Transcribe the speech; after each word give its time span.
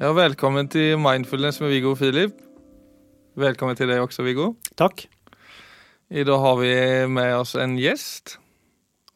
Ja, 0.00 0.14
velkommen 0.16 0.64
til 0.72 0.94
Mindfulness 0.96 1.58
med 1.60 1.74
Viggo 1.74 1.90
og 1.92 1.98
Filip. 2.00 2.38
Velkommen 3.36 3.76
til 3.76 3.90
deg 3.90 4.00
også, 4.00 4.22
Viggo. 4.24 4.54
Takk. 4.80 5.02
I 6.08 6.24
dag 6.24 6.40
har 6.40 6.56
vi 6.56 6.70
med 7.12 7.34
oss 7.36 7.52
en 7.60 7.74
gjest. 7.76 8.38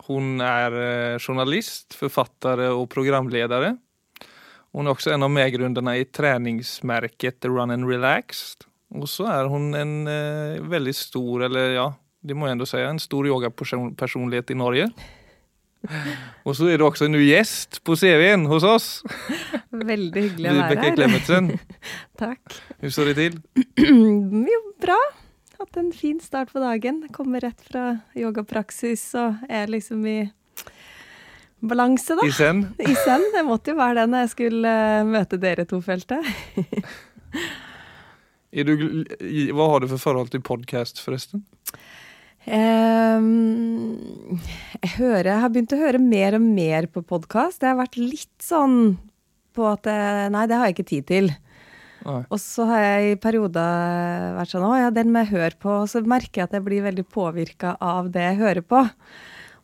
Hun 0.04 0.44
er 0.44 0.76
eh, 0.76 1.16
journalist, 1.16 1.96
forfatter 1.96 2.66
og 2.66 2.84
programleder. 2.92 3.70
Hun 4.76 4.84
er 4.84 4.92
også 4.92 5.14
en 5.14 5.24
av 5.24 5.32
medgrunnerne 5.32 5.96
i 6.02 6.04
treningsmerket 6.04 7.48
Run 7.48 7.72
and 7.72 7.88
Relaxed. 7.88 8.68
Og 8.92 9.08
så 9.08 9.30
er 9.32 9.48
hun 9.48 9.72
en 9.80 9.96
eh, 10.04 10.60
veldig 10.68 10.98
stor, 11.00 11.46
eller 11.48 11.78
ja, 11.78 11.90
det 12.20 12.36
må 12.36 12.50
jeg 12.50 12.58
enda 12.58 12.68
si, 12.68 12.84
en 12.84 13.00
stor 13.00 13.32
yogapersonlighet 13.32 14.52
i 14.52 14.60
Norge. 14.60 14.92
Og 16.46 16.56
så 16.56 16.68
er 16.72 16.80
du 16.80 16.86
også 16.86 17.08
en 17.08 17.14
ny 17.16 17.22
gjest 17.26 17.80
på 17.86 17.96
CV-en 17.98 18.46
hos 18.50 18.66
oss. 18.68 18.86
Veldig 19.92 20.24
hyggelig 20.28 20.50
å 20.50 20.54
være 20.54 20.70
Vibeke 20.70 20.86
her. 20.86 20.96
Klemetsen. 20.98 21.50
Takk. 22.22 22.56
Hvordan 22.78 22.96
står 22.96 23.12
det 23.12 23.16
til? 23.20 23.42
Jo, 24.54 24.62
bra. 24.82 24.98
Hatt 25.58 25.76
en 25.80 25.92
fin 25.94 26.18
start 26.22 26.52
på 26.52 26.62
dagen. 26.62 27.04
Kommer 27.14 27.44
rett 27.44 27.60
fra 27.68 27.98
yogapraksis 28.18 29.06
og 29.20 29.44
er 29.48 29.70
liksom 29.70 30.02
i 30.10 30.18
balanse, 31.64 32.16
da. 32.18 32.26
I 32.26 32.34
zen? 32.34 32.66
I 32.82 32.96
send. 32.98 33.30
Det 33.32 33.44
måtte 33.46 33.72
jo 33.72 33.78
være 33.78 34.02
det 34.02 34.08
når 34.12 34.26
jeg 34.26 34.32
skulle 34.34 34.72
eh, 34.88 35.06
møte 35.08 35.40
dere 35.40 35.64
to, 35.68 35.80
følte. 35.84 36.20
Du, 38.54 38.74
hva 39.56 39.64
har 39.72 39.82
du 39.82 39.88
for 39.90 39.98
forhold 39.98 40.28
til 40.30 40.42
podkast, 40.44 41.00
forresten? 41.02 41.42
Ehm, 42.44 44.36
jeg 44.82 44.90
hører 44.98 45.30
Jeg 45.30 45.40
har 45.40 45.52
begynt 45.52 45.72
å 45.72 45.80
høre 45.80 46.00
mer 46.02 46.36
og 46.36 46.44
mer 46.44 46.88
på 46.92 47.00
podkast. 47.00 47.62
Jeg 47.62 47.72
har 47.72 47.80
vært 47.80 47.96
litt 48.00 48.44
sånn 48.44 48.98
på 49.56 49.64
at 49.70 49.88
eh, 49.88 50.26
Nei, 50.34 50.44
det 50.50 50.58
har 50.58 50.68
jeg 50.68 50.76
ikke 50.76 50.90
tid 50.90 51.08
til. 51.08 51.30
Nei. 52.04 52.20
Og 52.28 52.40
så 52.42 52.66
har 52.68 52.82
jeg 52.84 53.14
i 53.14 53.20
perioder 53.20 54.34
vært 54.36 54.52
sånn 54.52 54.66
Å 54.68 54.74
ja, 54.76 54.90
den 54.92 55.12
må 55.12 55.24
jeg 55.24 55.32
høre 55.32 55.60
på. 55.60 55.78
Og 55.84 55.88
så 55.92 56.04
merker 56.04 56.42
jeg 56.42 56.50
at 56.50 56.58
jeg 56.58 56.66
blir 56.66 56.84
veldig 56.84 57.06
påvirka 57.08 57.78
av 57.80 58.12
det 58.12 58.26
jeg 58.28 58.40
hører 58.42 58.66
på. 58.74 58.84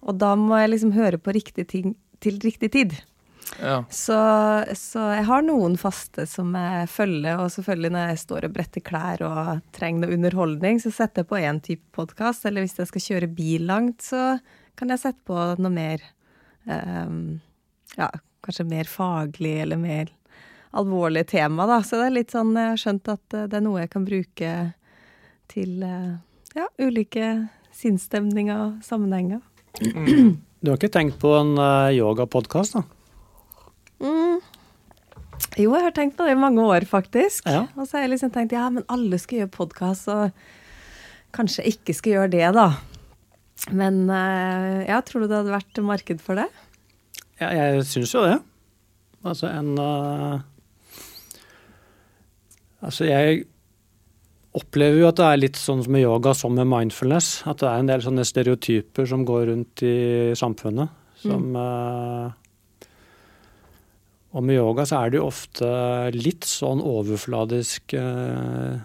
Og 0.01 0.17
da 0.17 0.33
må 0.41 0.57
jeg 0.63 0.73
liksom 0.73 0.97
høre 0.97 1.21
på 1.21 1.37
riktig 1.37 1.69
ting 1.69 1.95
til 2.25 2.41
riktig 2.41 2.73
tid. 2.73 2.97
Ja. 3.59 3.81
Så, 3.91 4.17
så 4.79 5.03
jeg 5.15 5.27
har 5.27 5.43
noen 5.45 5.75
faste 5.81 6.25
som 6.29 6.55
jeg 6.57 6.87
følger, 6.93 7.43
og 7.43 7.51
selvfølgelig 7.53 7.91
når 7.97 8.13
jeg 8.13 8.23
står 8.23 8.47
og 8.47 8.55
bretter 8.55 8.85
klær 8.85 9.25
og 9.27 9.61
trenger 9.77 10.05
noe 10.05 10.17
underholdning, 10.17 10.81
så 10.83 10.93
setter 10.95 11.25
jeg 11.25 11.31
på 11.33 11.41
én 11.41 11.61
type 11.65 11.85
podkast. 11.97 12.47
Eller 12.49 12.65
hvis 12.65 12.79
jeg 12.79 12.91
skal 12.93 13.07
kjøre 13.09 13.33
bil 13.35 13.67
langt, 13.69 14.07
så 14.07 14.39
kan 14.79 14.93
jeg 14.93 15.03
sette 15.03 15.25
på 15.29 15.37
noe 15.61 15.73
mer 15.75 16.05
um, 16.65 17.41
Ja, 17.99 18.09
kanskje 18.47 18.69
mer 18.71 18.89
faglig 18.89 19.59
eller 19.65 19.81
mer 19.81 20.13
alvorlig 20.71 21.27
tema, 21.27 21.67
da. 21.67 21.81
Så 21.83 21.99
det 21.99 22.07
er 22.07 22.15
litt 22.21 22.35
sånn 22.35 22.55
Jeg 22.57 22.75
har 22.75 22.81
skjønt 22.81 23.11
at 23.11 23.37
eh, 23.37 23.49
det 23.51 23.59
er 23.59 23.65
noe 23.67 23.83
jeg 23.83 23.91
kan 23.93 24.07
bruke 24.07 24.53
til 25.51 25.83
eh, 25.83 26.13
ja, 26.55 26.69
ulike 26.79 27.33
sinnsstemninger 27.75 28.63
og 28.69 28.87
sammenhenger. 28.87 29.43
Du 30.61 30.69
har 30.69 30.77
ikke 30.77 30.93
tenkt 30.93 31.17
på 31.23 31.31
en 31.39 31.55
uh, 31.57 31.89
yogapodkast, 31.95 32.75
da? 32.77 33.00
Mm. 34.01 34.41
Jo, 35.61 35.73
jeg 35.75 35.85
har 35.85 35.95
tenkt 35.97 36.17
på 36.19 36.27
det 36.27 36.37
i 36.37 36.41
mange 36.41 36.63
år, 36.63 36.87
faktisk. 36.89 37.49
Ja. 37.49 37.67
Og 37.77 37.87
så 37.87 37.99
har 37.99 38.07
jeg 38.07 38.15
liksom 38.15 38.33
tenkt 38.35 38.55
ja, 38.57 38.69
men 38.73 38.87
alle 38.93 39.19
skal 39.21 39.43
gjøre 39.43 39.55
podkast, 39.55 40.09
og 40.13 41.35
kanskje 41.37 41.65
jeg 41.65 41.79
ikke 41.79 41.97
skal 41.97 42.17
gjøre 42.17 42.33
det, 42.35 42.47
da. 42.57 42.69
Men 43.77 44.07
eh, 44.09 44.89
ja, 44.89 45.01
tror 45.05 45.25
du 45.25 45.31
det 45.31 45.41
hadde 45.43 45.53
vært 45.53 45.83
marked 45.85 46.23
for 46.25 46.41
det? 46.41 46.49
Ja, 47.41 47.51
jeg 47.57 47.85
syns 47.89 48.15
jo 48.15 48.25
det. 48.25 48.39
Altså 49.21 49.51
en 49.53 49.75
uh, 49.77 50.41
Altså, 52.81 53.05
jeg 53.05 53.43
opplever 54.57 55.03
jo 55.03 55.09
at 55.11 55.19
det 55.19 55.27
er 55.27 55.41
litt 55.43 55.59
sånn 55.61 55.83
med 55.93 56.07
yoga 56.07 56.33
som 56.37 56.55
med 56.57 56.69
mindfulness. 56.71 57.43
At 57.45 57.61
det 57.61 57.69
er 57.69 57.83
en 57.83 57.91
del 57.91 58.05
sånne 58.05 58.25
stereotyper 58.25 59.09
som 59.09 59.27
går 59.29 59.51
rundt 59.51 59.85
i 59.85 59.97
samfunnet. 60.39 60.95
Som 61.21 61.53
uh, 61.53 62.33
Og 64.31 64.45
med 64.47 64.61
yoga 64.61 64.87
så 64.87 65.01
er 65.01 65.11
det 65.11 65.19
jo 65.19 65.27
ofte 65.27 65.69
litt 66.15 66.47
sånn 66.47 66.83
overfladisk 66.87 67.97
uh, 67.99 68.79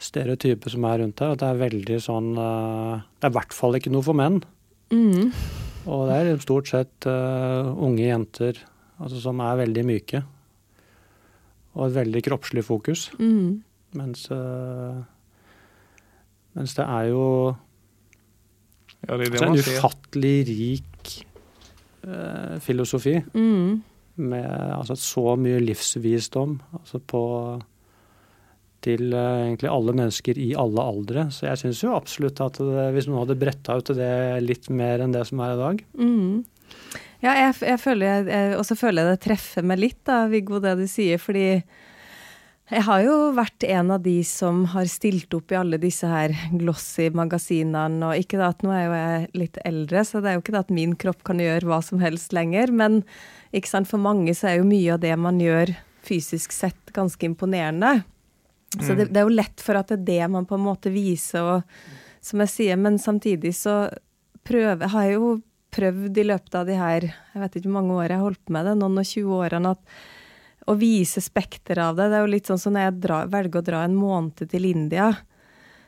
stereotype 0.00 0.72
som 0.72 0.86
er 0.88 1.02
rundt 1.02 1.20
her. 1.20 1.34
At 1.34 1.42
det 1.42 1.50
er 1.50 1.60
veldig 1.66 1.98
sånn 2.00 2.30
uh, 2.38 3.04
Det 3.18 3.28
er 3.28 3.34
i 3.34 3.36
hvert 3.36 3.56
fall 3.56 3.76
ikke 3.76 3.92
noe 3.92 4.06
for 4.06 4.16
menn. 4.16 4.40
Mm. 4.94 5.34
Og 5.86 6.08
det 6.08 6.16
er 6.16 6.40
stort 6.42 6.72
sett 6.72 7.08
uh, 7.10 7.68
unge 7.76 8.06
jenter 8.06 8.62
altså, 8.96 9.20
som 9.20 9.44
er 9.44 9.60
veldig 9.62 9.84
myke. 9.86 10.22
Og 11.76 11.90
et 11.90 11.98
veldig 11.98 12.22
kroppslig 12.24 12.64
fokus. 12.64 13.10
Mm. 13.20 13.60
Mens, 13.96 14.26
eh, 14.30 14.96
mens 16.56 16.74
det 16.76 16.84
er 16.84 17.10
jo 17.12 17.24
ja, 19.06 19.16
det 19.16 19.28
er 19.28 19.30
det 19.30 19.42
altså, 19.42 19.46
en 19.46 19.58
ufattelig 19.60 20.36
rik 20.48 21.12
eh, 22.04 22.56
filosofi. 22.64 23.14
Mm. 23.36 23.82
Med 24.16 24.48
altså, 24.48 24.96
så 24.96 25.34
mye 25.40 25.60
livsvisdom 25.60 26.56
altså, 26.78 27.00
på, 27.04 27.22
til 28.86 29.10
uh, 29.12 29.44
egentlig 29.44 29.70
alle 29.72 29.94
mennesker 30.00 30.40
i 30.40 30.50
alle 30.58 30.82
aldre. 30.82 31.28
Så 31.34 31.48
jeg 31.50 31.62
syns 31.62 31.82
jo 31.84 31.94
absolutt 31.96 32.40
at 32.44 32.60
det, 32.62 32.90
hvis 32.96 33.08
noen 33.10 33.24
hadde 33.24 33.40
bretta 33.40 33.76
ut 33.76 33.92
det 33.96 34.12
litt 34.44 34.70
mer 34.72 35.04
enn 35.04 35.16
det 35.16 35.26
som 35.28 35.42
er 35.44 35.56
i 35.56 35.62
dag 35.62 35.82
Mm. 35.96 36.44
Ja, 37.22 37.32
jeg, 37.38 37.52
jeg 37.64 37.78
føler 37.80 38.06
jeg, 38.06 38.24
jeg, 38.28 38.56
Og 38.58 38.64
så 38.68 38.74
føler 38.76 39.02
jeg 39.02 39.14
det 39.14 39.24
treffer 39.24 39.64
meg 39.66 39.80
litt, 39.80 40.00
da, 40.08 40.26
Viggo, 40.30 40.58
det 40.62 40.74
du 40.80 40.84
sier, 40.90 41.20
fordi 41.22 41.46
jeg 42.66 42.82
har 42.82 43.02
jo 43.04 43.14
vært 43.36 43.62
en 43.68 43.92
av 43.94 44.00
de 44.02 44.16
som 44.26 44.64
har 44.72 44.88
stilt 44.90 45.34
opp 45.38 45.52
i 45.54 45.58
alle 45.58 45.78
disse 45.78 46.08
her 46.10 46.32
glossy 46.50 47.12
magasinene, 47.14 48.08
og 48.08 48.18
ikke 48.18 48.40
da 48.40 48.48
at 48.50 48.64
nå 48.66 48.72
er 48.74 48.82
jo 48.82 48.96
jeg 48.96 49.28
litt 49.38 49.60
eldre, 49.68 50.02
så 50.02 50.22
det 50.22 50.30
er 50.30 50.34
jo 50.34 50.42
ikke 50.42 50.54
det 50.56 50.62
at 50.64 50.72
min 50.74 50.96
kropp 50.98 51.22
kan 51.28 51.42
gjøre 51.42 51.68
hva 51.70 51.78
som 51.86 52.02
helst 52.02 52.34
lenger, 52.34 52.72
men 52.74 53.04
ikke 53.54 53.70
sant, 53.70 53.90
for 53.90 54.02
mange 54.02 54.34
så 54.34 54.50
er 54.50 54.58
jo 54.58 54.66
mye 54.66 54.96
av 54.96 55.04
det 55.04 55.14
man 55.14 55.38
gjør 55.42 55.76
fysisk 56.06 56.54
sett 56.54 56.90
ganske 56.96 57.22
imponerende. 57.26 58.00
Så 58.74 58.96
det, 58.98 59.12
det 59.14 59.22
er 59.22 59.28
jo 59.28 59.38
lett 59.38 59.62
for 59.62 59.78
at 59.78 59.92
det 59.92 60.00
er 60.00 60.08
det 60.10 60.32
man 60.34 60.48
på 60.48 60.58
en 60.58 60.66
måte 60.66 60.90
viser, 60.90 61.46
og 61.46 62.26
som 62.26 62.42
jeg 62.42 62.50
sier, 62.50 62.82
men 62.82 62.98
samtidig 62.98 63.54
så 63.54 63.84
prøver, 64.46 64.90
har 64.90 65.06
jeg 65.06 65.20
jo 65.20 65.36
prøvd 65.76 66.18
i 66.18 66.26
løpet 66.26 66.58
av 66.58 66.66
de 66.66 66.76
her, 66.82 67.08
jeg 67.30 67.42
vet 67.44 67.56
ikke 67.58 67.68
hvor 67.70 67.78
mange 67.78 67.96
år 68.00 68.10
jeg 68.10 68.18
har 68.18 68.26
holdt 68.26 68.42
på 68.42 68.58
med 68.58 68.66
det, 68.66 68.76
noen 68.82 69.02
og 69.02 69.10
20 69.14 69.38
årene, 69.38 69.74
at 69.78 69.98
å 70.66 70.74
vise 70.78 71.22
spekter 71.22 71.78
av 71.82 71.96
det. 71.98 72.10
Det 72.10 72.18
er 72.18 72.24
jo 72.26 72.34
litt 72.34 72.50
sånn 72.50 72.60
som 72.60 72.74
når 72.74 72.88
jeg 72.88 72.98
dra, 73.06 73.22
velger 73.30 73.62
å 73.62 73.66
dra 73.70 73.82
en 73.86 73.96
måned 73.98 74.46
til 74.50 74.68
India, 74.68 75.12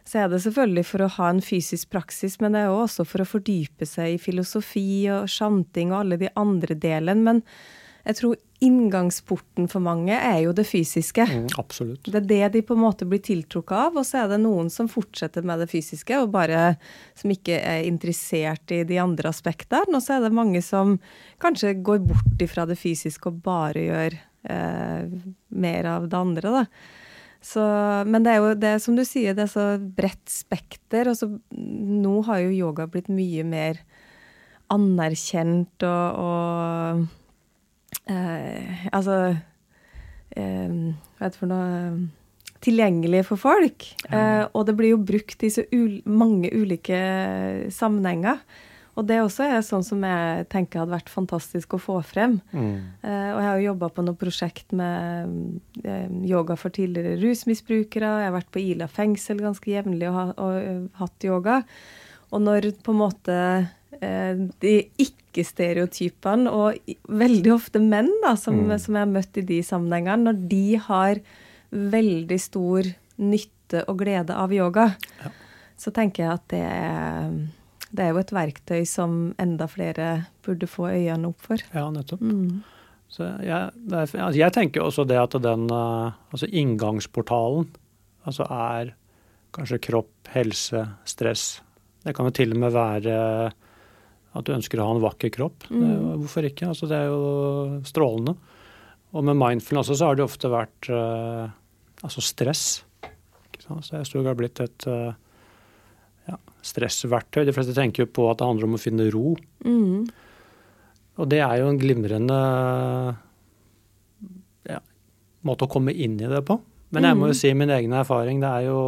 så 0.09 0.22
er 0.22 0.31
det 0.33 0.41
selvfølgelig 0.41 0.87
for 0.89 1.05
å 1.05 1.11
ha 1.19 1.33
en 1.34 1.43
fysisk 1.44 1.91
praksis, 1.93 2.39
men 2.41 2.55
det 2.55 2.62
er 2.62 2.71
jo 2.71 2.78
også 2.81 3.05
for 3.05 3.22
å 3.22 3.28
fordype 3.28 3.89
seg 3.89 4.15
i 4.15 4.22
filosofi 4.22 5.05
og 5.12 5.28
sjanting 5.28 5.93
og 5.93 6.00
alle 6.03 6.21
de 6.22 6.31
andre 6.41 6.78
delene. 6.81 7.25
Men 7.27 7.43
jeg 8.09 8.16
tror 8.16 8.39
inngangsporten 8.65 9.69
for 9.69 9.84
mange 9.84 10.16
er 10.16 10.39
jo 10.47 10.55
det 10.56 10.65
fysiske. 10.66 11.27
Mm, 11.28 11.50
absolutt. 11.60 12.09
Det 12.09 12.22
er 12.22 12.28
det 12.31 12.49
de 12.56 12.62
på 12.65 12.72
en 12.75 12.83
måte 12.87 13.06
blir 13.06 13.21
tiltrukket 13.22 13.77
av, 13.77 13.99
og 14.00 14.06
så 14.09 14.22
er 14.22 14.33
det 14.33 14.41
noen 14.43 14.71
som 14.72 14.89
fortsetter 14.89 15.45
med 15.47 15.60
det 15.60 15.69
fysiske, 15.69 16.16
og 16.22 16.33
bare 16.33 16.78
som 17.19 17.34
ikke 17.34 17.59
er 17.60 17.84
interessert 17.91 18.72
i 18.72 18.81
de 18.89 18.97
andre 19.03 19.28
aspektene. 19.28 19.93
Og 19.93 20.03
så 20.03 20.16
er 20.16 20.25
det 20.25 20.33
mange 20.41 20.65
som 20.65 20.97
kanskje 21.45 21.77
går 21.84 22.00
bort 22.09 22.43
ifra 22.49 22.65
det 22.71 22.78
fysiske 22.81 23.28
og 23.28 23.45
bare 23.45 23.84
gjør 23.84 24.19
eh, 24.44 25.09
mer 25.49 25.91
av 25.97 26.09
det 26.10 26.19
andre, 26.19 26.54
da. 26.60 26.65
Så, 27.41 27.62
men 28.09 28.25
det 28.26 28.32
er 28.32 28.43
jo 28.43 28.54
det 28.59 28.75
som 28.82 28.97
du 28.99 29.04
sier, 29.06 29.37
det 29.37 29.47
er 29.47 29.53
så 29.53 29.66
bredt 29.78 30.26
spekter. 30.31 31.10
Og 31.10 31.19
så 31.21 31.31
nå 31.54 32.15
har 32.26 32.43
jo 32.43 32.56
yoga 32.66 32.88
blitt 32.91 33.10
mye 33.12 33.47
mer 33.47 33.81
anerkjent 34.75 35.84
og, 35.88 36.18
og 36.21 37.04
eh, 38.12 38.83
Altså 38.92 39.15
eh, 40.36 40.68
Hva 40.68 41.24
heter 41.24 41.33
det 41.33 41.41
for 41.41 41.48
noe 41.48 41.68
Tilgjengelig 42.59 43.21
for 43.28 43.39
folk. 43.39 43.84
Eh, 44.10 44.42
og 44.51 44.65
det 44.66 44.72
blir 44.74 44.91
jo 44.91 45.04
brukt 45.07 45.45
i 45.47 45.51
så 45.54 45.62
ul 45.71 46.01
mange 46.10 46.51
ulike 46.51 46.98
sammenhenger. 47.71 48.41
Og 48.98 49.06
det 49.06 49.21
også 49.22 49.45
er 49.47 49.60
sånn 49.62 49.84
som 49.86 50.03
jeg 50.03 50.48
tenker 50.50 50.83
hadde 50.83 50.97
vært 50.97 51.12
fantastisk 51.12 51.77
å 51.77 51.78
få 51.78 52.00
frem. 52.03 52.41
Mm. 52.50 52.72
Uh, 53.04 53.30
og 53.30 53.39
jeg 53.39 53.47
har 53.48 53.59
jo 53.60 53.66
jobba 53.68 53.89
på 53.95 54.04
noe 54.09 54.18
prosjekt 54.18 54.74
med 54.74 55.30
uh, 55.84 56.09
yoga 56.27 56.56
for 56.59 56.74
tidligere 56.74 57.15
rusmisbrukere. 57.22 58.10
Jeg 58.24 58.27
har 58.30 58.34
vært 58.34 58.50
på 58.54 58.62
Ila 58.65 58.89
fengsel 58.91 59.39
ganske 59.45 59.71
jevnlig 59.71 60.09
og, 60.10 60.16
ha, 60.18 60.27
og 60.42 60.59
uh, 60.59 60.89
hatt 61.04 61.28
yoga. 61.28 61.60
Og 62.34 62.42
når 62.45 62.72
på 62.84 62.92
en 62.92 63.03
måte 63.06 63.41
de 64.60 64.72
ikke-stereotypene, 65.00 66.50
og 66.53 66.77
veldig 67.09 67.50
ofte 67.54 67.80
menn 67.83 68.10
da, 68.22 68.34
som, 68.39 68.54
Mm. 68.68 68.78
som 68.78 68.95
jeg 68.95 69.00
har 69.06 69.12
møtt 69.15 69.39
i 69.41 69.45
de 69.48 69.60
sammenhengene, 69.65 70.28
når 70.28 70.48
de 70.48 70.77
har 70.77 71.21
veldig 71.72 72.39
stor 72.41 72.83
nytte 73.18 73.84
og 73.89 73.98
glede 73.98 74.36
av 74.36 74.53
yoga, 74.53 74.91
Ja. 75.24 75.30
så 75.77 75.91
tenker 75.91 76.24
jeg 76.24 76.33
at 76.33 76.48
det 76.48 76.62
er, 76.62 77.48
det 77.88 78.04
er 78.04 78.12
jo 78.12 78.20
et 78.20 78.32
verktøy 78.34 78.82
som 78.88 79.14
enda 79.40 79.68
flere 79.70 80.08
burde 80.44 80.68
få 80.68 80.90
øynene 80.92 81.30
opp 81.30 81.44
for. 81.44 81.62
Ja, 81.72 81.86
nettopp. 81.92 82.20
Mm. 82.20 82.60
Så 83.08 83.24
jeg, 83.40 83.70
er, 83.88 84.02
altså 84.04 84.36
jeg 84.36 84.52
tenker 84.52 84.84
også 84.84 85.06
det 85.08 85.16
at 85.16 85.36
den 85.40 85.64
uh, 85.72 86.12
altså 86.28 86.48
inngangsportalen 86.52 87.70
altså 88.28 88.44
er 88.52 88.92
kanskje 89.56 89.80
kropp, 89.86 90.12
helse, 90.34 90.82
stress. 91.08 91.46
Det 92.04 92.12
kan 92.16 92.28
jo 92.28 92.34
til 92.36 92.52
og 92.52 92.60
med 92.60 92.74
være 92.74 93.14
at 93.48 94.44
du 94.44 94.52
ønsker 94.52 94.80
å 94.80 94.90
ha 94.90 94.96
en 94.96 95.00
vakker 95.02 95.32
kropp. 95.32 95.64
Mm. 95.72 95.80
Det, 95.80 95.94
hvorfor 96.20 96.48
ikke? 96.50 96.68
Altså, 96.68 96.88
det 96.90 96.98
er 96.98 97.08
jo 97.08 97.78
strålende. 97.88 98.36
Og 99.16 99.24
med 99.24 99.38
mindfulness 99.40 99.88
så 99.96 100.10
har 100.10 100.18
det 100.18 100.26
ofte 100.26 100.52
vært 100.52 100.90
uh, 100.92 101.48
altså 102.04 102.22
stress. 102.22 102.66
Så 103.58 103.96
jeg 103.96 104.04
tror 104.08 104.22
det 104.22 104.30
har 104.30 104.36
blitt 104.38 104.60
et 104.64 104.84
ja, 104.86 105.08
stressverktøy. 106.68 107.44
De 107.48 107.54
fleste 107.56 107.76
tenker 107.76 108.04
jo 108.04 108.12
på 108.18 108.26
at 108.30 108.41
det 108.41 108.48
handler 108.48 108.68
om 108.68 108.76
å 108.78 108.82
finne 108.82 109.09
ro. 109.15 109.34
Mm. 109.65 110.09
Og 111.18 111.30
det 111.30 111.41
er 111.42 111.60
jo 111.60 111.70
en 111.72 111.80
glimrende 111.80 112.41
ja, 114.68 114.82
måte 115.47 115.66
å 115.66 115.72
komme 115.72 115.94
inn 115.94 116.18
i 116.20 116.30
det 116.30 116.42
på. 116.47 116.60
Men 116.94 117.09
jeg 117.09 117.18
må 117.18 117.28
jo 117.28 117.36
mm. 117.36 117.41
si 117.41 117.54
min 117.56 117.72
egen 117.74 117.97
erfaring, 117.97 118.38
det 118.44 118.53
er 118.60 118.68
jo 118.70 118.82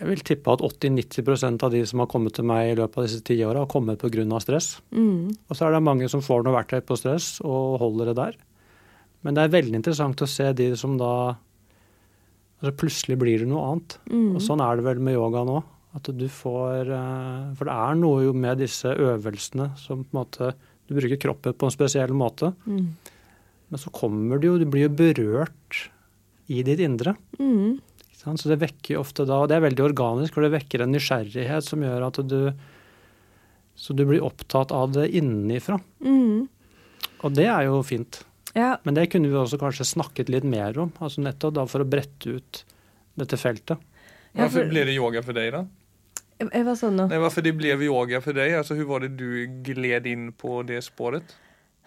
jeg 0.00 0.08
vil 0.08 0.22
tippe 0.24 0.52
at 0.54 0.62
80-90% 0.64 1.64
av 1.66 1.74
de 1.74 1.80
som 1.84 2.00
har 2.00 2.08
kommet 2.08 2.32
til 2.32 2.46
meg 2.48 2.70
i 2.70 2.76
løpet 2.78 2.96
av 2.96 3.04
disse 3.04 3.24
ti 3.26 3.34
åra, 3.44 3.66
har 3.66 3.68
kommet 3.68 4.00
pga. 4.00 4.24
stress. 4.40 4.78
Mm. 4.96 5.28
Og 5.28 5.56
så 5.56 5.66
er 5.66 5.76
det 5.76 5.82
mange 5.84 6.08
som 6.08 6.22
får 6.24 6.46
noe 6.46 6.56
verktøy 6.56 6.80
på 6.80 6.96
stress 6.96 7.34
og 7.44 7.76
holder 7.82 8.08
det 8.08 8.16
der. 8.16 8.38
Men 9.20 9.36
det 9.36 9.44
er 9.44 9.52
veldig 9.52 9.76
interessant 9.76 10.22
å 10.24 10.30
se 10.30 10.46
de 10.56 10.70
som 10.80 10.96
da 10.96 11.36
altså 12.60 12.76
Plutselig 12.76 13.18
blir 13.20 13.42
det 13.42 13.50
noe 13.50 13.66
annet. 13.72 13.98
Mm. 14.10 14.34
Og 14.36 14.42
sånn 14.44 14.62
er 14.64 14.78
det 14.78 14.86
vel 14.86 15.02
med 15.04 15.16
yoga 15.16 15.44
nå. 15.48 15.60
At 15.96 16.06
du 16.14 16.26
får 16.30 16.90
eh, 16.94 17.46
For 17.58 17.66
det 17.66 17.74
er 17.74 17.96
noe 17.98 18.26
jo 18.28 18.34
med 18.36 18.60
disse 18.62 18.92
øvelsene 18.94 19.72
som 19.80 20.04
på 20.04 20.14
en 20.14 20.20
måte 20.20 20.52
Du 20.86 20.94
bruker 20.94 21.18
kroppen 21.18 21.56
på 21.56 21.66
en 21.66 21.74
spesiell 21.74 22.14
måte. 22.14 22.52
Mm. 22.66 22.92
Men 23.70 23.82
så 23.82 23.92
kommer 23.94 24.38
det 24.38 24.50
jo 24.50 24.58
Du 24.60 24.66
blir 24.70 24.86
jo 24.88 24.94
berørt 25.00 25.86
i 26.50 26.64
ditt 26.66 26.82
indre. 26.82 27.14
Mm. 27.38 27.78
Så 28.20 28.50
det 28.50 28.58
vekker 28.60 28.98
ofte 29.00 29.24
da, 29.24 29.38
og 29.40 29.48
det 29.48 29.56
er 29.56 29.62
veldig 29.64 29.84
organisk, 29.86 30.34
for 30.34 30.44
det 30.44 30.50
vekker 30.52 30.82
en 30.82 30.90
nysgjerrighet 30.92 31.64
som 31.64 31.80
gjør 31.86 32.08
at 32.08 32.18
du 32.28 32.52
Så 33.78 33.94
du 33.96 34.02
blir 34.04 34.20
opptatt 34.20 34.74
av 34.76 34.90
det 34.92 35.06
innenifra. 35.16 35.78
Mm. 36.04 36.50
Og 37.24 37.32
det 37.32 37.46
er 37.48 37.64
jo 37.70 37.80
fint. 37.86 38.20
Ja. 38.56 38.74
Men 38.82 38.96
det 38.96 39.10
kunne 39.12 39.30
vi 39.30 39.38
også 39.38 39.60
kanskje 39.60 39.86
snakket 39.86 40.30
litt 40.32 40.46
mer 40.48 40.78
om, 40.82 40.90
altså 40.98 41.22
nettopp 41.22 41.54
da 41.58 41.66
for 41.70 41.84
å 41.84 41.88
brette 41.88 42.38
ut 42.38 42.64
dette 43.20 43.38
feltet. 43.38 43.78
Hvorfor 44.34 44.66
ble 44.70 44.86
det 44.86 44.96
yoga 44.96 45.22
for 45.26 45.36
deg, 45.36 45.52
da? 45.54 45.66
Hva 46.40 46.74
sa 46.78 46.88
du? 46.88 47.02
Hvorfor 47.10 47.44
det 47.44 47.52
ble 47.58 47.74
yoga 47.84 48.20
for 48.24 48.36
deg? 48.36 48.54
Altså, 48.56 48.74
Hvordan 48.78 48.90
var 48.90 49.04
det 49.04 49.12
du 49.20 49.62
gled 49.66 50.06
inn 50.08 50.30
på 50.32 50.62
det 50.66 50.80
sporet? 50.86 51.34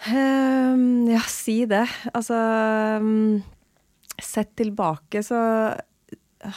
Um, 0.08 1.08
ja, 1.10 1.24
si 1.32 1.64
det. 1.70 1.86
Altså 2.14 2.38
um, 3.02 3.42
Sett 4.22 4.54
tilbake 4.60 5.24
så 5.26 5.40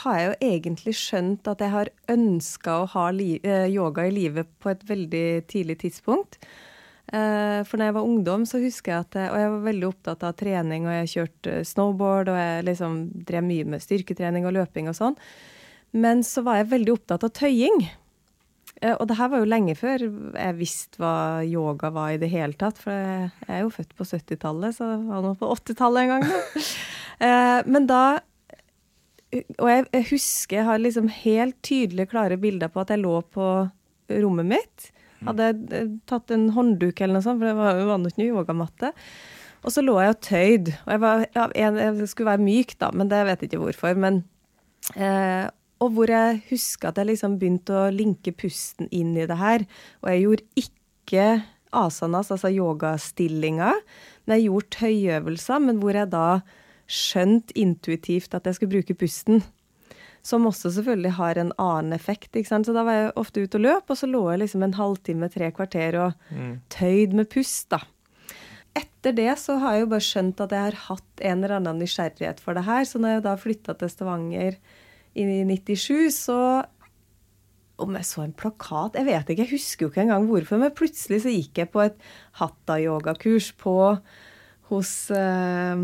har 0.03 0.19
jeg 0.19 0.27
jo 0.27 0.37
egentlig 0.51 0.95
skjønt 0.99 1.49
at 1.49 1.63
jeg 1.63 1.73
har 1.73 1.91
ønska 2.11 2.73
å 2.83 2.89
ha 2.91 3.05
eh, 3.15 3.69
yoga 3.71 4.07
i 4.09 4.13
livet 4.13 4.49
på 4.61 4.73
et 4.73 4.83
veldig 4.89 5.29
tidlig 5.49 5.79
tidspunkt. 5.85 6.41
Eh, 7.07 7.61
for 7.67 7.79
når 7.79 7.91
jeg 7.91 7.97
var 7.97 8.09
ungdom, 8.09 8.47
så 8.51 8.59
husker 8.59 8.91
jeg 8.91 9.05
at 9.05 9.17
Og 9.29 9.39
jeg 9.39 9.51
var 9.53 9.61
veldig 9.69 9.87
opptatt 9.87 10.25
av 10.27 10.33
trening, 10.35 10.89
og 10.89 10.97
jeg 10.97 11.13
kjørte 11.13 11.61
snowboard, 11.69 12.33
og 12.33 12.41
jeg 12.41 12.65
liksom 12.67 12.97
drev 13.29 13.47
mye 13.47 13.69
med 13.75 13.85
styrketrening 13.85 14.49
og 14.49 14.57
løping 14.59 14.91
og 14.91 14.99
sånn. 14.99 15.21
Men 15.95 16.25
så 16.27 16.43
var 16.47 16.61
jeg 16.61 16.73
veldig 16.75 16.97
opptatt 16.97 17.25
av 17.29 17.33
tøying. 17.37 17.87
Eh, 18.83 18.93
og 18.97 19.07
det 19.09 19.17
her 19.21 19.31
var 19.33 19.41
jo 19.41 19.49
lenge 19.49 19.77
før 19.79 20.03
jeg 20.03 20.59
visste 20.59 21.01
hva 21.01 21.45
yoga 21.47 21.93
var 21.95 22.17
i 22.17 22.21
det 22.21 22.33
hele 22.33 22.59
tatt. 22.59 22.81
For 22.83 22.93
jeg 22.93 23.31
er 23.47 23.63
jo 23.63 23.75
født 23.77 23.95
på 23.97 24.09
70-tallet, 24.09 24.77
så 24.77 24.91
jeg 24.97 25.05
var 25.07 25.23
nå 25.25 25.37
på 25.39 25.53
80-tallet 25.55 26.03
en 26.03 26.15
gang. 26.17 26.27
Da. 26.27 27.63
Men 27.73 27.87
da 27.89 28.03
og 29.37 29.69
jeg, 29.69 29.87
jeg, 29.93 30.05
husker 30.13 30.61
jeg 30.61 30.67
har 30.69 30.81
liksom 30.81 31.09
helt 31.13 31.57
tydelige, 31.67 32.11
klare 32.13 32.39
bilder 32.41 32.71
på 32.73 32.83
at 32.83 32.93
jeg 32.95 33.03
lå 33.03 33.19
på 33.35 33.47
rommet 34.23 34.49
mitt. 34.55 34.91
Hadde 35.27 35.49
jeg 35.51 35.89
tatt 36.09 36.33
en 36.35 36.49
håndduk 36.55 37.01
eller 37.01 37.19
noe 37.19 37.25
sånt, 37.25 37.41
for 37.41 37.51
det 37.51 37.57
var 37.59 37.81
jo 37.81 37.89
ikke 37.97 38.23
noe 38.23 38.29
yogamatte. 38.31 38.93
Og 39.67 39.75
så 39.75 39.83
lå 39.83 39.97
jeg 39.99 40.15
og 40.15 40.23
tøyd. 40.23 40.73
Og 40.85 40.91
jeg, 40.95 41.03
var, 41.03 41.27
ja, 41.35 41.47
jeg, 41.59 42.09
skulle 42.13 42.33
være 42.33 42.47
myk, 42.47 42.77
da, 42.83 42.91
men 42.95 43.11
det 43.11 43.23
vet 43.27 43.43
jeg 43.43 43.51
ikke 43.51 43.63
hvorfor. 43.65 43.99
Men, 43.99 44.21
eh, 44.95 45.49
og 45.83 45.97
hvor 45.97 46.13
jeg 46.13 46.41
husker 46.51 46.93
at 46.93 47.01
jeg 47.01 47.11
liksom 47.11 47.39
begynte 47.41 47.75
å 47.75 47.89
linke 47.95 48.33
pusten 48.37 48.91
inn 48.95 49.17
i 49.19 49.27
det 49.29 49.39
her. 49.41 49.67
Og 50.05 50.13
jeg 50.13 50.23
gjorde 50.23 50.63
ikke 50.63 51.27
asanas, 51.77 52.31
altså 52.33 52.53
yogastillinger, 52.55 53.83
men 54.25 54.39
jeg 54.39 54.47
gjorde 54.47 54.73
tøyøvelser, 54.79 55.61
men 55.67 55.83
hvor 55.83 55.99
jeg 55.99 56.13
da 56.15 56.29
skjønt 56.87 57.51
intuitivt 57.59 58.35
at 58.39 58.47
jeg 58.47 58.59
skulle 58.59 58.79
bruke 58.79 58.97
pusten. 58.99 59.43
Som 60.27 60.49
også 60.49 60.73
selvfølgelig 60.75 61.13
har 61.21 61.39
en 61.39 61.53
annen 61.63 61.95
effekt. 61.95 62.33
ikke 62.35 62.51
sant? 62.51 62.67
Så 62.67 62.75
da 62.75 62.83
var 62.87 62.97
jeg 62.99 63.13
ofte 63.21 63.45
ute 63.45 63.61
og 63.61 63.67
løp, 63.67 63.93
og 63.93 64.01
så 64.01 64.09
lå 64.11 64.25
jeg 64.33 64.43
liksom 64.43 64.65
en 64.67 64.75
halvtime, 64.75 65.29
tre 65.31 65.53
kvarter 65.55 66.01
og 66.03 66.33
mm. 66.35 66.57
tøyd 66.75 67.15
med 67.15 67.31
pust, 67.31 67.69
da. 67.71 67.85
Etter 68.77 69.15
det 69.17 69.31
så 69.41 69.57
har 69.63 69.77
jeg 69.77 69.87
jo 69.87 69.93
bare 69.95 70.05
skjønt 70.05 70.41
at 70.45 70.53
jeg 70.53 70.65
har 70.67 70.81
hatt 70.89 71.23
en 71.25 71.39
eller 71.39 71.61
annen 71.61 71.79
nysgjerrighet 71.81 72.43
for 72.43 72.59
det 72.59 72.67
her. 72.67 72.83
Så 72.85 73.01
når 73.01 73.15
jeg 73.15 73.27
da 73.29 73.37
flytta 73.41 73.77
til 73.79 73.93
Stavanger 73.93 74.59
i 75.17 75.25
97, 75.49 76.11
så 76.13 76.41
om 77.77 77.97
jeg 77.97 78.09
så 78.09 78.23
en 78.25 78.35
plakat 78.37 78.97
Jeg 78.97 79.05
vet 79.05 79.31
ikke, 79.31 79.45
jeg 79.45 79.53
husker 79.53 79.85
jo 79.85 79.91
ikke 79.93 80.05
engang 80.07 80.29
hvorfor, 80.29 80.61
men 80.61 80.75
plutselig 80.77 81.23
så 81.25 81.33
gikk 81.33 81.61
jeg 81.61 81.73
på 81.73 81.83
et 81.85 81.97
hatta-yogakurs 82.41 83.51
hos 84.71 84.93
eh, 85.15 85.83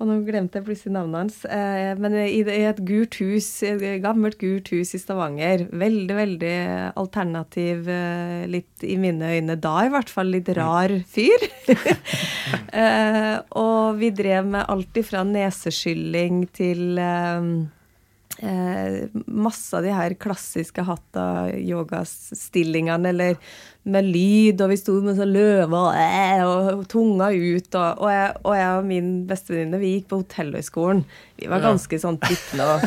og 0.00 0.08
nå 0.08 0.16
glemte 0.24 0.56
jeg 0.58 0.64
plutselig 0.64 0.94
navnet 0.94 1.20
hans. 1.20 1.38
Eh, 1.44 1.92
men 2.00 2.16
i, 2.22 2.40
et 2.40 2.80
gult 2.88 3.18
hus, 3.20 3.48
et 3.68 3.82
gammelt 4.00 4.38
gult 4.40 4.70
hus 4.72 4.94
i 4.96 5.00
Stavanger. 5.02 5.66
Veldig, 5.68 6.16
veldig 6.16 6.54
alternativ, 7.00 7.84
eh, 7.92 8.46
litt 8.48 8.86
i 8.86 8.96
mine 9.00 9.34
øyne 9.36 9.58
da 9.60 9.74
i 9.84 9.92
hvert 9.92 10.12
fall, 10.12 10.32
litt 10.32 10.48
rar 10.56 10.94
fyr. 11.04 11.44
eh, 12.80 13.36
og 13.60 14.00
vi 14.00 14.12
drev 14.16 14.48
med 14.56 14.64
alt 14.72 15.02
ifra 15.02 15.20
neseskylling 15.28 16.46
til 16.56 16.96
eh, 18.42 18.50
eh, 18.50 19.08
masse 19.26 19.76
av 19.76 19.82
de 19.84 19.90
her 19.94 20.14
klassiske 20.20 20.82
hatta-yogastillingene, 20.86 23.08
eller 23.12 23.36
med 23.90 24.04
lyd, 24.04 24.60
og 24.60 24.68
vi 24.72 24.76
sto 24.76 24.92
med 25.04 25.16
sånn 25.16 25.32
løve 25.32 25.76
og, 25.76 25.94
eh, 25.96 26.44
og 26.44 26.88
tunga 26.90 27.30
ut. 27.32 27.74
Og, 27.74 27.98
og, 28.04 28.10
jeg, 28.12 28.30
og, 28.42 28.56
jeg, 28.58 28.70
og 28.76 28.84
min 28.88 29.26
bestevenninne, 29.28 29.78
vi 29.82 29.94
gikk 29.96 30.08
på 30.10 30.18
Hotellhøgskolen. 30.22 31.04
Vi 31.40 31.46
var 31.50 31.60
ganske 31.64 31.96
sånn 32.02 32.18
tippende 32.20 32.64
og 32.74 32.80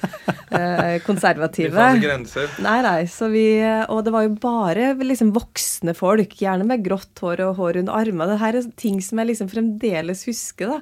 eh, 0.58 0.96
konservative. 1.06 1.70
Vi 1.70 1.76
fant 1.78 2.02
grenser. 2.02 2.46
Nei, 2.66 2.78
nei. 2.86 3.00
Vi, 3.34 3.46
og 3.86 3.98
det 4.06 4.12
var 4.16 4.22
jo 4.26 4.32
bare 4.42 4.84
liksom 4.98 5.28
voksne 5.36 5.92
folk, 5.98 6.30
gjerne 6.42 6.64
med 6.68 6.84
grått 6.86 7.16
hår 7.22 7.38
og 7.46 7.52
hår 7.60 7.74
under 7.84 7.94
armene. 8.02 8.30
Det 8.32 8.42
her 8.42 8.54
er 8.58 8.62
ting 8.80 8.96
som 9.04 9.16
jeg 9.22 9.28
liksom 9.32 9.48
fremdeles 9.52 10.20
husker. 10.28 10.66
da. 10.74 10.80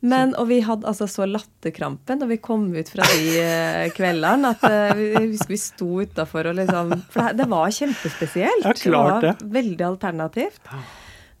Men, 0.00 0.32
og 0.40 0.48
vi 0.48 0.62
hadde 0.64 0.88
altså 0.88 1.04
så 1.10 1.26
latterkrampen 1.28 2.22
da 2.22 2.28
vi 2.28 2.38
kom 2.40 2.70
ut 2.72 2.88
fra 2.88 3.04
de 3.12 3.42
uh, 3.44 3.86
kveldene 3.92 4.52
at 4.54 4.62
uh, 4.64 4.92
vi, 4.96 5.10
husker 5.34 5.52
vi 5.52 5.60
sto 5.60 5.88
utafor 6.00 6.48
og 6.48 6.56
liksom 6.56 6.94
For 7.12 7.28
det, 7.28 7.42
det 7.42 7.48
var 7.52 7.74
kjempespesielt. 7.76 8.64
Ja, 8.64 8.72
klart 8.80 9.26
det. 9.26 9.34
var 9.42 9.52
veldig 9.58 9.86
alternativt. 9.90 10.72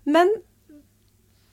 Men 0.04 0.34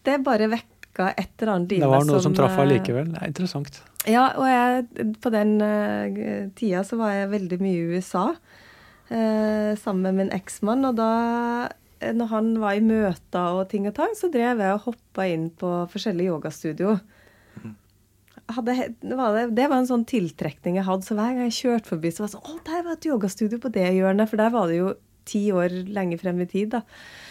det 0.08 0.20
bare 0.26 0.52
vekka 0.52 1.14
et 1.14 1.32
eller 1.40 1.54
annet 1.54 1.78
i 1.78 1.80
meg 1.80 1.88
som 1.88 1.88
Det 1.88 1.96
var 1.96 2.06
noe 2.10 2.20
som, 2.20 2.28
som 2.28 2.38
traff 2.42 2.60
allikevel. 2.66 3.10
Det 3.14 3.24
er 3.24 3.32
interessant. 3.32 3.82
Ja, 4.08 4.28
og 4.36 4.52
jeg, 4.52 5.10
på 5.24 5.32
den 5.32 5.58
uh, 5.64 6.48
tida 6.60 6.84
så 6.88 7.00
var 7.00 7.16
jeg 7.16 7.34
veldig 7.38 7.64
mye 7.64 7.82
i 7.82 7.98
USA 7.98 8.30
sammen 9.08 10.02
med 10.04 10.16
min 10.18 10.32
eksmann, 10.36 10.82
og 10.84 10.98
da 10.98 11.12
Eh, 11.70 11.87
når 12.01 12.30
han 12.32 12.50
var 12.62 12.77
i 12.77 12.84
møter 12.84 13.60
og 13.60 13.68
ting 13.72 13.88
og 13.89 13.96
tang, 13.98 14.13
så 14.18 14.30
drev 14.34 14.62
jeg 14.63 14.75
og 14.75 14.86
hoppa 14.89 15.27
inn 15.30 15.48
på 15.50 15.72
forskjellige 15.92 16.34
yogastudio. 16.34 16.98
Hadde, 18.48 18.75
var 19.04 19.34
det, 19.36 19.48
det, 19.58 19.66
var 19.68 19.82
en 19.82 19.89
sånn 19.89 20.06
tiltrekning 20.08 20.77
jeg 20.80 20.88
hadde. 20.88 21.04
Så 21.04 21.18
hver 21.18 21.34
gang 21.34 21.50
jeg 21.50 21.58
kjørte 21.58 21.92
forbi, 21.92 22.13
så 22.13 22.24
var 22.24 22.30
det 22.30 22.36
sånn 22.38 22.54
Å, 22.54 22.62
der 22.70 22.86
var 22.86 22.96
et 22.96 23.10
yogastudio 23.10 23.60
på 23.63 23.74
det 23.75 23.89
hjørnet. 23.98 24.32
For 24.32 24.39
der 24.39 24.54
var 24.54 24.72
det 24.72 24.80
jo 24.80 24.94
ti 25.27 25.42
år 25.51 25.74
lenge 25.92 26.20
frem 26.22 26.39
i 26.46 26.48
tid, 26.48 26.77
da. 26.77 26.82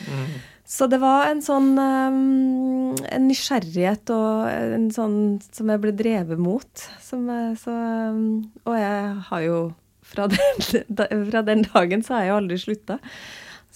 Mm. 0.04 0.36
Så 0.66 0.88
det 0.90 0.98
var 0.98 1.28
en 1.30 1.40
sånn 1.46 1.76
um, 1.78 2.96
En 3.06 3.28
nysgjerrighet 3.30 4.10
og 4.10 4.48
en 4.50 4.88
sånn 4.92 5.18
som 5.46 5.70
jeg 5.70 5.82
ble 5.84 5.94
drevet 5.96 6.42
mot. 6.42 6.86
Som, 7.02 7.30
så, 7.62 7.72
um, 8.12 8.44
og 8.66 8.76
jeg 8.76 9.02
har 9.30 9.46
jo 9.46 9.58
fra 10.06 10.28
den, 10.30 10.66
fra 11.30 11.42
den 11.46 11.64
dagen 11.70 12.04
så 12.04 12.16
har 12.16 12.26
jeg 12.26 12.32
jo 12.32 12.40
aldri 12.42 12.60
slutta. 12.62 12.98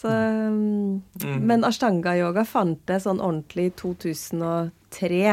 Så, 0.00 0.08
mm. 0.08 1.02
Men 1.44 1.64
ashtanga-yoga 1.66 2.46
fant 2.48 2.88
jeg 2.88 3.02
sånn 3.04 3.20
ordentlig 3.20 3.68
i 3.68 3.72
2003. 3.82 5.24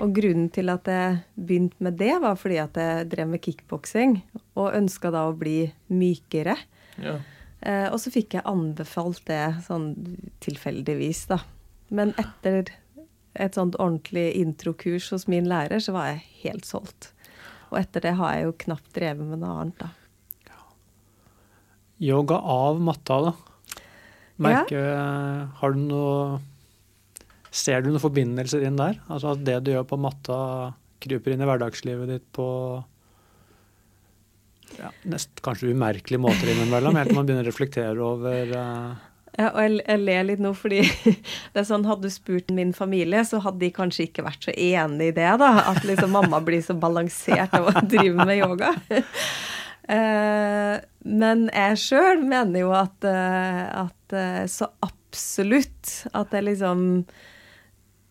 Og 0.00 0.12
grunnen 0.16 0.50
til 0.52 0.72
at 0.72 0.88
jeg 0.88 1.20
begynte 1.36 1.84
med 1.84 1.96
det, 2.00 2.12
var 2.20 2.36
fordi 2.40 2.58
at 2.60 2.76
jeg 2.76 3.08
drev 3.12 3.30
med 3.32 3.42
kickboksing 3.44 4.18
og 4.60 4.74
ønska 4.76 5.12
da 5.14 5.26
å 5.28 5.36
bli 5.36 5.62
mykere. 5.92 6.58
Ja. 7.00 7.16
Eh, 7.60 7.86
og 7.88 7.98
så 8.00 8.12
fikk 8.12 8.36
jeg 8.36 8.48
anbefalt 8.48 9.24
det 9.28 9.42
sånn 9.66 9.92
tilfeldigvis, 10.44 11.26
da. 11.32 11.40
Men 11.92 12.12
etter 12.20 12.70
et 13.40 13.56
sånt 13.56 13.76
ordentlig 13.80 14.30
introkurs 14.40 15.10
hos 15.14 15.26
min 15.30 15.48
lærer, 15.48 15.80
så 15.80 15.96
var 15.96 16.12
jeg 16.12 16.24
helt 16.44 16.68
solgt. 16.68 17.12
Og 17.70 17.80
etter 17.80 18.04
det 18.04 18.16
har 18.20 18.36
jeg 18.36 18.48
jo 18.48 18.58
knapt 18.66 18.92
drevet 18.96 19.24
med 19.24 19.40
noe 19.40 19.56
annet, 19.64 19.80
da. 19.80 19.94
Yoga 22.00 22.38
av 22.40 22.78
matta, 22.80 23.16
da. 23.26 23.32
Merker, 24.40 24.86
ja. 24.94 25.48
Har 25.60 25.74
du 25.76 25.82
noe 25.84 26.40
Ser 27.50 27.82
du 27.82 27.90
noen 27.90 28.02
forbindelser 28.02 28.62
inn 28.62 28.78
der? 28.78 29.00
Altså 29.10 29.32
at 29.34 29.40
det 29.42 29.56
du 29.66 29.72
gjør 29.72 29.88
på 29.90 29.98
matta, 29.98 30.36
kryper 31.02 31.34
inn 31.34 31.42
i 31.42 31.48
hverdagslivet 31.48 32.12
ditt 32.12 32.26
på 32.36 32.46
ja, 34.78 34.92
nest, 35.10 35.32
kanskje 35.42 35.72
umerkelige 35.74 36.22
måter 36.22 36.52
innimellom, 36.52 36.94
helt 36.94 37.10
til 37.10 37.18
man 37.18 37.26
begynner 37.26 37.48
å 37.48 37.50
reflektere 37.50 38.04
over 38.06 38.52
uh... 38.54 39.06
Ja, 39.34 39.48
og 39.48 39.60
jeg, 39.62 39.76
jeg, 39.82 40.00
ler 40.04 40.24
litt 40.26 40.42
nå, 40.42 40.50
fordi 40.58 40.80
det 41.52 41.62
er 41.62 41.66
sånn, 41.66 41.86
hadde 41.88 42.06
du 42.06 42.12
spurt 42.12 42.50
min 42.54 42.72
familie, 42.76 43.22
så 43.26 43.40
hadde 43.42 43.62
de 43.62 43.70
kanskje 43.74 44.08
ikke 44.08 44.26
vært 44.26 44.46
så 44.48 44.54
enig 44.54 45.12
i 45.12 45.16
det, 45.16 45.30
da. 45.40 45.50
At 45.70 45.86
liksom 45.86 46.12
mamma 46.14 46.42
blir 46.44 46.62
så 46.66 46.76
balansert 46.78 47.54
av 47.56 47.70
å 47.70 47.84
drive 47.86 48.26
med 48.26 48.40
yoga. 48.40 48.74
Uh, 49.90 50.78
men 51.02 51.48
jeg 51.50 51.78
sjøl 51.82 52.20
mener 52.22 52.62
jo 52.62 52.70
at, 52.78 52.94
uh, 53.02 53.86
at 53.88 54.14
uh, 54.14 54.44
så 54.46 54.68
absolutt 54.86 55.94
at 56.14 56.36
jeg 56.36 56.46
liksom 56.46 56.84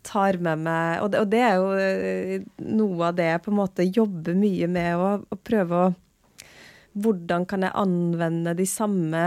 tar 0.03 0.39
med 0.43 0.63
meg 0.65 1.03
og 1.03 1.13
det, 1.13 1.21
og 1.21 1.31
det, 1.31 1.39
er 1.45 1.55
jo 1.59 2.67
noe 2.79 3.09
av 3.11 3.15
det 3.15 3.29
jeg 3.29 3.41
på 3.45 3.51
en 3.51 3.59
måte 3.59 3.85
jobber 3.87 4.35
mye 4.35 4.67
med, 4.71 4.91
å, 4.97 5.09
å 5.23 5.39
prøve 5.39 5.81
å 5.85 5.89
hvordan 6.99 7.45
kan 7.47 7.63
jeg 7.63 7.77
anvende 7.77 8.55
de 8.57 8.65
samme 8.67 9.23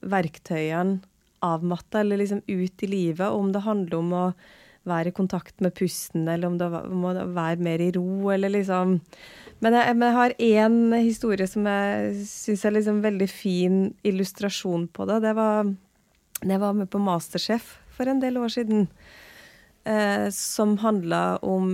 verktøyene 0.00 1.00
av 1.42 1.64
matta, 1.64 2.02
eller 2.02 2.20
liksom 2.20 2.42
ut 2.46 2.84
i 2.84 2.90
livet? 2.90 3.26
Om 3.26 3.52
det 3.54 3.64
handler 3.64 3.98
om 3.98 4.12
å 4.12 4.24
være 4.88 5.10
i 5.10 5.16
kontakt 5.16 5.60
med 5.60 5.74
pusten, 5.76 6.28
eller 6.28 6.48
om 6.48 6.56
det 6.60 6.68
må 6.70 7.12
være 7.12 7.60
mer 7.60 7.82
i 7.84 7.90
ro, 7.96 8.30
eller 8.32 8.52
liksom 8.52 9.00
Men 9.60 9.74
jeg, 9.76 9.96
men 9.96 10.06
jeg 10.08 10.16
har 10.16 10.32
én 10.40 10.76
historie 11.04 11.46
som 11.46 11.66
jeg 11.68 12.14
syns 12.24 12.64
er 12.64 12.72
liksom 12.78 13.02
veldig 13.04 13.28
fin 13.28 13.94
illustrasjon 14.08 14.86
på 14.88 15.04
det. 15.04 15.18
Det 15.20 15.34
var 15.36 15.68
jeg 16.40 16.60
var 16.60 16.72
med 16.72 16.88
på 16.88 17.00
Masterchef 17.02 17.74
for 17.92 18.08
en 18.08 18.20
del 18.22 18.38
år 18.40 18.48
siden 18.48 18.86
eh, 19.84 20.28
som 20.32 20.78
handla 20.80 21.36
om 21.44 21.66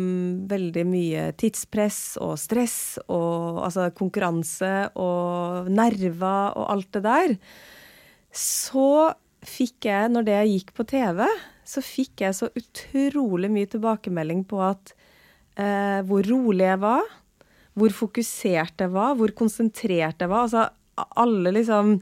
veldig 0.50 0.84
mye 0.88 1.28
tidspress 1.38 2.16
og 2.22 2.34
stress 2.40 2.98
og 3.06 3.62
altså 3.68 3.92
konkurranse 3.94 4.72
og 4.98 5.70
nerver 5.70 6.56
og 6.58 6.66
alt 6.74 6.90
det 6.98 7.04
der, 7.06 7.36
så 8.34 9.14
fikk 9.50 9.88
jeg, 9.88 10.12
når 10.12 10.26
det 10.26 10.38
gikk 10.50 10.72
på 10.76 10.86
TV, 10.88 11.24
så 11.66 11.82
fikk 11.82 12.26
jeg 12.26 12.36
så 12.38 12.50
utrolig 12.54 13.50
mye 13.52 13.68
tilbakemelding 13.70 14.44
på 14.48 14.60
at 14.66 14.94
eh, 15.58 16.00
hvor 16.06 16.26
rolig 16.28 16.66
jeg 16.66 16.80
var, 16.84 17.10
hvor 17.76 17.92
fokusert 17.92 18.86
jeg 18.86 18.92
var, 18.94 19.16
hvor 19.18 19.34
konsentrert 19.36 20.22
jeg 20.22 20.32
var. 20.32 20.46
Altså 20.46 21.06
alle 21.20 21.52
liksom 21.52 21.98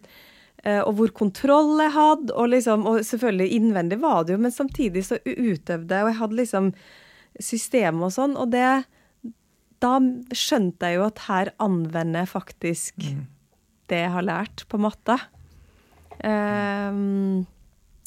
Eh, 0.64 0.80
og 0.80 0.96
hvor 0.96 1.12
kontroll 1.12 1.76
jeg 1.82 1.92
hadde. 1.94 2.32
Og, 2.32 2.48
liksom, 2.54 2.86
og 2.88 3.04
selvfølgelig 3.04 3.58
innvendig 3.58 4.00
var 4.02 4.24
det 4.24 4.36
jo, 4.36 4.40
men 4.40 4.54
samtidig 4.54 5.04
så 5.10 5.20
utøvde 5.24 5.92
jeg, 5.92 6.06
og 6.06 6.10
jeg 6.10 6.20
hadde 6.22 6.40
liksom 6.40 6.72
system 7.42 8.04
og 8.06 8.14
sånn. 8.16 8.36
Og 8.40 8.52
det 8.54 8.66
Da 9.84 9.98
skjønte 10.32 10.88
jeg 10.88 10.96
jo 10.96 11.02
at 11.04 11.18
her 11.26 11.50
anvender 11.60 12.22
jeg 12.22 12.30
faktisk 12.30 12.94
mm. 13.04 13.24
det 13.92 13.98
jeg 14.00 14.12
har 14.14 14.24
lært 14.24 14.62
på 14.70 14.78
matte. 14.80 15.18
Um, 16.23 17.44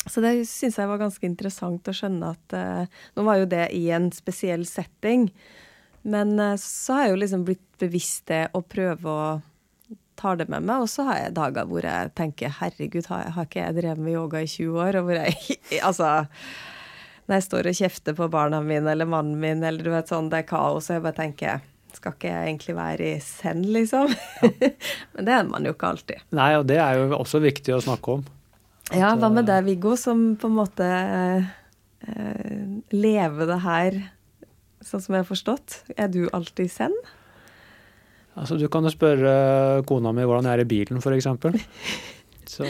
så 0.08 0.24
det 0.24 0.34
syns 0.48 0.78
jeg 0.80 0.90
var 0.90 1.02
ganske 1.02 1.28
interessant 1.28 1.90
å 1.90 1.96
skjønne 1.96 2.32
at 2.32 2.56
uh, 2.56 3.02
Nå 3.18 3.26
var 3.28 3.42
jo 3.42 3.50
det 3.52 3.66
i 3.76 3.90
en 3.96 4.08
spesiell 4.16 4.64
setting, 4.70 5.28
men 6.08 6.38
uh, 6.40 6.56
så 6.62 6.96
har 6.96 7.08
jeg 7.08 7.16
jo 7.16 7.22
liksom 7.26 7.46
blitt 7.50 7.66
bevisst 7.82 8.28
det 8.32 8.46
å 8.56 8.64
prøve 8.64 9.12
å 9.12 9.28
ta 10.18 10.34
det 10.36 10.48
med 10.50 10.66
meg. 10.66 10.84
Og 10.84 10.90
så 10.92 11.06
har 11.08 11.22
jeg 11.22 11.36
dager 11.38 11.68
hvor 11.70 11.86
jeg 11.86 12.14
tenker 12.18 12.56
herregud, 12.60 13.10
har, 13.12 13.32
har 13.36 13.48
ikke 13.48 13.62
jeg 13.62 13.78
drevet 13.82 14.04
med 14.04 14.16
yoga 14.16 14.42
i 14.42 14.50
20 14.50 14.82
år? 14.84 15.00
Og 15.00 15.10
hvor 15.10 15.22
jeg 15.22 15.60
altså 15.88 16.12
Når 17.28 17.36
jeg 17.36 17.48
står 17.50 17.68
og 17.70 17.80
kjefter 17.82 18.16
på 18.18 18.30
barna 18.32 18.62
mine 18.64 18.94
eller 18.94 19.10
mannen 19.10 19.40
min, 19.42 19.64
eller 19.64 19.84
du 19.84 19.92
vet 19.92 20.10
sånn, 20.10 20.32
det 20.32 20.42
er 20.42 20.50
kaos, 20.50 20.88
og 20.88 20.96
jeg 20.96 21.04
bare 21.04 21.20
tenker 21.20 21.66
skal 21.98 22.16
ikke 22.16 22.32
jeg 22.32 22.50
egentlig 22.52 22.76
være 22.78 23.06
i 23.10 23.20
send, 23.24 23.68
liksom? 23.74 24.12
Ja. 24.42 24.72
Men 25.18 25.28
det 25.28 25.36
er 25.36 25.48
man 25.50 25.68
jo 25.68 25.74
ikke 25.76 25.92
alltid. 25.92 26.26
Nei, 26.38 26.52
og 26.60 26.68
det 26.70 26.80
er 26.84 27.00
jo 27.00 27.08
også 27.18 27.42
viktig 27.44 27.76
å 27.76 27.84
snakke 27.84 28.18
om. 28.18 28.26
At, 28.88 29.00
ja, 29.00 29.14
hva 29.20 29.30
med 29.34 29.44
eh, 29.44 29.50
deg, 29.50 29.66
Viggo, 29.68 29.96
som 30.00 30.30
på 30.40 30.50
en 30.50 30.58
måte 30.60 30.88
eh, 30.88 31.48
eh, 32.08 32.68
lever 32.96 33.50
det 33.50 33.60
her 33.66 33.98
sånn 34.86 35.04
som 35.04 35.18
jeg 35.18 35.26
har 35.26 35.30
forstått? 35.30 35.80
Er 35.98 36.12
du 36.14 36.22
alltid 36.32 36.70
i 36.70 36.72
send? 36.72 37.10
Altså, 38.38 38.60
du 38.62 38.68
kan 38.72 38.86
jo 38.86 38.94
spørre 38.94 39.34
kona 39.90 40.14
mi 40.14 40.28
hvordan 40.28 40.46
jeg 40.46 40.60
er 40.60 40.64
i 40.64 40.70
bilen, 40.70 41.02
f.eks. 41.02 41.28
Så 42.54 42.68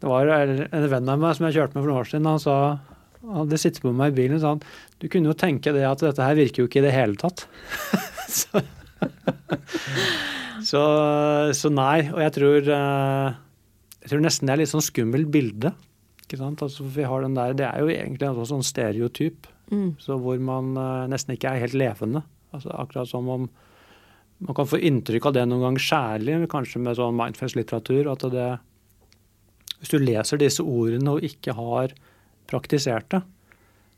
det 0.00 0.08
var 0.08 0.30
en 0.30 0.86
venn 0.94 1.10
av 1.12 1.20
meg 1.20 1.36
som 1.36 1.48
jeg 1.48 1.58
kjørte 1.58 1.76
med 1.76 1.82
for 1.82 1.90
noen 1.90 2.00
år 2.00 2.08
siden. 2.08 2.30
Han 2.30 2.40
sa 2.40 2.56
han 3.20 3.42
hadde 3.42 3.60
sittet 3.60 3.82
på 3.84 3.92
meg 3.92 4.14
i 4.14 4.16
bilen 4.16 4.38
og 4.38 4.42
sa 4.42 4.54
han, 4.54 4.64
du 5.02 5.06
kunne 5.12 5.28
jo 5.28 5.36
tenke 5.36 5.74
det 5.76 5.84
at 5.84 6.02
dette 6.04 6.24
her 6.24 6.38
virker 6.38 6.62
jo 6.62 6.70
ikke 6.70 6.80
i 6.80 6.86
det 6.86 6.94
hele 6.96 7.20
tatt. 7.20 7.44
så, 8.40 8.62
så, 10.70 10.82
så, 11.56 11.72
nei. 11.74 12.08
Og 12.08 12.20
jeg 12.24 12.34
tror, 12.38 12.72
eh, 12.78 13.38
jeg 14.00 14.12
tror 14.14 14.24
nesten 14.24 14.48
det 14.48 14.56
er 14.56 14.62
litt 14.62 14.72
sånn 14.72 14.84
skummelt 14.84 15.28
bilde. 15.32 15.74
ikke 16.24 16.40
sant? 16.40 16.64
Altså, 16.64 16.88
vi 16.88 17.04
har 17.04 17.26
den 17.26 17.36
der, 17.36 17.56
Det 17.58 17.68
er 17.68 17.84
jo 17.84 17.92
egentlig 17.92 18.30
en 18.30 18.52
sånn 18.54 18.66
stereotyp 18.66 19.50
mm. 19.70 19.90
så 20.02 20.18
hvor 20.20 20.38
man 20.42 20.74
eh, 20.76 21.08
nesten 21.10 21.36
ikke 21.36 21.52
er 21.52 21.64
helt 21.64 21.78
levende. 21.78 22.24
Altså 22.54 22.72
Akkurat 22.74 23.10
som 23.10 23.28
om 23.30 23.48
man 24.40 24.56
kan 24.56 24.68
få 24.68 24.80
inntrykk 24.80 25.28
av 25.28 25.36
det 25.36 25.44
noen 25.48 25.66
ganger 25.66 25.84
særlig, 25.84 26.36
kanskje 26.48 26.80
med 26.80 26.96
sånn 26.96 27.18
mindfest-litteratur. 27.18 28.08
at 28.08 28.24
det, 28.32 28.48
Hvis 29.78 29.92
du 29.92 29.98
leser 30.00 30.40
disse 30.40 30.64
ordene 30.64 31.12
og 31.12 31.26
ikke 31.26 31.52
har 31.58 31.92
praktisert 32.50 33.08
det, 33.14 33.22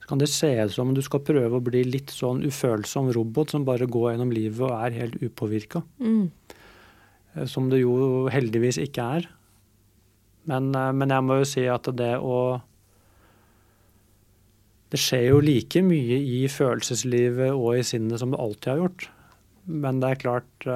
så 0.03 0.09
kan 0.11 0.19
det 0.19 0.29
se 0.33 0.51
ut 0.59 0.73
som 0.75 0.91
om 0.91 0.97
du 0.97 1.03
skal 1.05 1.23
prøve 1.25 1.59
å 1.59 1.65
bli 1.65 1.85
litt 1.87 2.11
sånn 2.11 2.43
ufølsom 2.43 3.13
robot 3.15 3.55
som 3.55 3.67
bare 3.67 3.87
går 3.87 4.13
gjennom 4.13 4.33
livet 4.35 4.65
og 4.67 4.75
er 4.75 4.99
helt 4.99 5.21
upåvirka. 5.23 5.83
Mm. 6.03 6.27
Eh, 7.35 7.47
som 7.47 7.71
det 7.71 7.79
jo 7.85 8.27
heldigvis 8.33 8.79
ikke 8.83 9.03
er. 9.19 9.29
Men, 10.51 10.75
eh, 10.75 10.93
men, 10.93 11.09
jeg 11.15 11.23
må 11.25 11.39
jo 11.41 11.47
si 11.49 11.67
at 11.71 11.87
det 11.97 12.17
å 12.19 12.61
Det 14.93 15.01
skjer 15.01 15.31
jo 15.31 15.39
like 15.41 15.81
mye 15.81 16.19
i 16.21 16.45
følelseslivet 16.53 17.55
og 17.55 17.79
i 17.79 17.83
sinnet 17.87 18.21
som 18.21 18.29
det 18.35 18.41
alltid 18.45 18.69
har 18.69 18.81
gjort. 18.83 19.09
Men 19.65 20.01
det 20.03 20.09
er 20.11 20.21
klart 20.21 20.67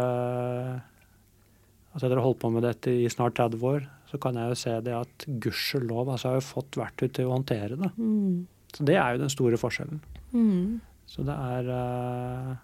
at 1.93 2.01
dere 2.01 2.17
har 2.17 2.25
holdt 2.25 2.41
på 2.41 2.49
med 2.55 2.65
dette 2.65 2.89
i 2.89 3.11
snart 3.13 3.37
30 3.37 3.61
år, 3.61 3.85
så 4.11 4.21
kan 4.23 4.37
jeg 4.39 4.53
jo 4.53 4.59
se 4.61 4.75
det 4.87 4.95
at 4.95 5.27
gudskjelov 5.43 6.13
altså, 6.13 6.29
jeg 6.29 6.37
har 6.37 6.43
jo 6.43 6.51
fått 6.51 6.79
verktøy 6.79 7.09
til 7.09 7.31
å 7.31 7.35
håndtere 7.35 7.79
det. 7.81 7.91
Mm. 7.99 8.47
Så 8.77 8.87
det 8.87 8.99
er 9.01 9.15
jo 9.15 9.25
den 9.25 9.33
store 9.33 9.59
forskjellen. 9.61 10.03
Mm. 10.37 10.79
Så 11.11 11.25
det 11.27 11.35
er 11.35 11.71
uh, 11.71 12.55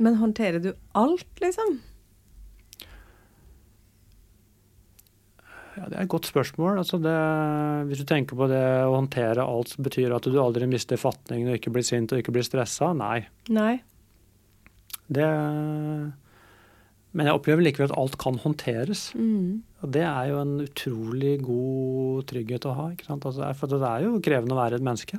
Men 0.00 0.18
håndterer 0.20 0.62
du 0.62 0.72
alt, 0.98 1.30
liksom? 1.42 1.80
Ja, 5.76 5.86
Det 5.86 5.96
er 5.96 6.02
et 6.02 6.12
godt 6.12 6.28
spørsmål. 6.28 6.80
Altså 6.82 6.98
det, 7.02 7.18
hvis 7.88 8.02
du 8.02 8.08
tenker 8.08 8.38
på 8.38 8.48
det 8.50 8.64
å 8.84 8.96
håndtere 8.96 9.46
alt, 9.46 9.74
så 9.74 9.84
betyr 9.84 10.16
at 10.16 10.26
du 10.26 10.40
aldri 10.42 10.66
mister 10.70 11.00
fatningen 11.00 11.52
og 11.52 11.60
ikke 11.60 11.72
blir 11.74 11.86
sint 11.86 12.12
og 12.12 12.20
ikke 12.20 12.34
blir 12.34 12.46
stressa? 12.46 12.90
Nei. 12.96 13.22
Nei. 13.52 13.78
Det, 15.10 15.28
men 17.10 17.26
jeg 17.26 17.36
opplever 17.36 17.64
likevel 17.64 17.90
at 17.90 17.98
alt 17.98 18.16
kan 18.22 18.38
håndteres. 18.38 19.08
Mm. 19.18 19.62
Og 19.82 19.92
det 19.96 20.04
er 20.06 20.28
jo 20.30 20.36
en 20.42 20.52
utrolig 20.62 21.32
god 21.42 22.28
trygghet 22.30 22.68
å 22.70 22.74
ha. 22.76 22.86
Altså, 23.16 23.48
for 23.58 23.72
det 23.72 23.80
er 23.88 24.04
jo 24.06 24.20
krevende 24.22 24.54
å 24.54 24.60
være 24.60 24.78
et 24.78 24.86
menneske. 24.86 25.18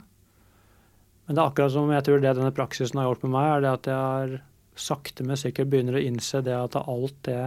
Men 1.26 1.36
det 1.36 1.42
er 1.42 1.50
akkurat 1.52 1.74
som 1.76 1.92
jeg 1.92 2.06
tror 2.08 2.22
det 2.24 2.36
denne 2.38 2.56
praksisen 2.56 3.02
har 3.02 3.10
gjort 3.10 3.26
med 3.26 3.34
meg, 3.36 3.50
er 3.50 3.66
det 3.66 3.74
at 3.76 3.90
jeg 3.92 4.00
har 4.00 4.38
sakte, 4.80 5.26
men 5.28 5.40
sikkert 5.40 5.72
begynner 5.72 6.00
å 6.00 6.04
innse 6.04 6.42
det 6.46 6.56
at 6.56 6.78
alt 6.80 7.18
det, 7.28 7.42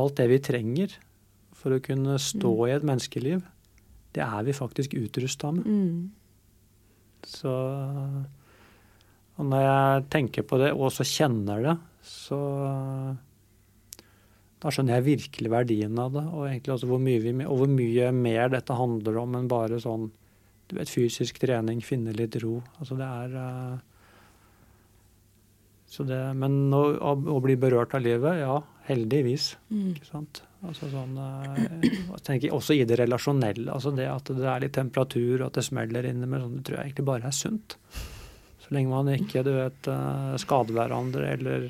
alt 0.00 0.16
det 0.18 0.28
vi 0.32 0.40
trenger 0.48 0.96
for 1.56 1.76
å 1.76 1.82
kunne 1.84 2.16
stå 2.20 2.52
mm. 2.54 2.64
i 2.64 2.74
et 2.74 2.86
menneskeliv, 2.88 3.44
det 4.16 4.24
er 4.24 4.46
vi 4.46 4.56
faktisk 4.56 4.96
utrusta 4.96 5.52
med. 5.52 5.68
Mm. 5.68 7.28
Så 7.28 7.52
og 9.34 9.48
når 9.50 9.64
jeg 9.64 10.02
tenker 10.14 10.46
på 10.46 10.58
det, 10.62 10.70
og 10.76 10.92
så 10.94 11.06
kjenner 11.06 11.62
det, 11.64 11.74
så 12.04 12.40
da 14.64 14.72
skjønner 14.72 14.96
jeg 14.96 15.08
virkelig 15.08 15.50
verdien 15.52 15.98
av 16.00 16.14
det, 16.14 16.24
og 16.24 16.46
egentlig 16.48 16.74
også 16.76 16.88
hvor 16.88 17.00
mye, 17.02 17.20
vi, 17.20 17.32
og 17.44 17.58
hvor 17.60 17.72
mye 17.72 18.12
mer 18.16 18.52
dette 18.54 18.76
handler 18.76 19.18
om 19.20 19.34
enn 19.40 19.50
bare 19.50 19.80
sånn 19.82 20.10
du 20.70 20.78
vet, 20.78 20.88
fysisk 20.88 21.36
trening, 21.42 21.82
finne 21.84 22.14
litt 22.16 22.38
ro. 22.40 22.62
Altså 22.80 22.96
det 22.96 23.04
er 23.04 23.34
uh, 23.36 23.82
så 25.94 26.02
det, 26.08 26.18
Men 26.40 26.72
å, 26.74 26.82
å, 26.98 27.36
bli 27.44 27.54
berørt 27.60 27.94
av 27.94 28.02
livet, 28.02 28.40
ja, 28.40 28.56
heldigvis. 28.88 29.52
Mm. 29.70 29.92
Ikke 29.92 30.08
sant? 30.08 30.40
Altså 30.64 30.88
sånn, 30.90 31.12
eh, 31.20 31.84
jeg 31.84 32.24
tenker 32.24 32.56
Også 32.56 32.74
i 32.74 32.86
det 32.88 32.96
relasjonelle. 32.98 33.68
altså 33.70 33.92
Det 33.94 34.08
at 34.08 34.32
det 34.32 34.48
er 34.48 34.64
litt 34.64 34.74
temperatur 34.74 35.36
og 35.36 35.46
at 35.50 35.60
det 35.60 35.66
smeller 35.68 36.08
inni 36.08 36.26
med 36.26 36.42
sånn, 36.42 36.56
det 36.58 36.64
tror 36.66 36.78
jeg 36.80 36.88
egentlig 36.88 37.06
bare 37.12 37.30
er 37.30 37.36
sunt. 37.36 37.76
Så 38.64 38.74
lenge 38.74 38.90
man 38.90 39.12
ikke 39.12 39.44
du 39.46 39.52
vet, 39.54 39.90
eh, 39.92 40.34
skader 40.40 40.78
hverandre 40.80 41.30
eller 41.36 41.68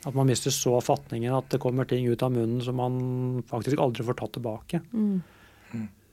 at 0.00 0.16
man 0.16 0.28
mister 0.30 0.52
så 0.54 0.78
fatningen 0.80 1.34
at 1.36 1.50
det 1.52 1.60
kommer 1.60 1.88
ting 1.88 2.06
ut 2.08 2.22
av 2.24 2.32
munnen 2.32 2.62
som 2.64 2.78
man 2.80 2.94
faktisk 3.50 3.80
aldri 3.82 4.06
får 4.06 4.16
tatt 4.20 4.32
tilbake. 4.38 4.80
Mm. 4.92 5.20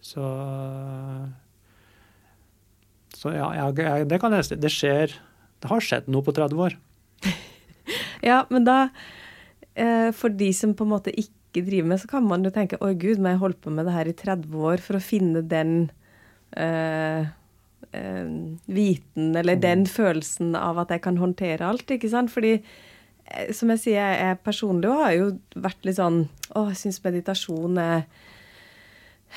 Så 0.08 0.24
Så 3.18 3.32
ja, 3.34 3.48
jeg, 3.56 3.80
jeg, 3.82 4.08
det 4.12 4.20
kan 4.22 4.36
jeg 4.36 4.60
Det 4.62 4.70
skjer 4.70 5.16
Det 5.58 5.72
har 5.72 5.82
skjedd 5.82 6.06
noe 6.14 6.26
på 6.26 6.36
30 6.36 6.68
år. 6.68 6.78
Ja, 8.28 8.44
men 8.52 8.66
da 8.68 8.90
eh, 9.74 10.12
For 10.16 10.34
de 10.34 10.52
som 10.54 10.76
på 10.78 10.86
en 10.86 10.94
måte 10.94 11.14
ikke 11.16 11.64
driver 11.64 11.94
med, 11.94 12.02
så 12.02 12.10
kan 12.12 12.28
man 12.28 12.44
jo 12.46 12.52
tenke 12.54 12.80
oi 12.84 12.92
gud, 13.00 13.22
må 13.22 13.32
jeg 13.32 13.42
holdt 13.42 13.62
på 13.64 13.74
med 13.74 13.88
det 13.88 13.96
her 13.96 14.10
i 14.10 14.16
30 14.18 14.66
år 14.70 14.84
for 14.84 14.98
å 14.98 15.02
finne 15.02 15.42
den 15.48 15.72
eh, 16.54 17.30
eh, 17.96 18.28
viten 18.68 19.32
eller 19.40 19.58
den 19.58 19.88
følelsen 19.90 20.52
av 20.60 20.84
at 20.84 20.94
jeg 20.94 21.02
kan 21.08 21.18
håndtere 21.22 21.66
alt, 21.66 21.90
ikke 21.96 22.12
sant? 22.12 22.34
Fordi 22.34 22.60
som 23.56 23.72
jeg 23.74 23.84
sier, 23.84 24.00
jeg 24.00 24.32
er 24.32 24.42
personlig 24.44 24.92
har 25.02 25.14
jo 25.18 25.30
vært 25.60 25.88
litt 25.88 26.00
sånn 26.00 26.24
Å, 26.56 26.68
jeg 26.72 26.80
syns 26.80 27.04
meditasjon 27.04 27.80
er 27.82 28.08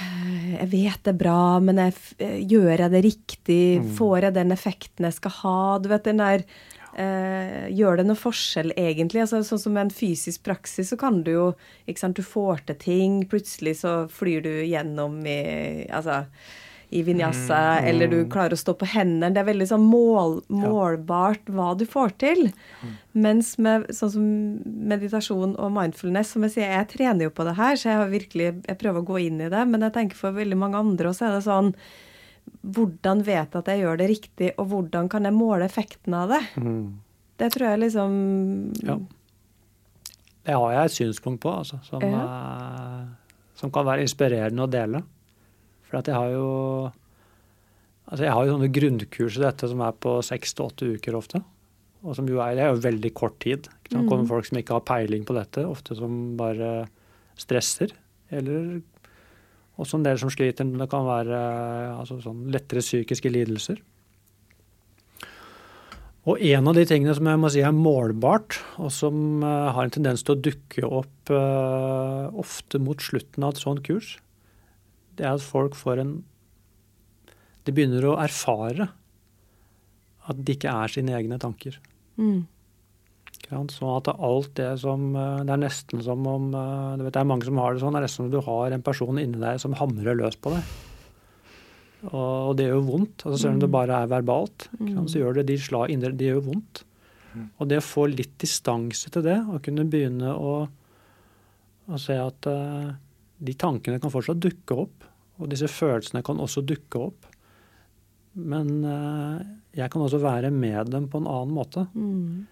jeg 0.01 0.69
vet 0.71 1.01
det 1.05 1.13
er 1.13 1.19
bra, 1.19 1.59
men 1.61 1.81
jeg, 1.83 1.97
gjør 2.49 2.85
jeg 2.85 2.93
det 2.93 3.01
riktig? 3.05 3.65
Får 3.99 4.29
jeg 4.29 4.37
den 4.37 4.55
effekten 4.55 5.09
jeg 5.09 5.17
skal 5.17 5.35
ha? 5.41 5.63
Du 5.83 5.91
vet, 5.91 6.07
den 6.07 6.23
der 6.23 6.45
eh, 6.95 7.67
Gjør 7.75 8.01
det 8.01 8.07
noe 8.07 8.19
forskjell, 8.19 8.73
egentlig? 8.79 9.25
Altså, 9.25 9.43
sånn 9.45 9.61
som 9.61 9.75
med 9.77 9.89
en 9.89 9.95
fysisk 9.95 10.45
praksis, 10.47 10.93
så 10.93 10.99
kan 11.01 11.21
du 11.27 11.33
jo 11.35 11.47
ikke 11.91 12.05
sant, 12.05 12.17
Du 12.17 12.25
får 12.25 12.65
til 12.71 12.81
ting, 12.81 13.19
plutselig 13.29 13.81
så 13.83 14.05
flyr 14.15 14.47
du 14.47 14.53
gjennom 14.71 15.19
i 15.27 15.41
Altså 15.91 16.23
i 16.93 17.03
vinyasa, 17.07 17.81
Mm. 17.81 17.85
eller 17.89 18.09
du 18.09 18.25
klarer 18.27 18.51
å 18.53 18.59
stå 18.59 18.75
på 18.77 18.87
hendene. 18.87 19.33
Det 19.33 19.39
er 19.39 19.53
veldig 19.53 19.69
sånn 19.69 19.85
mål, 19.87 20.43
målbart 20.51 21.45
hva 21.47 21.77
du 21.79 21.85
får 21.87 22.17
til. 22.19 22.53
Mens 23.15 23.59
med 23.59 23.87
sånn 23.95 24.11
som 24.11 24.25
meditasjon 24.89 25.55
og 25.59 25.71
mindfulness, 25.73 26.33
som 26.35 26.43
jeg 26.43 26.51
sier, 26.57 26.73
jeg 26.75 26.89
trener 26.89 27.23
jo 27.29 27.31
på 27.31 27.45
det 27.47 27.55
her, 27.57 27.75
så 27.77 27.91
jeg 27.91 27.97
har 28.01 28.09
virkelig, 28.11 28.67
jeg 28.67 28.79
prøver 28.79 29.01
å 29.03 29.07
gå 29.07 29.21
inn 29.27 29.41
i 29.41 29.49
det. 29.49 29.63
Men 29.69 29.81
jeg 29.87 29.93
tenker 29.93 30.17
for 30.17 30.33
veldig 30.33 30.57
mange 30.59 30.75
andre 30.77 31.09
også 31.13 31.27
er 31.29 31.37
det 31.39 31.45
sånn 31.47 31.75
Hvordan 32.67 33.23
vet 33.23 33.53
jeg 33.53 33.59
at 33.61 33.67
jeg 33.67 33.81
gjør 33.85 33.97
det 33.99 34.09
riktig, 34.11 34.49
og 34.59 34.67
hvordan 34.69 35.09
kan 35.09 35.23
jeg 35.25 35.33
måle 35.33 35.65
effekten 35.65 36.13
av 36.15 36.29
det? 36.33 36.41
Det 37.39 37.53
tror 37.53 37.69
jeg 37.71 37.81
liksom 37.81 38.83
Ja. 38.83 38.97
Det 40.45 40.55
har 40.57 40.73
jeg 40.73 40.85
et 40.85 40.97
synspunkt 40.99 41.41
på, 41.41 41.53
altså, 41.59 41.79
som, 41.85 42.01
Ja. 42.03 42.25
eh, 42.25 43.07
som 43.55 43.71
kan 43.71 43.85
være 43.87 44.03
inspirerende 44.03 44.67
å 44.67 44.71
dele. 44.71 45.03
For 45.91 46.01
at 46.01 46.11
jeg 46.11 46.17
har 46.17 46.33
jo 46.33 46.49
altså 48.11 48.27
jeg 48.27 48.35
har 48.35 48.47
jo 48.47 48.55
sånne 48.57 48.75
grunnkurs 48.75 49.39
i 49.39 49.43
dette 49.45 49.71
som 49.71 49.83
er 49.87 49.99
på 50.07 50.17
seks 50.27 50.55
til 50.55 50.67
åtte 50.67 50.93
uker 50.97 51.19
ofte. 51.19 51.43
Og 52.01 52.17
som 52.17 52.29
jo 52.31 52.41
er, 52.41 52.55
det 52.57 52.65
er 52.65 52.73
jo 52.73 52.85
veldig 52.87 53.11
kort 53.17 53.37
tid. 53.43 53.69
Det 53.69 53.93
kan 53.93 54.07
Det 54.07 54.09
kommer 54.09 54.31
folk 54.31 54.49
som 54.49 54.59
ikke 54.59 54.79
har 54.79 54.87
peiling 54.89 55.27
på 55.29 55.37
dette, 55.37 55.67
ofte 55.69 55.95
som 55.99 56.37
bare 56.39 56.89
stresser. 57.39 57.93
Eller 58.33 58.81
også 59.81 59.99
en 59.99 60.07
del 60.07 60.19
som 60.19 60.33
sliter. 60.33 60.65
Men 60.65 60.81
Det 60.81 60.91
kan 60.91 61.05
være 61.07 61.41
altså 61.99 62.21
sånn 62.25 62.49
lettere 62.51 62.81
psykiske 62.81 63.33
lidelser. 63.33 63.83
Og 66.29 66.41
en 66.41 66.69
av 66.69 66.77
de 66.77 66.85
tingene 66.85 67.15
som 67.17 67.27
jeg 67.27 67.41
må 67.41 67.49
si 67.53 67.63
er 67.65 67.73
målbart, 67.73 68.59
og 68.77 68.91
som 68.93 69.41
eh, 69.41 69.71
har 69.73 69.87
en 69.87 69.95
tendens 69.95 70.23
til 70.23 70.37
å 70.37 70.43
dukke 70.45 70.85
opp 70.85 71.33
uh, 71.33 72.29
ofte 72.37 72.81
mot 72.83 73.01
slutten 73.01 73.47
av 73.47 73.55
et 73.55 73.63
sånt 73.63 73.81
kurs, 73.87 74.19
det 75.21 75.27
er 75.29 75.37
at 75.37 75.45
folk 75.45 75.77
får 75.77 76.01
en 76.03 76.15
De 77.67 77.75
begynner 77.77 78.07
å 78.09 78.17
erfare 78.23 78.89
at 80.31 80.41
de 80.41 80.57
ikke 80.57 80.73
er 80.73 80.93
sine 80.93 81.15
egne 81.17 81.39
tanker. 81.43 81.77
mm? 82.17 82.41
Sånn 83.51 83.97
at 83.97 84.07
alt 84.13 84.53
det 84.59 84.69
som 84.79 85.09
eh, 85.19 85.41
Det 85.43 85.55
er 85.57 85.63
nesten 85.65 86.03
som 86.07 86.27
om 86.29 86.53
eh, 86.55 86.93
du 87.01 87.03
vet, 87.03 87.15
Det 87.17 87.23
er 87.23 87.27
mange 87.27 87.49
som 87.49 87.59
har 87.59 87.75
det 87.75 87.83
sånn. 87.83 87.97
Det 87.97 88.03
er 88.03 88.07
nesten 88.07 88.27
som 88.27 88.31
du 88.31 88.39
har 88.47 88.77
en 88.77 88.85
person 88.87 89.19
inni 89.19 89.41
deg 89.41 89.59
som 89.63 89.75
hamrer 89.79 90.19
løs 90.19 90.39
på 90.39 90.53
deg. 90.55 90.77
Og, 92.11 92.55
det 92.57 92.69
gjør 92.69 92.79
jo 92.79 92.87
vondt. 92.87 93.27
altså 93.27 93.41
Selv 93.43 93.57
om 93.57 93.65
det 93.65 93.73
bare 93.75 93.99
er 94.05 94.13
verbalt, 94.13 94.71
så 94.81 95.21
gjør 95.21 95.41
det 95.41 95.51
de 95.51 95.59
slag 95.61 95.91
inni 95.93 96.13
det 96.17 96.31
gjør 96.31 96.47
vondt. 96.47 96.85
Og 97.61 97.69
det 97.69 97.81
å 97.83 97.85
få 97.85 98.07
litt 98.11 98.39
distanse 98.41 99.11
til 99.13 99.27
det, 99.27 99.37
og 99.45 99.61
kunne 99.67 99.85
begynne 99.91 100.33
å, 100.33 100.55
å 101.87 102.01
se 102.01 102.17
at 102.19 102.49
uh, 102.49 102.89
de 103.37 103.55
tankene 103.55 104.01
kan 104.01 104.13
fortsatt 104.13 104.41
dukke 104.41 104.79
opp, 104.87 105.05
og 105.41 105.51
disse 105.53 105.69
følelsene 105.73 106.23
kan 106.27 106.41
også 106.43 106.63
dukke 106.67 107.01
opp. 107.11 107.29
Men 108.39 108.85
eh, 108.87 109.43
jeg 109.81 109.91
kan 109.91 110.05
også 110.05 110.21
være 110.23 110.53
med 110.55 110.93
dem 110.93 111.09
på 111.11 111.21
en 111.21 111.29
annen 111.31 111.55
måte. 111.57 111.87
mm, 111.95 112.47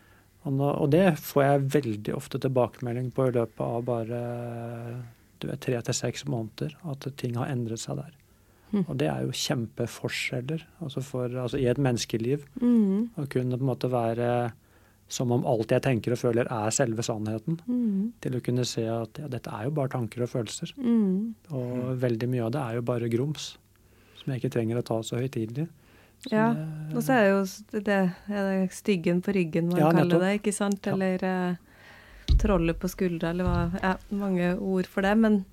Og, 0.48 0.88
det 0.90 1.18
får 1.20 1.42
jeg 1.44 1.66
veldig 1.74 2.14
ofte 2.16 2.40
tilbakemelding 2.40 3.10
på 3.14 3.28
i 3.28 3.34
løpet 3.36 3.60
av 3.64 3.84
bare 3.84 4.20
du 5.38 5.46
vet, 5.46 5.60
tre 5.62 5.80
til 5.86 5.94
seks 5.94 6.24
måneder, 6.26 6.74
at 6.88 7.06
ting 7.20 7.36
har 7.38 7.50
endret 7.52 7.82
seg 7.82 8.00
der. 8.00 8.14
Mm. 8.72 8.84
Og 8.84 8.96
det 9.00 9.08
er 9.08 9.24
jo 9.24 9.36
kjempeforskjeller 9.36 10.64
altså 10.84 11.02
for, 11.04 11.32
altså 11.44 11.60
i 11.60 11.68
et 11.70 11.78
menneskeliv. 11.80 12.44
mm, 12.60 13.14
Å 13.16 13.28
kunne 13.30 13.56
på 13.56 13.64
en 13.64 13.70
måte 13.70 13.90
være 13.92 14.30
som 15.08 15.30
om 15.32 15.44
alt 15.48 15.70
jeg 15.72 15.80
tenker 15.82 16.12
og 16.12 16.18
føler 16.20 16.48
er 16.52 16.70
selve 16.74 17.02
sannheten. 17.06 17.58
mm, 17.66 18.12
Til 18.20 18.36
å 18.36 18.42
kunne 18.44 18.64
se 18.68 18.84
at 18.92 19.18
ja, 19.22 19.28
dette 19.32 19.48
er 19.50 19.64
jo 19.64 19.70
bare 19.78 19.88
tanker 19.94 20.22
og 20.26 20.28
følelser. 20.28 20.74
mm. 20.76 21.52
Og 21.56 21.94
veldig 22.02 22.28
mye 22.28 22.44
av 22.44 22.52
det 22.52 22.60
er 22.60 22.74
jo 22.76 22.82
bare 22.82 23.08
grums. 23.08 23.56
Som 24.20 24.32
jeg 24.34 24.42
ikke 24.42 24.52
trenger 24.58 24.78
å 24.80 24.84
ta 24.84 24.98
så 25.02 25.16
høytidelig. 25.16 25.68
Ja, 26.32 26.48
Og 26.96 27.02
så 27.06 27.14
er 27.14 27.22
det 27.22 27.30
jo 27.30 27.80
det, 27.86 27.98
det 28.26 28.70
styggen 28.74 29.20
på 29.22 29.32
ryggen 29.36 29.68
man 29.70 29.78
Ja, 29.78 29.90
kaller 29.94 30.18
det, 30.26 30.32
ikke 30.40 30.52
sant? 30.52 30.84
Ja. 30.84 30.92
Eller 30.96 31.22
eh, 31.24 32.34
trollet 32.42 32.76
på 32.82 32.90
skuldra, 32.90 33.30
eller 33.30 33.46
hva. 33.46 33.80
Ja, 33.80 33.94
mange 34.10 34.56
ord 34.58 34.86
for 34.90 35.06
det. 35.06 35.14
Men 35.16 35.44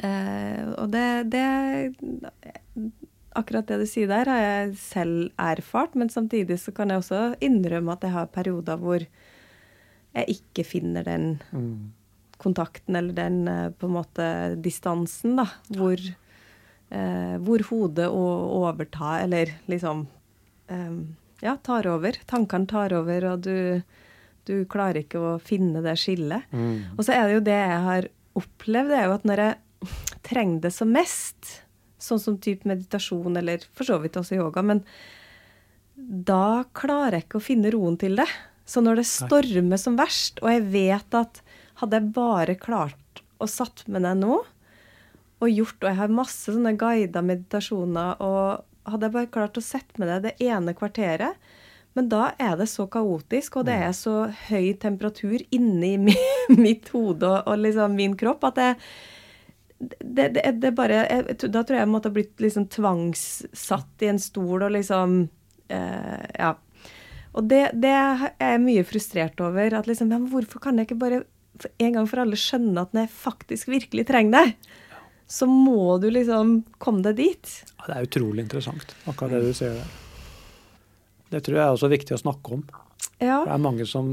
eh, 0.00 0.64
Og 0.78 0.90
det, 0.90 1.30
det 1.30 1.44
Akkurat 3.38 3.68
det 3.70 3.78
du 3.82 3.86
sier 3.86 4.08
der, 4.10 4.26
har 4.28 4.40
jeg 4.42 4.72
selv 4.82 5.28
erfart, 5.38 5.94
men 5.98 6.10
samtidig 6.10 6.56
så 6.58 6.72
kan 6.74 6.90
jeg 6.90 7.02
også 7.04 7.20
innrømme 7.44 7.94
at 7.94 8.02
jeg 8.06 8.14
har 8.16 8.30
perioder 8.34 8.80
hvor 8.82 9.04
jeg 10.16 10.38
ikke 10.38 10.64
finner 10.66 11.04
den 11.06 11.38
Mm. 11.52 11.92
kontakten 12.38 12.96
eller 12.96 13.14
den 13.14 13.48
eh, 13.48 13.70
på 13.70 13.86
en 13.88 13.94
måte 13.96 14.26
distansen, 14.62 15.36
da. 15.38 15.46
Hvor, 15.74 15.98
eh, 16.90 17.36
hvor 17.42 17.62
hodet 17.70 18.08
overtar, 18.10 19.22
eller 19.24 19.54
liksom 19.68 20.06
eh, 20.68 20.92
Ja, 21.42 21.56
tar 21.62 21.86
over. 21.86 22.16
Tankene 22.26 22.66
tar 22.66 22.92
over, 22.98 23.24
og 23.32 23.42
du, 23.46 23.82
du 24.48 24.64
klarer 24.66 25.04
ikke 25.04 25.20
å 25.22 25.36
finne 25.38 25.82
det 25.84 25.94
skillet. 26.02 26.42
Mm. 26.50 26.96
Og 26.96 27.04
så 27.06 27.14
er 27.14 27.28
det 27.28 27.34
jo 27.36 27.44
det 27.46 27.58
jeg 27.60 27.82
har 27.84 28.08
opplevd, 28.38 28.90
det 28.90 28.98
er 28.98 29.06
jo 29.06 29.14
at 29.14 29.28
når 29.30 29.42
jeg 29.44 29.92
trenger 30.26 30.64
det 30.64 30.72
som 30.74 30.90
mest, 30.90 31.52
sånn 32.02 32.20
som 32.22 32.36
type 32.42 32.68
meditasjon, 32.68 33.36
eller 33.40 33.64
for 33.74 33.88
så 33.88 33.98
vidt 34.02 34.18
også 34.20 34.38
yoga, 34.38 34.62
men 34.64 34.84
da 35.98 36.64
klarer 36.76 37.18
jeg 37.18 37.26
ikke 37.26 37.40
å 37.40 37.48
finne 37.48 37.72
roen 37.74 37.98
til 37.98 38.20
det. 38.20 38.28
Så 38.68 38.82
når 38.84 39.00
det 39.00 39.08
stormer 39.08 39.80
som 39.80 39.96
verst, 39.98 40.42
og 40.44 40.52
jeg 40.52 40.66
vet 40.70 41.16
at 41.16 41.42
hadde 41.80 41.98
jeg 41.98 42.14
bare 42.14 42.58
klart 42.60 43.22
å 43.42 43.48
satt 43.50 43.84
med 43.90 44.04
deg 44.06 44.18
nå, 44.20 44.40
og 45.38 45.52
gjort, 45.52 45.78
og 45.82 45.88
jeg 45.88 45.98
har 46.00 46.18
masse 46.18 46.50
sånne 46.54 46.74
guida 46.78 47.22
meditasjoner, 47.22 48.18
og 48.22 48.90
hadde 48.90 49.08
jeg 49.08 49.14
bare 49.14 49.32
klart 49.32 49.58
å 49.58 49.64
sette 49.64 50.00
med 50.00 50.10
det 50.10 50.20
det 50.26 50.48
ene 50.50 50.74
kvarteret, 50.76 51.38
men 51.96 52.10
da 52.10 52.32
er 52.38 52.58
det 52.60 52.68
så 52.70 52.86
kaotisk, 52.90 53.58
og 53.58 53.66
det 53.66 53.76
er 53.88 53.94
så 53.96 54.28
høy 54.48 54.74
temperatur 54.78 55.42
inni 55.54 55.96
mitt 56.64 56.90
hode 56.94 57.30
og, 57.40 57.54
liksom 57.58 57.96
min 57.98 58.14
kropp, 58.18 58.44
at 58.50 58.58
det, 58.58 58.68
det, 59.78 60.28
det, 60.34 60.42
det 60.58 60.72
bare 60.74 61.04
jeg, 61.06 61.36
Da 61.44 61.62
tror 61.62 61.76
jeg 61.76 61.84
jeg 61.84 61.90
måtte 61.92 62.10
ha 62.10 62.14
blitt 62.16 62.40
liksom 62.42 62.66
tvangssatt 62.74 64.02
i 64.02 64.08
en 64.10 64.18
stol 64.22 64.64
og 64.66 64.72
liksom 64.74 65.20
eh, 65.70 66.24
Ja. 66.38 66.54
Og 67.38 67.46
det, 67.46 67.60
det 67.78 67.92
er 67.92 68.22
jeg 68.40 68.60
mye 68.64 68.82
frustrert 68.88 69.38
over. 69.44 69.76
At 69.78 69.86
liksom, 69.86 70.10
ja, 70.10 70.18
hvorfor 70.32 70.62
kan 70.64 70.80
jeg 70.80 70.88
ikke 70.88 70.98
bare 70.98 71.20
en 71.78 71.94
gang 71.94 72.06
for 72.08 72.22
alle 72.22 72.38
skjønne 72.38 72.82
at 72.82 72.94
når 72.96 73.04
jeg 73.06 73.14
faktisk 73.14 73.70
virkelig 73.70 74.06
trenger 74.08 74.34
det, 74.48 74.74
så 75.28 75.46
må 75.50 75.98
du 76.02 76.08
liksom 76.10 76.62
komme 76.82 77.04
deg 77.04 77.18
dit. 77.20 77.54
Ja, 77.76 77.84
Det 77.84 77.96
er 77.96 78.08
utrolig 78.08 78.44
interessant, 78.46 78.94
akkurat 79.04 79.36
det 79.36 79.42
du 79.44 79.56
sier 79.56 79.76
der. 79.76 79.96
Det 81.28 81.42
tror 81.44 81.58
jeg 81.58 81.64
er 81.66 81.74
også 81.76 81.90
viktig 81.92 82.16
å 82.16 82.22
snakke 82.22 82.56
om. 82.56 82.62
Ja. 83.20 83.42
Det 83.44 83.52
er 83.52 83.60
mange 83.60 83.86
som 83.86 84.08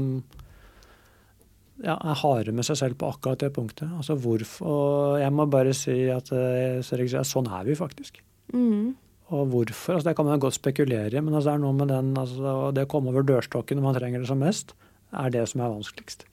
ja, 1.84 1.96
er 1.96 2.20
harde 2.22 2.54
med 2.56 2.66
seg 2.66 2.78
selv 2.80 2.98
på 3.00 3.10
akkurat 3.12 3.42
det 3.42 3.52
punktet. 3.56 3.90
Altså 3.98 4.16
hvorfor 4.20 4.68
Og 4.70 5.18
jeg 5.20 5.32
må 5.34 5.46
bare 5.50 5.74
si 5.76 5.96
at 6.12 6.30
eh, 6.32 6.80
sånn 6.82 7.50
er 7.52 7.66
vi 7.68 7.76
faktisk. 7.78 8.22
Mm. 8.54 8.94
Og 9.34 9.48
hvorfor? 9.50 9.96
altså 9.96 10.08
Det 10.08 10.16
kan 10.16 10.28
man 10.28 10.40
godt 10.40 10.54
spekulere 10.54 11.10
i, 11.10 11.20
men 11.20 11.34
altså, 11.34 11.50
det 11.50 11.54
er 11.56 11.64
noe 11.64 11.74
med 11.74 11.90
den, 11.90 12.12
altså, 12.16 12.70
det 12.72 12.86
å 12.86 12.90
komme 12.90 13.10
over 13.10 13.26
dørstokken 13.26 13.80
når 13.80 13.88
man 13.88 13.98
trenger 13.98 14.22
det 14.22 14.30
som 14.30 14.38
mest, 14.38 14.76
er 15.12 15.32
det 15.34 15.42
som 15.50 15.64
er 15.64 15.74
vanskeligst. 15.74 16.26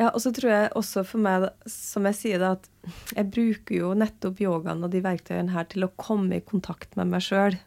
Ja, 0.00 0.08
og 0.08 0.22
så 0.24 0.32
tror 0.34 0.50
jeg 0.50 0.70
også 0.78 1.02
for 1.04 1.20
meg, 1.22 1.50
som 1.68 2.08
jeg 2.08 2.16
sier, 2.16 2.40
da, 2.40 2.54
at 2.56 3.12
jeg 3.18 3.28
bruker 3.34 3.76
jo 3.76 3.92
nettopp 3.98 4.40
yogaen 4.40 4.80
og 4.82 4.90
de 4.94 5.02
verktøyene 5.04 5.52
her 5.52 5.68
til 5.68 5.84
å 5.84 5.92
komme 6.00 6.40
i 6.40 6.44
kontakt 6.44 6.96
med 6.96 7.12
meg 7.12 7.24
sjøl. 7.26 7.58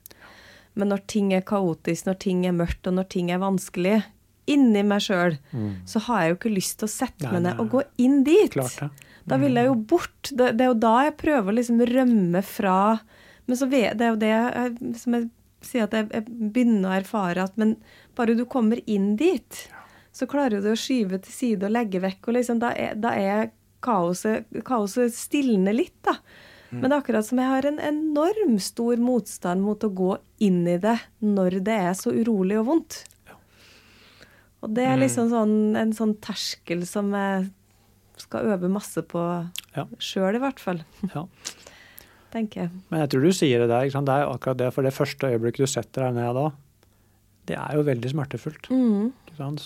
Men 0.75 0.91
når 0.91 1.05
ting 1.07 1.29
er 1.37 1.45
kaotisk, 1.45 2.09
når 2.09 2.17
ting 2.25 2.41
er 2.49 2.57
mørkt, 2.57 2.89
og 2.89 2.97
når 2.97 3.07
ting 3.13 3.29
er 3.31 3.43
vanskelig, 3.43 3.99
inni 4.51 4.83
meg 4.85 5.03
sjøl, 5.05 5.37
mm. 5.51 5.69
så 5.89 6.01
har 6.07 6.21
jeg 6.21 6.31
jo 6.31 6.37
ikke 6.39 6.53
lyst 6.53 6.77
til 6.79 6.87
å 6.87 6.93
sette 6.93 7.31
meg 7.31 7.45
ned 7.47 7.61
og 7.61 7.71
gå 7.73 7.83
inn 8.01 8.21
dit. 8.27 8.51
Klart 8.53 8.77
det. 8.81 8.89
Da 9.25 9.39
vil 9.41 9.57
jeg 9.57 9.69
jo 9.69 9.77
mm. 9.77 9.85
bort. 9.89 10.29
Det, 10.29 10.51
det, 10.53 10.65
er 10.65 10.69
jo 10.69 10.81
da 10.85 10.95
jeg 11.07 11.17
prøver 11.21 11.51
å 11.51 11.57
liksom 11.57 11.81
rømme 11.89 12.41
fra 12.45 12.77
Men 13.45 13.57
så 13.57 13.67
vet, 13.69 13.97
det 13.97 14.05
er 14.05 14.13
jo 14.13 14.21
det 14.21 14.31
jeg, 14.31 14.93
som 15.01 15.17
jeg 15.17 15.27
sier 15.65 15.87
at 15.87 15.95
jeg, 15.97 16.09
jeg 16.13 16.51
begynner 16.53 16.91
å 16.91 16.97
erfare 16.99 17.45
at 17.45 17.57
Men 17.61 17.75
bare 18.17 18.37
du 18.37 18.45
kommer 18.49 18.81
inn 18.85 19.15
dit, 19.19 19.61
så 20.15 20.27
klarer 20.29 20.61
du 20.63 20.71
å 20.71 20.79
skyve 20.79 21.19
til 21.25 21.33
side 21.33 21.67
og 21.67 21.73
legge 21.73 22.01
vekk. 22.03 22.21
Og 22.29 22.37
liksom, 22.37 22.61
da 22.61 22.71
er, 22.77 22.93
da 23.01 23.13
er 23.17 23.49
kaoset, 23.85 24.45
kaoset 24.65 25.13
stilner 25.13 25.75
litt, 25.75 25.97
da. 26.05 26.15
Mm. 26.69 26.79
Men 26.79 26.89
det 26.89 26.93
er 26.95 27.01
akkurat 27.01 27.27
som 27.27 27.41
jeg 27.41 27.51
har 27.51 27.67
en 27.69 27.81
enorm 27.89 28.55
stor 28.63 29.01
motstand 29.01 29.65
mot 29.65 29.83
å 29.85 29.91
gå 29.93 30.15
inn 30.43 30.63
i 30.67 30.77
det 30.81 30.97
når 31.23 31.59
det 31.65 31.75
er 31.89 31.93
så 31.97 32.13
urolig 32.15 32.57
og 32.61 32.69
vondt. 32.71 33.03
Og 34.65 34.73
det 34.73 34.87
er 34.87 34.97
mm. 34.97 35.03
liksom 35.03 35.29
sånn, 35.29 35.55
en 35.77 35.93
sånn 35.93 36.15
terskel 36.23 36.81
som 36.89 37.13
jeg 37.13 37.45
skal 38.19 38.49
øve 38.55 38.69
masse 38.71 39.03
på 39.05 39.21
ja. 39.75 39.85
sjøl, 40.01 40.39
i 40.39 40.41
hvert 40.41 40.61
fall. 40.61 40.81
Ja. 41.11 41.25
Tenker 42.35 42.65
jeg. 42.65 42.71
Men 42.89 43.03
jeg 43.03 43.13
tror 43.13 43.25
du 43.27 43.35
sier 43.35 43.61
det 43.61 43.69
der. 43.71 43.87
Det 43.93 44.15
er 44.15 44.27
akkurat 44.27 44.59
det, 44.59 44.71
for 44.75 44.87
det 44.87 44.95
første 44.95 45.29
øyeblikket 45.31 45.67
du 45.67 45.71
setter 45.71 46.07
deg 46.07 46.17
ned 46.17 46.39
da, 46.39 46.49
det 47.45 47.59
er 47.61 47.77
jo 47.77 47.85
veldig 47.85 48.09
smertefullt. 48.09 48.67
Mm. 48.73 49.13
En, 49.37 49.57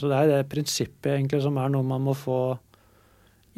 så 0.00 0.10
det 0.10 0.18
er 0.18 0.30
det 0.30 0.50
prinsippet 0.50 1.12
egentlig 1.14 1.42
som 1.44 1.58
er 1.60 1.70
noe 1.70 1.86
man 1.86 2.02
må 2.02 2.16
få 2.18 2.40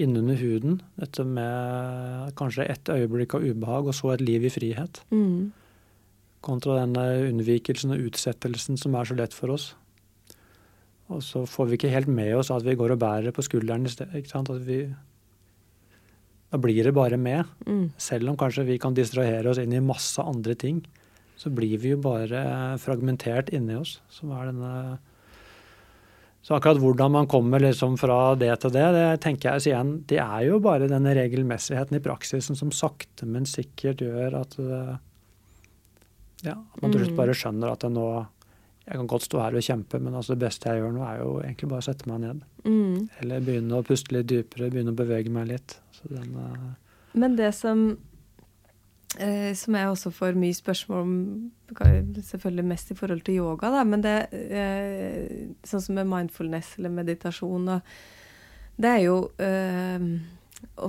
innunder 0.00 0.36
huden. 0.36 0.80
Dette 1.00 1.24
med 1.24 2.34
kanskje 2.38 2.66
et 2.68 2.90
øyeblikk 2.90 3.38
av 3.38 3.46
ubehag, 3.46 3.88
og 3.88 3.96
så 3.96 4.12
et 4.14 4.24
liv 4.24 4.44
i 4.44 4.52
frihet. 4.52 5.00
Mm. 5.14 5.54
Kontra 6.44 6.76
denne 6.82 7.06
unnvikelsen 7.30 7.94
og 7.94 8.10
utsettelsen 8.10 8.76
som 8.80 8.98
er 8.98 9.08
så 9.08 9.16
lett 9.16 9.36
for 9.36 9.54
oss. 9.54 9.72
Og 11.12 11.20
så 11.24 11.44
får 11.48 11.68
vi 11.68 11.78
ikke 11.78 11.92
helt 11.92 12.08
med 12.08 12.32
oss 12.38 12.52
at 12.54 12.64
vi 12.64 12.76
går 12.78 12.94
og 12.94 13.02
bærer 13.02 13.34
på 13.34 13.44
skulderen 13.44 13.84
i 13.84 13.92
stedet. 13.92 14.24
da 16.54 16.58
blir 16.58 16.84
det 16.84 16.94
bare 16.94 17.16
med. 17.16 17.44
Mm. 17.66 17.90
Selv 17.98 18.30
om 18.30 18.36
kanskje 18.36 18.64
vi 18.64 18.78
kan 18.78 18.94
distrahere 18.94 19.50
oss 19.50 19.58
inn 19.58 19.72
i 19.74 19.80
masse 19.82 20.22
andre 20.22 20.54
ting, 20.54 20.84
så 21.36 21.50
blir 21.50 21.80
vi 21.82 21.90
jo 21.90 21.98
bare 21.98 22.78
fragmentert 22.78 23.50
inni 23.50 23.74
oss, 23.74 24.00
som 24.08 24.30
er 24.30 24.52
denne 24.52 24.98
så 26.44 26.58
akkurat 26.58 26.76
hvordan 26.76 27.12
man 27.14 27.26
kommer 27.26 27.62
liksom 27.62 27.94
fra 27.96 28.34
det 28.36 28.50
til 28.60 28.72
det, 28.74 28.84
det 28.92 29.20
tenker 29.24 29.54
jeg 29.54 29.70
igjen, 29.70 29.94
det 30.04 30.18
er 30.20 30.42
jo 30.44 30.58
bare 30.60 30.90
denne 30.90 31.14
regelmessigheten 31.16 31.96
i 31.96 32.02
praksisen 32.04 32.58
som 32.58 32.68
sakte, 32.68 33.24
men 33.24 33.48
sikkert 33.48 34.04
gjør 34.04 34.36
at, 34.42 34.58
ja, 36.44 36.52
at 36.52 36.82
man 36.82 36.92
til 36.92 37.00
slutt 37.00 37.14
mm. 37.14 37.20
bare 37.22 37.36
skjønner 37.40 37.72
at 37.72 37.86
det 37.86 37.90
nå 37.96 38.08
jeg 38.84 38.98
kan 39.00 39.06
godt 39.08 39.24
stå 39.24 39.40
her 39.40 39.54
og 39.56 39.64
kjempe, 39.64 39.98
men 39.98 40.14
altså 40.14 40.34
det 40.34 40.44
beste 40.44 40.68
jeg 40.68 40.82
gjør 40.82 40.92
nå, 40.92 41.04
er 41.08 41.20
jo 41.22 41.28
egentlig 41.40 41.68
bare 41.70 41.80
å 41.80 41.86
sette 41.86 42.08
meg 42.10 42.20
ned. 42.20 42.42
Mm. 42.66 42.98
Eller 43.22 43.46
begynne 43.46 43.78
å 43.78 43.86
puste 43.86 44.12
litt 44.12 44.28
dypere, 44.28 44.68
begynne 44.72 44.92
å 44.92 44.98
bevege 44.98 45.32
meg 45.32 45.48
litt. 45.54 45.78
Den, 46.10 46.34
uh... 46.36 46.74
Men 47.16 47.38
det 47.38 47.48
som, 47.56 47.86
eh, 49.16 49.54
som 49.56 49.78
jeg 49.78 49.88
også 49.88 50.12
får 50.12 50.36
mye 50.36 50.58
spørsmål 50.58 51.00
om, 51.06 51.16
selvfølgelig 52.28 52.66
mest 52.74 52.92
i 52.92 52.98
forhold 52.98 53.24
til 53.24 53.40
yoga, 53.40 53.72
da, 53.72 53.86
men 53.88 54.04
det 54.04 54.14
eh, 54.34 55.48
sånn 55.64 55.86
som 55.86 55.96
med 55.96 56.10
mindfulness 56.10 56.74
eller 56.76 56.92
meditasjon, 56.92 57.72
og, 57.78 57.96
det 58.74 58.90
er 58.90 59.04
jo 59.06 59.18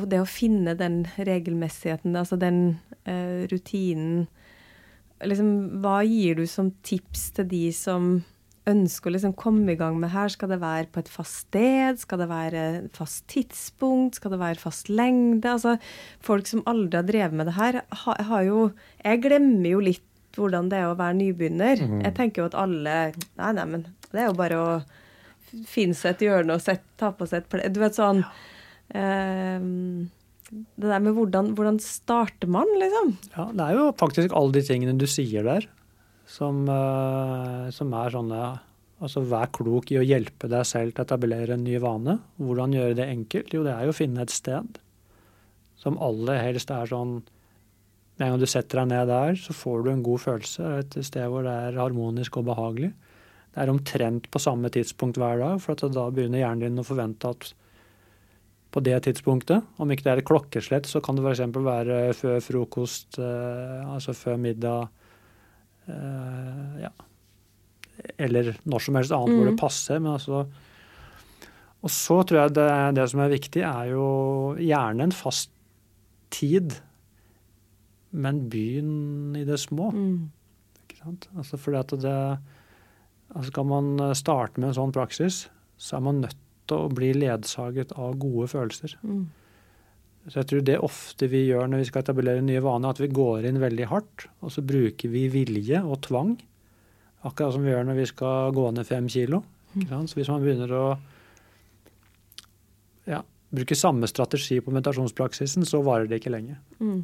det 0.10 0.20
å 0.20 0.28
finne 0.28 0.74
den 0.80 1.04
regelmessigheten, 1.16 2.16
altså 2.18 2.36
den 2.42 2.80
eh, 3.06 3.46
rutinen 3.52 4.26
liksom, 5.24 5.82
Hva 5.84 6.00
gir 6.08 6.40
du 6.40 6.46
som 6.50 6.72
tips 6.86 7.30
til 7.38 7.48
de 7.52 7.66
som 7.76 8.16
ønsker 8.66 9.12
å 9.12 9.14
liksom 9.14 9.36
komme 9.38 9.76
i 9.76 9.78
gang 9.80 10.00
med 10.02 10.12
her? 10.14 10.32
Skal 10.34 10.50
det 10.52 10.62
være 10.64 10.90
på 10.92 11.04
et 11.04 11.12
fast 11.12 11.46
sted? 11.46 12.02
Skal 12.02 12.24
det 12.24 12.30
være 12.32 12.64
fast 12.96 13.28
tidspunkt? 13.32 14.18
Skal 14.18 14.34
det 14.34 14.42
være 14.42 14.62
fast 14.62 14.90
lengde? 14.90 15.54
Altså, 15.54 15.78
folk 16.26 16.50
som 16.50 16.66
aldri 16.70 17.00
har 17.00 17.08
drevet 17.08 17.38
med 17.38 17.52
det 17.52 17.58
her, 17.60 17.82
har, 18.04 18.28
har 18.32 18.44
jo 18.48 18.60
Jeg 19.04 19.24
glemmer 19.26 19.70
jo 19.70 19.86
litt 19.86 20.04
hvordan 20.36 20.68
det 20.68 20.82
er 20.82 20.90
å 20.90 20.98
være 21.00 21.16
nybegynner. 21.22 21.86
Mm. 21.88 22.00
Jeg 22.04 22.16
tenker 22.18 22.42
jo 22.42 22.50
at 22.50 22.60
alle 22.60 22.96
Nei, 23.40 23.52
nei, 23.56 23.66
men 23.72 23.86
det 24.12 24.22
er 24.22 24.30
jo 24.30 24.38
bare 24.38 24.60
å 24.60 24.70
finne 25.70 25.96
seg 25.96 26.16
et 26.16 26.26
hjørne 26.28 26.58
og 26.58 26.64
sette, 26.64 26.88
ta 27.00 27.14
på 27.16 27.28
seg 27.30 27.44
et 27.44 27.50
pledd 27.52 27.76
Du 27.76 27.80
vet 27.80 27.96
sånn 27.96 28.24
ja. 28.26 29.60
um, 29.62 30.08
det 30.56 30.92
der 30.92 31.02
med 31.04 31.16
hvordan, 31.18 31.54
hvordan, 31.58 31.80
starter 31.84 32.50
man, 32.52 32.70
liksom? 32.80 33.16
Ja, 33.36 33.50
Det 33.52 33.66
er 33.66 33.80
jo 33.80 33.90
faktisk 34.00 34.36
alle 34.36 34.56
de 34.56 34.64
tingene 34.68 34.96
du 35.00 35.08
sier 35.10 35.44
der, 35.48 35.68
som, 36.26 36.64
uh, 36.70 37.68
som 37.76 37.94
er 37.94 38.16
sånne 38.16 38.46
Altså 39.04 39.20
vær 39.28 39.50
klok 39.52 39.90
i 39.92 39.98
å 40.00 40.06
hjelpe 40.08 40.48
deg 40.48 40.64
selv 40.66 40.94
til 40.96 41.04
å 41.04 41.06
etablere 41.06 41.58
en 41.58 41.66
ny 41.66 41.76
vane. 41.84 42.14
Hvordan 42.40 42.72
gjøre 42.74 42.96
det 42.96 43.10
enkelt? 43.12 43.52
Jo, 43.52 43.66
det 43.66 43.74
er 43.74 43.84
jo 43.84 43.92
å 43.92 43.98
finne 43.98 44.24
et 44.24 44.32
sted 44.32 44.78
som 45.76 45.98
aller 46.02 46.40
helst 46.42 46.72
er 46.74 46.88
sånn 46.90 47.18
Med 48.16 48.24
en 48.24 48.32
gang 48.32 48.40
du 48.40 48.48
setter 48.48 48.80
deg 48.80 48.94
ned 48.94 49.10
der, 49.12 49.36
så 49.36 49.52
får 49.52 49.82
du 49.84 49.90
en 49.92 50.04
god 50.06 50.22
følelse. 50.24 50.70
Et 50.80 50.94
sted 51.04 51.26
hvor 51.28 51.44
det 51.44 51.52
er 51.52 51.82
harmonisk 51.82 52.38
og 52.40 52.46
behagelig. 52.48 52.94
Det 53.52 53.60
er 53.60 53.72
omtrent 53.74 54.30
på 54.32 54.40
samme 54.40 54.72
tidspunkt 54.72 55.20
hver 55.20 55.42
dag, 55.42 55.58
for 55.60 55.76
da 55.76 56.06
begynner 56.16 56.40
hjernen 56.40 56.64
din 56.64 56.80
å 56.80 56.86
forvente 56.88 57.34
at 57.36 57.50
på 58.76 58.84
det 58.84 58.98
tidspunktet. 59.06 59.64
Om 59.80 59.92
ikke 59.94 60.04
det 60.04 60.12
er 60.12 60.22
et 60.22 60.28
klokkeslett, 60.28 60.88
så 60.90 61.00
kan 61.04 61.16
det 61.16 61.24
f.eks. 61.24 61.44
være 61.56 62.00
før 62.18 62.42
frokost, 62.44 63.20
eh, 63.24 63.82
altså 63.88 64.16
før 64.18 64.42
middag. 64.44 64.90
Eh, 65.88 66.82
ja. 66.84 66.92
Eller 68.20 68.52
når 68.68 68.84
som 68.84 69.00
helst 69.00 69.16
annet 69.16 69.32
mm. 69.32 69.38
hvor 69.38 69.48
det 69.48 69.56
mm. 69.56 69.62
passer. 69.62 70.02
Men 70.04 70.18
altså 70.18 70.44
Og 71.86 71.94
så 71.94 72.20
tror 72.28 72.42
jeg 72.42 72.56
det, 72.58 72.70
det 73.00 73.08
som 73.14 73.24
er 73.24 73.32
viktig, 73.32 73.64
er 73.64 73.94
jo 73.94 74.06
gjerne 74.60 75.08
en 75.08 75.16
fast 75.16 75.54
tid, 76.34 76.76
men 78.12 78.48
begynn 78.52 79.38
i 79.40 79.48
det 79.48 79.62
små. 79.62 79.92
Mm. 79.96 80.32
Ikke 80.84 81.00
sant? 81.00 81.30
Altså 81.38 81.62
fordi 81.62 81.80
at 81.80 81.96
det 82.04 82.18
altså 83.36 83.52
Skal 83.52 83.66
man 83.66 84.16
starte 84.16 84.60
med 84.60 84.74
en 84.74 84.82
sånn 84.84 84.96
praksis, 84.96 85.46
så 85.78 85.96
er 85.98 86.04
man 86.04 86.26
nødt 86.26 86.42
å 86.74 86.88
bli 86.90 87.12
ledsaget 87.14 87.94
av 88.00 88.16
gode 88.22 88.48
følelser. 88.52 88.96
Mm. 89.06 89.26
Så 90.26 90.40
jeg 90.40 90.50
tror 90.50 90.64
det 90.66 90.78
ofte 90.82 91.28
vi 91.30 91.44
gjør 91.46 91.68
når 91.70 91.84
vi 91.84 91.88
skal 91.92 92.02
etablere 92.02 92.42
nye 92.42 92.64
vaner, 92.66 92.96
at 92.96 93.02
vi 93.02 93.12
går 93.14 93.46
inn 93.46 93.62
veldig 93.62 93.90
hardt, 93.92 94.26
og 94.42 94.54
så 94.54 94.64
bruker 94.66 95.12
vi 95.14 95.28
vilje 95.30 95.82
og 95.86 96.00
tvang. 96.08 96.34
Akkurat 97.26 97.54
som 97.54 97.66
vi 97.66 97.74
gjør 97.74 97.86
når 97.86 98.00
vi 98.00 98.08
skal 98.10 98.56
gå 98.56 98.66
ned 98.74 98.90
fem 98.90 99.10
kilo. 99.12 99.44
Mm. 99.76 100.08
Så 100.10 100.18
hvis 100.18 100.32
man 100.32 100.42
begynner 100.42 100.74
å 100.74 100.86
ja, 103.06 103.22
bruke 103.54 103.78
samme 103.78 104.10
strategi 104.10 104.58
på 104.64 104.74
meditasjonspraksisen, 104.74 105.66
så 105.68 105.84
varer 105.86 106.10
det 106.10 106.22
ikke 106.22 106.34
lenge. 106.34 106.58
Mm. 106.80 107.04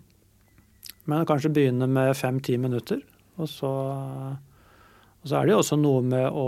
Men 1.09 1.27
kanskje 1.29 1.53
begynne 1.53 1.89
med 1.89 2.15
fem-ti 2.17 2.57
minutter, 2.61 3.01
og 3.37 3.49
så, 3.49 3.71
og 5.21 5.25
så 5.29 5.37
er 5.37 5.45
det 5.45 5.55
jo 5.55 5.61
også 5.61 5.77
noe 5.81 6.01
med 6.05 6.27
å 6.29 6.47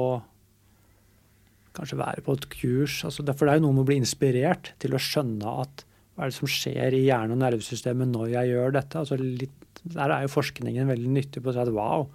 kanskje 1.77 1.99
være 1.99 2.23
på 2.25 2.35
et 2.37 2.49
kurs. 2.53 2.99
Altså, 3.07 3.25
for 3.31 3.45
det 3.45 3.53
er 3.53 3.59
jo 3.59 3.65
noe 3.67 3.77
med 3.77 3.85
å 3.85 3.89
bli 3.89 3.99
inspirert 4.01 4.73
til 4.83 4.95
å 4.95 5.01
skjønne 5.01 5.55
at 5.63 5.85
hva 6.13 6.25
er 6.25 6.29
det 6.29 6.37
som 6.37 6.51
skjer 6.51 6.93
i 6.93 7.05
hjerne- 7.07 7.33
og 7.33 7.41
nervesystemet 7.41 8.11
når 8.11 8.27
jeg 8.35 8.51
gjør 8.53 8.75
dette. 8.75 8.99
Altså, 9.01 9.17
litt, 9.17 9.81
der 9.95 10.13
er 10.13 10.27
jo 10.27 10.35
forskningen 10.35 10.91
veldig 10.93 11.15
nyttig 11.15 11.41
på 11.41 11.49
å 11.49 11.55
si 11.55 11.63
at 11.63 11.73
wow, 11.73 12.05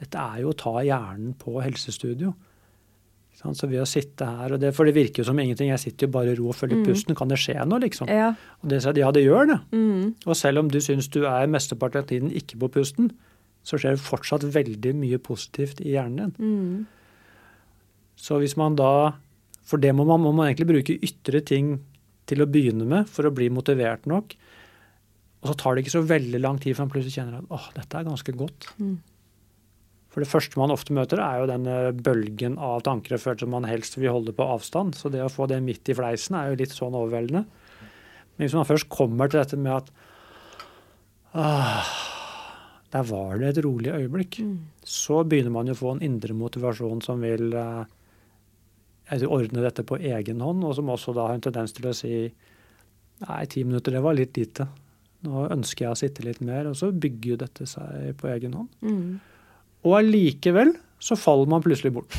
dette 0.00 0.22
er 0.22 0.40
jo 0.42 0.54
å 0.54 0.58
ta 0.58 0.78
hjernen 0.80 1.36
på 1.38 1.58
helsestudio. 1.60 2.32
Så 3.42 3.66
ved 3.66 3.80
å 3.82 3.88
sitte 3.88 4.26
her, 4.28 4.54
og 4.54 4.60
det, 4.62 4.70
For 4.76 4.86
det 4.86 4.94
virker 4.94 5.22
jo 5.22 5.26
som 5.26 5.38
ingenting. 5.40 5.72
Jeg 5.72 5.82
sitter 5.82 6.06
jo 6.06 6.12
bare 6.14 6.30
i 6.30 6.36
ro 6.38 6.52
og 6.52 6.54
følger 6.54 6.78
mm. 6.78 6.84
pusten. 6.86 7.16
Kan 7.18 7.32
det 7.32 7.40
skje 7.42 7.56
noe, 7.66 7.80
liksom? 7.82 8.10
Ja. 8.12 8.28
Og 8.62 8.70
det 8.70 8.82
sier 8.84 9.00
ja, 9.00 9.10
det 9.10 9.24
gjør 9.24 9.48
det. 9.50 9.58
Mm. 9.74 10.12
Og 10.28 10.38
selv 10.38 10.62
om 10.62 10.70
du 10.70 10.78
syns 10.84 11.10
du 11.10 11.24
er 11.26 11.50
mesteparten 11.50 12.04
av 12.04 12.10
tiden 12.12 12.30
ikke 12.30 12.60
på 12.62 12.70
pusten, 12.76 13.10
så 13.66 13.78
skjer 13.80 13.96
det 13.96 14.04
fortsatt 14.04 14.46
veldig 14.54 14.94
mye 14.98 15.18
positivt 15.22 15.82
i 15.82 15.96
hjernen 15.96 16.34
din. 16.36 16.52
Mm. 16.52 17.01
Så 18.22 18.38
hvis 18.38 18.56
man 18.60 18.78
da 18.78 19.18
For 19.66 19.80
det 19.82 19.92
må 19.94 20.04
man, 20.06 20.20
må 20.24 20.32
man 20.34 20.48
egentlig 20.48 20.68
bruke 20.68 20.98
ytre 21.06 21.40
ting 21.46 21.76
til 22.26 22.42
å 22.42 22.48
begynne 22.50 22.86
med 22.88 23.06
for 23.10 23.26
å 23.26 23.34
bli 23.34 23.46
motivert 23.50 24.08
nok. 24.10 24.34
Og 25.42 25.48
så 25.50 25.54
tar 25.58 25.74
det 25.74 25.84
ikke 25.84 25.94
så 25.94 26.02
veldig 26.06 26.40
lang 26.42 26.58
tid 26.62 26.74
før 26.74 26.86
man 26.86 26.92
plutselig 26.92 27.14
kjenner 27.14 27.38
at 27.38 27.54
åh, 27.54 27.68
dette 27.76 27.98
er 27.98 28.06
ganske 28.06 28.34
godt. 28.38 28.66
Mm. 28.82 28.96
For 30.12 30.22
det 30.22 30.28
første 30.28 30.60
man 30.60 30.74
ofte 30.74 30.94
møter, 30.94 31.22
er 31.22 31.40
jo 31.40 31.48
denne 31.48 31.76
bølgen 32.04 32.58
av 32.60 32.82
tanker 32.86 33.16
og 33.16 33.22
følelser 33.22 33.50
man 33.54 33.66
helst 33.70 33.96
vil 33.96 34.12
holde 34.12 34.34
på 34.36 34.50
avstand. 34.54 34.98
Så 34.98 35.10
det 35.14 35.22
å 35.24 35.30
få 35.32 35.48
det 35.50 35.62
midt 35.64 35.88
i 35.88 35.96
fleisen 35.96 36.36
er 36.38 36.50
jo 36.50 36.58
litt 36.60 36.74
sånn 36.74 36.98
overveldende. 36.98 37.46
Men 38.34 38.44
hvis 38.44 38.58
man 38.58 38.68
først 38.68 38.90
kommer 38.92 39.30
til 39.30 39.40
dette 39.40 39.58
med 39.62 39.78
at 39.78 39.90
ah, 41.38 41.96
der 42.92 43.08
var 43.08 43.40
det 43.40 43.54
et 43.54 43.64
rolig 43.64 43.94
øyeblikk, 43.94 44.42
mm. 44.44 44.54
så 44.84 45.22
begynner 45.24 45.54
man 45.54 45.70
jo 45.70 45.78
å 45.78 45.82
få 45.84 45.96
en 45.96 46.06
indre 46.10 46.36
motivasjon 46.36 47.02
som 47.06 47.22
vil 47.24 47.54
jeg 47.54 47.88
ordne 49.28 49.64
dette 49.64 49.84
på 49.86 49.98
egen 50.00 50.40
hånd, 50.40 50.64
og 50.64 50.76
som 50.78 50.90
også 50.92 51.14
da 51.16 51.28
har 51.28 51.36
en 51.36 51.44
tendens 51.44 51.74
til 51.76 51.88
å 51.90 51.96
si 51.96 52.14
nei, 53.22 53.42
ti 53.50 53.64
minutter, 53.64 53.94
det 53.94 54.02
var 54.04 54.16
litt 54.18 54.38
lite. 54.38 54.66
Nå 55.26 55.46
ønsker 55.54 55.86
jeg 55.86 55.92
å 55.92 55.98
sitte 55.98 56.24
litt 56.26 56.40
mer, 56.44 56.70
og 56.70 56.78
så 56.78 56.90
bygger 56.90 57.34
jo 57.34 57.40
dette 57.44 57.66
seg 57.70 58.16
på 58.18 58.30
egen 58.32 58.56
hånd. 58.58 58.70
Mm. 58.82 59.20
Og 59.86 59.98
allikevel 59.98 60.72
så 61.02 61.18
faller 61.18 61.50
man 61.50 61.62
plutselig 61.64 61.92
bort. 61.94 62.16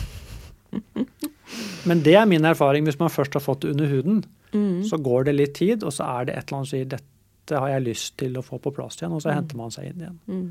Men 1.90 2.04
det 2.04 2.16
er 2.20 2.30
min 2.30 2.46
erfaring. 2.48 2.86
Hvis 2.88 3.00
man 3.00 3.12
først 3.12 3.36
har 3.36 3.44
fått 3.44 3.64
det 3.66 3.74
under 3.74 3.90
huden, 3.92 4.22
mm. 4.54 4.84
så 4.88 5.00
går 5.04 5.28
det 5.28 5.36
litt 5.36 5.58
tid, 5.60 5.84
og 5.84 5.96
så 5.96 6.08
er 6.20 6.30
det 6.30 6.38
et 6.38 6.46
eller 6.46 6.62
annet 6.62 6.72
som 6.72 6.78
sier 6.78 6.94
dette 6.94 7.60
har 7.60 7.74
jeg 7.74 7.88
lyst 7.90 8.16
til 8.22 8.40
å 8.40 8.46
få 8.46 8.60
på 8.64 8.72
plass 8.76 9.02
igjen, 9.02 9.16
og 9.16 9.24
så 9.24 9.32
mm. 9.32 9.36
henter 9.36 9.60
man 9.60 9.74
seg 9.76 9.90
inn 9.90 10.06
igjen. 10.06 10.20
Mm. 10.28 10.48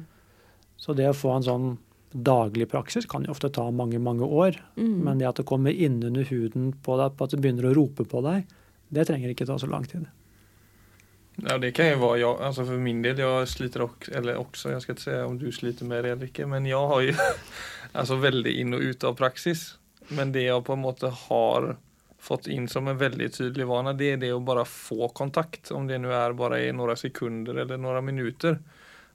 Så 0.83 0.96
det 0.98 1.09
å 1.09 1.16
få 1.16 1.33
en 1.37 1.46
sånn 1.46 1.66
daglig 2.12 2.68
praksis 2.70 3.07
kan 3.07 3.25
jo 3.25 3.33
ofte 3.35 3.51
ta 3.53 3.64
mange, 3.70 3.98
mange 3.98 4.25
år. 4.25 4.59
Mm. 4.77 4.98
Men 5.05 5.20
det 5.20 5.29
at 5.29 5.40
det 5.40 5.48
kommer 5.48 5.72
innunder 5.72 6.27
huden 6.29 6.72
på 6.85 6.96
deg, 7.01 7.16
på 7.16 7.29
at 7.29 7.35
det 7.35 7.40
begynner 7.42 7.70
å 7.70 7.77
rope 7.77 8.07
på 8.09 8.22
deg, 8.25 8.51
det 8.92 9.07
trenger 9.09 9.33
ikke 9.33 9.48
ta 9.48 9.59
så 9.59 9.70
lang 9.70 9.87
tid. 9.88 10.09
Ja, 11.40 11.57
det 11.59 11.72
kan 11.72 11.88
jo 11.88 12.01
være 12.03 12.18
jag, 12.20 12.40
alltså 12.42 12.64
för 12.68 12.79
min 12.79 13.03
del, 13.03 13.18
jeg 13.18 13.48
sliter 13.48 13.83
också, 13.83 14.12
eller 14.12 14.37
också, 14.37 14.70
jag 14.70 14.83
ska 14.83 14.92
inte 14.92 15.03
säga 15.03 15.27
om 15.27 15.38
du 15.38 15.53
sliter 15.53 15.85
med 15.85 16.05
det 16.05 16.11
eller 16.11 16.27
ikke, 16.29 16.46
men 16.46 16.66
jeg 16.66 16.77
har 16.77 17.01
jo 17.01 17.14
alltså 17.92 18.16
väldigt 18.16 18.57
in 18.57 18.75
og 18.75 18.81
ut 18.81 19.05
av 19.05 19.14
praxis. 19.14 19.79
Men 20.09 20.33
det 20.33 20.44
jeg 20.44 20.64
på 20.64 20.72
en 20.72 20.85
måte 20.85 21.09
har 21.09 21.77
fått 22.22 22.46
inn 22.46 22.68
som 22.68 22.88
en 22.88 22.98
veldig 22.98 23.33
tydelig 23.35 23.66
vana, 23.66 23.92
det 23.92 24.12
er 24.12 24.20
det 24.20 24.33
å 24.35 24.42
bare 24.44 24.64
få 24.68 25.09
kontakt. 25.09 25.70
Om 25.70 25.88
det 25.88 25.98
nå 25.98 26.12
er 26.14 26.37
bare 26.37 26.61
i 26.66 26.72
noen 26.72 26.98
sekunder 26.98 27.62
eller 27.64 27.81
noen 27.81 28.05
minutter. 28.05 28.59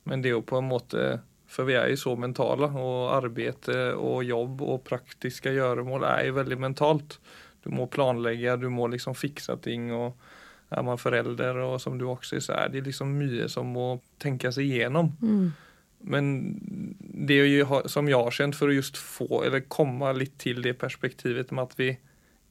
Men 0.03 0.21
det 0.21 0.33
å 0.35 0.41
på 0.41 0.57
en 0.57 0.67
måte 0.67 1.19
For 1.47 1.67
vi 1.67 1.77
er 1.79 1.91
jo 1.91 1.99
så 1.99 2.15
mentale, 2.19 2.67
og 2.75 3.13
arbeid 3.15 3.69
og 3.95 4.23
jobb 4.27 4.63
og 4.67 4.81
praktiske 4.87 5.53
gjøremål 5.55 6.03
er 6.09 6.25
jo 6.27 6.39
veldig 6.41 6.57
mentalt. 6.59 7.19
Du 7.63 7.69
må 7.75 7.87
planlegge, 7.91 8.57
du 8.59 8.67
må 8.71 8.89
liksom 8.91 9.15
fikse 9.15 9.55
ting. 9.63 9.91
og 9.95 10.17
Er 10.71 10.83
man 10.83 10.99
forelder, 10.99 11.61
og 11.63 11.79
som 11.81 11.97
du 11.97 12.09
også 12.09 12.35
er, 12.35 12.43
så 12.43 12.57
er 12.59 12.73
det 12.73 12.83
liksom 12.87 13.15
mye 13.15 13.47
som 13.51 13.71
må 13.71 14.01
tenkes 14.19 14.59
igjennom. 14.59 15.13
Mm. 15.21 15.47
Men 15.99 16.33
det 17.27 17.39
er 17.39 17.47
jo 17.49 17.81
som 17.89 18.07
jeg 18.07 18.19
har 18.19 18.35
kjent 18.35 18.55
for 18.55 18.69
å 18.69 18.75
just 18.75 18.99
få, 18.99 19.43
eller 19.47 19.65
komme 19.71 20.11
litt 20.17 20.37
til 20.43 20.61
det 20.61 20.77
perspektivet 20.79 21.51
med 21.55 21.71
at 21.71 21.79
vi 21.79 21.89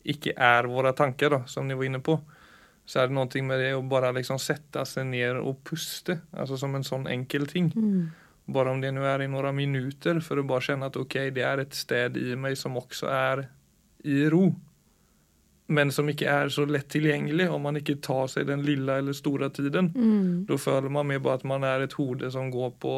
ikke 0.07 0.35
er 0.39 0.69
våre 0.71 0.93
tanker, 0.97 1.31
da, 1.31 1.43
som 1.51 1.67
ni 1.69 1.77
var 1.77 1.89
inne 1.89 2.03
på. 2.05 2.19
Så 2.87 3.01
er 3.03 3.09
det 3.09 3.17
noe 3.17 3.43
med 3.43 3.61
det 3.61 3.73
å 3.75 3.83
bare 3.87 4.13
liksom 4.15 4.39
sette 4.39 4.85
seg 4.87 5.09
ned 5.11 5.41
og 5.41 5.59
puste, 5.67 6.21
altså 6.37 6.59
som 6.61 6.75
en 6.79 6.87
sånn 6.87 7.09
enkel 7.11 7.49
ting. 7.51 7.73
Mm. 7.75 8.26
Bare 8.47 8.71
om 8.71 8.81
det 8.81 8.93
nå 8.95 9.03
er 9.03 9.25
i 9.25 9.31
noen 9.31 9.57
minutter, 9.57 10.21
for 10.23 10.39
å 10.39 10.47
bare 10.47 10.69
kjenne 10.69 10.87
at 10.91 10.97
ok, 11.01 11.19
det 11.35 11.43
er 11.43 11.63
et 11.65 11.75
sted 11.75 12.19
i 12.21 12.37
meg 12.39 12.55
som 12.59 12.79
også 12.79 13.11
er 13.11 13.47
i 14.07 14.23
ro. 14.31 14.49
Men 15.67 15.91
som 15.91 16.07
ikke 16.07 16.31
er 16.31 16.51
så 16.55 16.63
lett 16.71 16.87
tilgjengelig 16.95 17.49
om 17.51 17.65
man 17.67 17.81
ikke 17.81 17.99
tar 17.99 18.29
seg 18.31 18.47
den 18.47 18.63
lille 18.63 19.01
eller 19.01 19.17
store 19.19 19.51
tiden. 19.51 19.91
Mm. 19.97 20.45
Da 20.47 20.59
føler 20.63 20.93
man 20.95 21.09
mer 21.11 21.23
bare 21.25 21.41
at 21.41 21.49
man 21.49 21.67
er 21.67 21.83
et 21.83 21.97
hode 21.99 22.31
som 22.31 22.53
går 22.55 22.77
på 22.83 22.97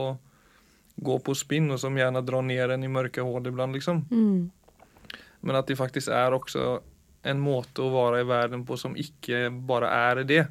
går 0.98 1.20
på 1.22 1.34
spinn, 1.38 1.70
og 1.70 1.80
som 1.80 1.96
gjerne 1.96 2.24
drar 2.26 2.42
ned 2.42 2.74
en 2.74 2.84
i 2.84 2.90
mørke 2.90 3.22
hull 3.24 3.46
iblant, 3.46 3.76
liksom. 3.76 4.02
Mm. 4.10 5.18
Men 5.46 5.58
at 5.58 5.68
det 5.70 5.78
faktisk 5.78 6.10
er 6.10 6.34
også 6.34 6.80
en 7.28 7.42
måte 7.42 7.84
å 7.84 7.92
være 7.92 8.22
i 8.22 8.28
verden 8.28 8.64
på 8.66 8.78
som 8.80 8.96
ikke 8.98 9.46
bare 9.68 9.90
er 9.94 10.22
det, 10.26 10.44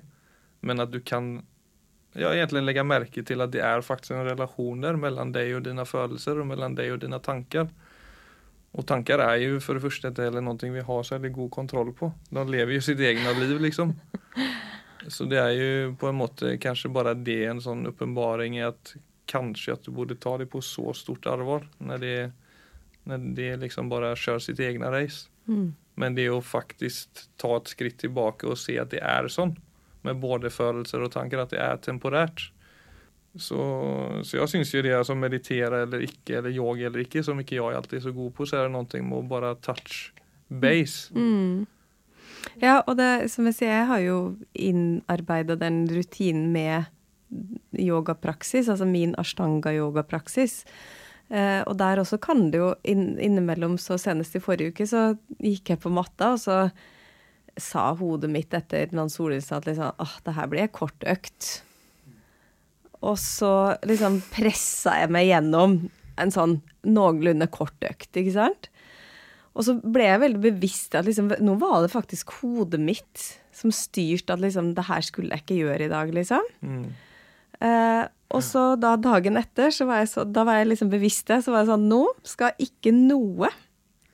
men 0.63 0.83
at 0.83 0.91
du 0.93 1.01
kan 1.03 1.41
ja, 2.17 2.31
egentlig 2.33 2.63
legge 2.65 2.85
merke 2.87 3.23
til 3.25 3.43
at 3.43 3.51
det 3.53 3.61
er 3.65 3.85
faktisk 3.85 4.15
en 4.15 4.25
relasjon 4.27 4.81
der 4.81 4.97
mellom 4.99 5.33
deg 5.35 5.53
og 5.57 5.65
dine 5.67 5.85
følelser, 5.85 6.41
og 6.41 6.49
mellom 6.49 6.77
deg 6.77 6.95
og 6.95 7.03
dine 7.03 7.19
tanker. 7.23 7.69
Og 8.77 8.85
tanker 8.85 9.21
er 9.23 9.37
jo 9.41 9.61
for 9.63 9.77
det 9.77 9.85
første 9.85 10.11
ikke 10.11 10.27
heller 10.27 10.43
noe 10.45 10.71
vi 10.73 10.85
har 10.85 11.05
så 11.05 11.19
god 11.21 11.51
kontroll 11.53 11.93
på. 11.95 12.11
De 12.29 12.43
lever 12.45 12.77
jo 12.77 12.83
sitt 12.83 12.99
eget 12.99 13.39
liv, 13.39 13.59
liksom. 13.61 13.95
Så 15.07 15.23
det 15.29 15.37
er 15.39 15.53
jo 15.55 15.93
på 15.95 16.09
en 16.09 16.17
måte 16.19 16.57
kanskje 16.59 16.91
bare 16.91 17.13
det 17.15 17.45
en 17.47 17.61
sånn 17.63 17.87
åpenbaring 17.87 18.57
i 18.57 18.65
at 18.67 18.91
kanskje 19.29 19.77
at 19.77 19.85
du 19.85 19.93
borde 19.95 20.17
ta 20.19 20.33
det 20.41 20.49
på 20.51 20.59
så 20.63 20.91
stort 20.97 21.27
alvor 21.31 21.63
når 21.77 21.97
det, 21.97 22.31
när 23.03 23.17
det 23.17 23.57
liksom 23.57 23.89
bare 23.89 24.15
kjører 24.15 24.43
sitt 24.43 24.59
eget 24.59 24.81
race. 24.81 25.29
Mm. 25.47 25.75
Men 25.95 26.15
det 26.15 26.27
å 26.29 26.41
faktisk 26.43 27.23
ta 27.39 27.55
et 27.57 27.71
skritt 27.71 28.01
tilbake 28.03 28.47
og 28.47 28.59
se 28.59 28.75
at 28.81 28.91
det 28.91 28.99
er 28.99 29.29
sånn, 29.31 29.55
med 30.07 30.21
både 30.21 30.51
følelser 30.53 31.03
og 31.05 31.13
tanker, 31.13 31.43
at 31.43 31.53
det 31.53 31.61
er 31.63 31.81
temporært. 31.83 32.49
Så, 33.37 33.57
så 34.25 34.39
jeg 34.39 34.49
syns 34.49 34.73
jo 34.73 34.81
det 34.81 34.95
å 34.97 35.15
meditere 35.17 35.83
eller 35.85 36.05
ikke, 36.07 36.39
eller 36.39 36.55
yoga 36.55 36.87
eller 36.87 37.03
ikke, 37.03 37.21
som 37.25 37.37
ikke 37.41 37.59
jeg 37.59 37.77
alltid 37.77 37.99
er 37.99 38.05
så 38.07 38.13
god 38.15 38.31
på, 38.33 38.47
så 38.49 38.59
er 38.59 38.67
det 38.67 38.73
noe 38.73 39.01
med 39.05 39.17
å 39.19 39.25
bare 39.29 39.53
touch 39.61 40.07
base. 40.49 41.13
Mm. 41.13 41.67
Ja, 42.63 42.79
og 42.79 42.95
det, 42.97 43.29
som 43.29 43.45
jeg 43.49 43.59
sier, 43.59 43.73
jeg 43.75 43.89
har 43.91 44.01
jo 44.01 44.19
innarbeida 44.57 45.57
den 45.59 45.83
rutinen 45.91 46.49
med 46.55 46.87
yogapraksis, 47.77 48.69
altså 48.71 48.87
min 48.89 49.13
ashtanga-yogapraksis. 49.19 50.63
Eh, 51.27 51.61
og 51.67 51.75
der 51.77 51.99
også 52.01 52.19
kan 52.23 52.47
det 52.53 52.61
jo 52.61 52.71
inn, 52.87 53.17
innimellom, 53.19 53.75
så 53.81 53.99
senest 53.99 54.37
i 54.39 54.41
forrige 54.43 54.73
uke, 54.73 54.87
så 54.87 55.09
gikk 55.43 55.73
jeg 55.73 55.81
på 55.83 55.91
matta, 55.93 56.33
og 56.37 56.41
så 56.41 56.59
sa 57.61 57.91
hodet 57.97 58.29
mitt 58.31 58.53
etter 58.55 58.91
noen 58.95 59.11
solilse 59.11 59.55
at 59.55 59.67
liksom 59.67 60.01
åh, 60.03 60.15
det 60.25 60.35
her 60.37 60.49
blir 60.51 60.65
ei 60.65 60.71
kort 60.73 61.07
økt. 61.07 61.51
Og 63.05 63.17
så 63.21 63.51
liksom 63.85 64.21
pressa 64.33 64.97
jeg 65.01 65.13
meg 65.13 65.29
gjennom 65.29 65.79
en 66.17 66.33
sånn 66.33 66.57
noenlunde 66.87 67.49
kort 67.53 67.77
økt, 67.85 68.09
ikke 68.17 68.33
sant? 68.33 68.69
Og 69.57 69.65
så 69.65 69.73
ble 69.81 70.05
jeg 70.05 70.21
veldig 70.21 70.41
bevisst 70.41 70.95
at 70.97 71.07
liksom, 71.07 71.31
nå 71.41 71.57
var 71.61 71.81
det 71.83 71.93
faktisk 71.93 72.35
hodet 72.41 72.79
mitt 72.81 73.25
som 73.57 73.73
styrte 73.73 74.35
at 74.35 74.41
liksom, 74.43 74.75
det 74.77 74.85
her 74.85 75.05
skulle 75.05 75.33
jeg 75.33 75.45
ikke 75.45 75.61
gjøre 75.63 75.87
i 75.87 75.91
dag, 75.93 76.13
liksom. 76.13 76.51
Mm. 76.61 76.87
Eh, 77.65 78.03
og 78.37 78.43
så 78.45 78.63
da 78.77 78.93
dagen 79.01 79.39
etter, 79.39 79.71
så 79.73 79.87
var 79.89 80.03
jeg, 80.03 80.11
så, 80.11 80.25
da 80.29 80.43
var 80.45 80.59
jeg 80.59 80.69
liksom 80.73 80.91
bevisst 80.91 81.29
det. 81.31 81.39
Så 81.45 81.53
var 81.53 81.63
jeg 81.63 81.71
sånn 81.71 81.87
Nå 81.89 82.03
skal 82.27 82.57
ikke 82.61 82.93
noe 82.93 83.49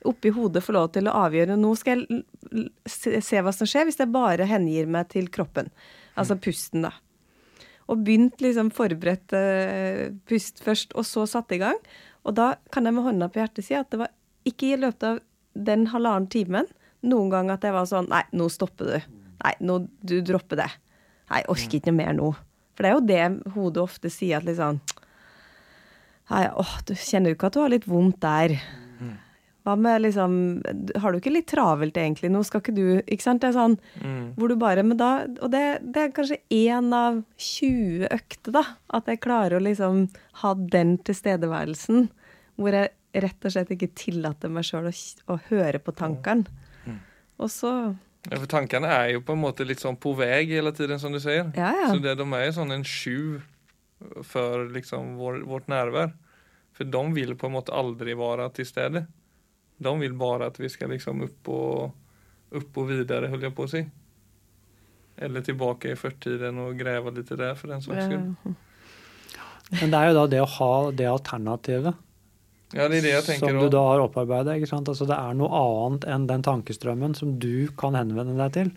oppi 0.08 0.32
hodet 0.34 0.62
få 0.64 0.74
lov 0.76 0.90
til 0.94 1.08
å 1.08 1.16
avgjøre. 1.24 1.56
Nå 1.60 1.72
skal 1.80 2.04
jeg 2.08 3.22
se, 3.24 3.40
hva 3.40 3.52
som 3.54 3.68
skjer 3.68 3.88
hvis 3.88 4.00
jeg 4.00 4.12
bare 4.14 4.48
hengir 4.48 4.88
meg 4.90 5.10
til 5.14 5.30
kroppen. 5.32 5.70
Altså 6.20 6.36
pusten, 6.38 6.86
da. 6.86 6.92
Og 7.90 8.00
begynt 8.04 8.40
liksom 8.40 8.70
forberedt 8.72 9.34
uh, 9.36 10.08
pust 10.28 10.62
først, 10.64 10.94
og 10.96 11.04
så 11.08 11.26
satt 11.28 11.52
i 11.52 11.60
gang. 11.60 11.80
Og 12.24 12.36
da 12.36 12.54
kan 12.72 12.86
jeg 12.86 12.96
med 12.96 13.04
hånda 13.04 13.28
på 13.32 13.42
hjertet 13.42 13.66
si 13.66 13.76
at 13.76 13.90
det 13.92 14.00
var 14.00 14.12
ikke 14.48 14.72
i 14.72 14.80
løpet 14.80 15.08
av 15.08 15.20
den 15.54 15.86
halvannen 15.92 16.30
timen 16.32 16.68
noen 17.04 17.30
gang 17.32 17.50
at 17.52 17.64
jeg 17.64 17.74
var 17.74 17.86
sånn 17.88 18.08
Nei, 18.10 18.24
nå 18.36 18.48
stopper 18.52 18.88
du. 18.88 19.14
Nei, 19.44 19.54
nå 19.60 19.82
du 20.00 20.18
dropper 20.24 20.62
det. 20.64 20.70
Nei, 21.30 21.42
jeg 21.42 21.50
orker 21.52 21.78
ikke 21.78 21.92
noe 21.92 22.00
mer 22.00 22.16
nå. 22.16 22.30
For 22.74 22.84
det 22.84 22.90
er 22.90 22.94
jo 22.96 23.08
det 23.08 23.54
hodet 23.54 23.84
ofte 23.84 24.12
sier, 24.12 24.40
at 24.40 24.48
liksom 24.48 24.80
Nei, 26.32 26.46
åh, 26.48 26.72
du 26.88 26.94
kjenner 26.96 27.30
jo 27.30 27.36
ikke 27.36 27.50
at 27.50 27.56
du 27.56 27.60
har 27.60 27.72
litt 27.74 27.88
vondt 27.88 28.22
der. 28.24 28.56
Hva 29.64 29.74
med 29.80 30.02
liksom 30.04 30.34
Har 31.00 31.12
du 31.12 31.18
ikke 31.18 31.32
litt 31.32 31.48
travelt, 31.48 31.96
egentlig? 31.96 32.30
Nå 32.32 32.42
skal 32.44 32.60
ikke 32.60 32.74
du 32.76 32.84
Ikke 33.00 33.24
sant? 33.24 33.40
Det 33.40 33.50
er 33.50 33.56
sånn 33.56 33.76
mm. 34.02 34.34
hvor 34.36 34.52
du 34.52 34.58
bare 34.60 34.84
Men 34.84 35.00
da 35.00 35.12
Og 35.40 35.48
det, 35.54 35.62
det 35.94 36.02
er 36.02 36.12
kanskje 36.16 36.40
én 36.52 36.90
av 36.96 37.22
20 37.40 38.08
økter, 38.10 38.54
da. 38.58 38.64
At 38.94 39.08
jeg 39.08 39.22
klarer 39.24 39.56
å 39.58 39.64
liksom 39.64 40.06
ha 40.42 40.52
den 40.76 40.96
tilstedeværelsen. 41.06 42.08
Hvor 42.60 42.76
jeg 42.76 42.92
rett 43.24 43.46
og 43.46 43.54
slett 43.54 43.70
ikke 43.70 43.92
tillater 43.96 44.50
meg 44.52 44.66
sjøl 44.66 44.88
å, 44.90 44.92
å, 45.30 45.38
høre 45.48 45.80
på 45.82 45.94
tankene. 45.96 46.50
Mm. 46.84 46.98
Og 47.42 47.50
så 47.52 47.70
ja, 48.24 48.38
for 48.38 48.48
tankene 48.50 48.88
er 48.90 49.12
jo 49.12 49.22
på 49.24 49.34
en 49.36 49.42
måte 49.42 49.66
litt 49.68 49.82
sånn 49.82 49.98
på 50.00 50.14
vei 50.18 50.46
hele 50.48 50.72
tiden, 50.74 50.98
som 50.98 51.12
du 51.12 51.20
sier. 51.22 51.50
Ja, 51.54 51.70
ja. 51.76 51.90
Så 51.92 52.00
det, 52.02 52.16
de 52.18 52.24
er 52.24 52.46
jo 52.46 52.54
sånn 52.56 52.74
en 52.74 52.86
sju 52.88 53.42
for 54.26 54.64
liksom 54.74 55.14
vår, 55.20 55.42
vårt 55.48 55.68
nærvær. 55.70 56.14
For 56.74 56.88
de 56.90 57.02
vil 57.14 57.36
på 57.38 57.50
en 57.50 57.56
måte 57.58 57.74
aldri 57.76 58.16
være 58.18 58.48
til 58.56 58.66
stede. 58.68 59.04
De 59.76 59.92
vil 60.00 60.14
bare 60.18 60.48
at 60.52 60.60
vi 60.60 60.70
skal 60.70 60.92
liksom 60.94 61.24
opp 61.26 61.48
og, 61.48 61.92
upp 62.54 62.76
och 62.78 62.90
videre, 62.90 63.26
höll 63.28 63.42
jeg 63.42 63.54
på 63.56 63.66
å 63.66 63.70
si. 63.70 63.82
Eller 65.16 65.42
tilbake 65.46 65.92
i 65.92 65.98
førtiden 65.98 66.58
og 66.62 66.78
grave 66.78 67.12
litt 67.14 67.30
der, 67.30 67.54
for 67.58 67.70
den 67.70 67.82
saks 67.82 68.06
skyld. 68.06 68.54
Men 69.80 69.90
det 69.90 69.98
er 69.98 70.10
jo 70.10 70.16
da 70.18 70.24
det 70.30 70.42
å 70.44 70.50
ha 70.58 70.72
det 70.92 71.06
alternativet 71.08 72.02
ja, 72.74 72.88
det 72.90 73.04
det 73.04 73.20
som 73.22 73.58
du 73.58 73.68
da 73.70 73.82
har 73.92 74.66
sant? 74.66 74.88
Altså 74.90 75.06
Det 75.06 75.14
er 75.14 75.36
noe 75.38 75.60
annet 75.60 76.06
enn 76.10 76.26
den 76.26 76.42
tankestrømmen 76.42 77.14
som 77.14 77.36
du 77.38 77.68
kan 77.78 77.94
henvende 77.94 78.34
deg 78.40 78.54
til, 78.56 78.72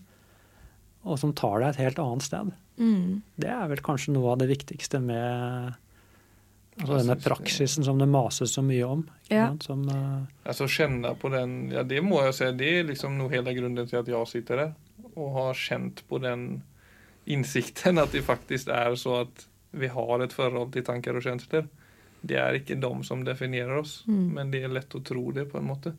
og 1.08 1.18
som 1.22 1.34
tar 1.34 1.62
deg 1.62 1.70
et 1.72 1.82
helt 1.82 2.02
annet 2.04 2.26
sted. 2.26 2.52
Mm. 2.78 3.24
Det 3.42 3.50
er 3.50 3.70
vel 3.72 3.82
kanskje 3.82 4.14
noe 4.14 4.36
av 4.36 4.42
det 4.44 4.52
viktigste 4.52 5.02
med 5.02 5.74
altså 6.78 7.00
denne 7.00 7.18
praksisen 7.22 7.86
som 7.88 8.00
det 8.02 8.08
mases 8.12 8.54
så 8.54 8.64
mye 8.66 8.86
om. 8.86 9.04
Ja. 9.32 9.50
Som, 9.64 9.86
uh, 9.90 10.24
altså 10.48 10.70
kjenne 10.72 11.14
på 11.20 11.32
den 11.34 11.72
Ja, 11.74 11.84
det 11.88 12.04
må 12.06 12.22
jeg 12.26 12.38
si. 12.38 12.52
Det 12.60 12.72
er 12.80 12.90
liksom 12.92 13.18
noe 13.20 13.34
hele 13.34 13.56
grunnen 13.58 13.90
til 13.90 14.02
at 14.02 14.12
jeg 14.12 14.32
sitter 14.34 14.64
der 14.64 14.76
og 15.18 15.34
har 15.34 15.58
kjent 15.58 16.04
på 16.10 16.20
den 16.22 16.48
innsikten 17.28 17.98
at 18.00 18.14
det 18.14 18.22
faktisk 18.24 18.70
er 18.70 18.94
så 19.00 19.24
at 19.26 19.48
vi 19.78 19.90
har 19.92 20.22
et 20.24 20.34
forhold 20.34 20.72
til 20.74 20.86
tanker 20.86 21.18
og 21.18 21.26
kjensler 21.26 21.66
det 22.28 22.38
er 22.42 22.58
ikke 22.58 22.78
de 22.82 22.92
som 23.06 23.24
definerer 23.26 23.78
oss, 23.80 24.02
mm. 24.08 24.28
men 24.36 24.52
det 24.52 24.64
er 24.66 24.74
lett 24.74 24.96
å 24.96 25.04
tro 25.06 25.30
det, 25.36 25.48
på 25.52 25.60
en 25.60 25.70
måte. 25.70 25.94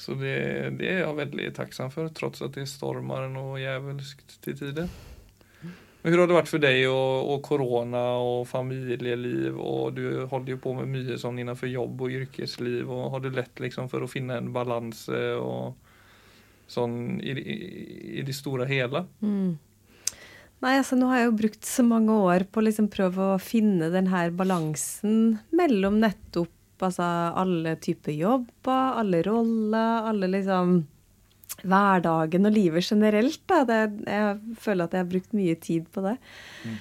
Så 0.00 0.16
det, 0.16 0.36
det, 0.80 0.88
er 0.88 1.02
jeg 1.02 1.16
veldig 1.18 1.48
tacksam 1.56 1.90
for, 1.92 2.08
trots 2.16 2.42
at 2.44 2.56
det 2.56 2.66
stormer 2.70 3.28
noe 3.32 3.60
jævelsk 3.60 4.22
til 4.40 4.56
tider. 4.56 4.88
Men 6.00 6.14
Hvordan 6.14 6.22
har 6.22 6.30
det 6.30 6.38
vært 6.38 6.50
for 6.50 6.62
deg 6.64 6.78
og, 6.88 7.30
og 7.34 7.40
korona 7.44 8.02
og 8.24 8.46
familieliv? 8.48 9.58
og 9.60 9.96
Du 9.98 10.04
holder 10.30 10.54
jo 10.54 10.60
på 10.64 10.72
med 10.78 10.88
mye 10.88 11.18
sånn 11.20 11.40
innenfor 11.42 11.68
jobb 11.68 12.06
og 12.06 12.14
yrkesliv. 12.22 12.88
og 12.88 13.10
Har 13.14 13.24
du 13.24 13.28
lett 13.36 13.60
liksom 13.60 13.90
for 13.92 14.04
å 14.04 14.08
finne 14.10 14.38
en 14.40 14.52
balanse 14.54 15.20
og 15.36 15.74
sånn 16.70 17.18
i, 17.20 17.34
i, 17.34 17.58
i 18.20 18.24
det 18.24 18.36
store 18.36 18.68
hele? 18.70 19.04
Mm. 19.20 19.58
Nei, 20.60 20.76
altså 20.76 20.96
nå 20.96 21.08
har 21.08 21.22
jeg 21.22 21.28
jo 21.30 21.36
brukt 21.40 21.68
så 21.68 21.84
mange 21.84 22.16
år 22.20 22.46
på 22.48 22.60
å 22.60 22.64
liksom 22.66 22.90
prøve 22.92 23.34
å 23.34 23.40
finne 23.40 23.88
den 23.92 24.10
her 24.12 24.32
balansen 24.36 25.38
mellom 25.56 26.00
nettopp 26.02 26.52
altså 26.84 27.04
alle 27.36 27.74
typer 27.80 28.14
jobber, 28.16 28.96
alle 29.00 29.22
roller, 29.26 30.08
alle 30.08 30.30
liksom 30.32 30.78
Hverdagen 31.62 32.48
og 32.48 32.54
livet 32.56 32.86
generelt. 32.86 33.42
Da. 33.50 33.64
Det, 33.68 33.80
jeg 34.06 34.58
føler 34.60 34.86
at 34.88 34.96
jeg 34.96 35.04
har 35.04 35.12
brukt 35.12 35.36
mye 35.36 35.58
tid 35.60 35.86
på 35.92 36.04
det. 36.06 36.16
Mm. 36.64 36.78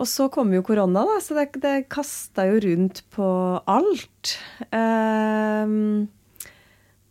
Og 0.00 0.08
så 0.08 0.28
kom 0.32 0.52
jo 0.54 0.62
korona, 0.64 1.02
da, 1.08 1.18
så 1.22 1.36
det, 1.36 1.50
det 1.62 1.74
kasta 1.92 2.46
jo 2.48 2.60
rundt 2.64 3.02
på 3.12 3.28
alt. 3.68 4.36
Um, 4.72 6.08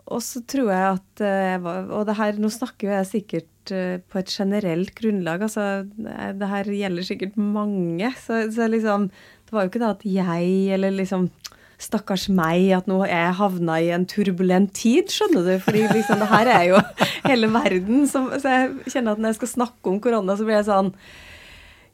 og 0.10 0.24
så 0.26 0.41
tror 0.50 0.72
jeg 0.74 0.86
at 0.95 1.22
jeg 1.22 1.62
var, 1.62 1.89
Og 1.93 2.08
det 2.08 2.15
her, 2.17 2.39
nå 2.41 2.50
snakker 2.50 2.88
jo 2.88 2.95
jeg 2.95 3.10
sikkert 3.12 3.74
uh, 3.76 3.98
på 4.02 4.22
et 4.22 4.32
generelt 4.34 4.93
grunnlag. 4.98 5.43
altså 5.45 5.86
Det 5.93 6.50
her 6.50 6.72
gjelder 6.80 7.06
sikkert 7.06 7.38
mange. 7.38 8.10
Så, 8.17 8.48
så 8.56 8.69
liksom 8.72 9.10
Det 9.45 9.54
var 9.54 9.65
jo 9.65 9.74
ikke 9.74 9.84
det 9.84 9.91
at 9.91 10.08
jeg 10.10 10.74
eller 10.74 10.95
liksom 10.95 11.30
stakkars 11.79 12.27
meg, 12.35 12.67
at 12.75 12.89
nå 12.91 12.99
er 13.05 13.13
jeg 13.13 13.37
havna 13.39 13.79
i 13.79 13.89
en 13.95 14.05
turbulent 14.09 14.73
tid, 14.75 15.09
skjønner 15.13 15.47
du. 15.47 15.53
Fordi 15.63 15.85
liksom, 15.93 16.21
det 16.21 16.29
her 16.33 16.51
er 16.51 16.67
jo 16.73 16.83
hele 17.29 17.49
verden. 17.53 18.05
Så, 18.09 18.25
så 18.41 18.55
jeg 18.55 18.93
kjenner 18.93 19.15
at 19.15 19.23
når 19.23 19.33
jeg 19.33 19.39
skal 19.39 19.53
snakke 19.55 19.91
om 19.91 19.99
korona, 20.03 20.35
så 20.35 20.47
blir 20.47 20.59
jeg 20.59 20.69
sånn 20.69 20.93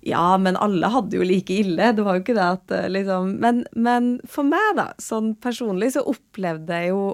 ja, 0.05 0.35
men 0.37 0.57
alle 0.61 0.89
hadde 0.93 1.17
jo 1.17 1.25
like 1.25 1.53
ille. 1.63 1.91
Det 1.97 2.03
var 2.05 2.17
jo 2.17 2.21
ikke 2.21 2.37
det 2.37 2.45
at 2.45 2.73
eh, 2.77 2.89
liksom 2.93 3.37
Men, 3.41 3.63
men 3.73 4.11
for 4.29 4.45
meg, 4.45 4.75
da, 4.77 4.91
sånn 5.01 5.33
personlig, 5.41 5.95
så 5.95 6.05
opplevde 6.05 6.77
jeg 6.77 6.91
jo 6.93 7.07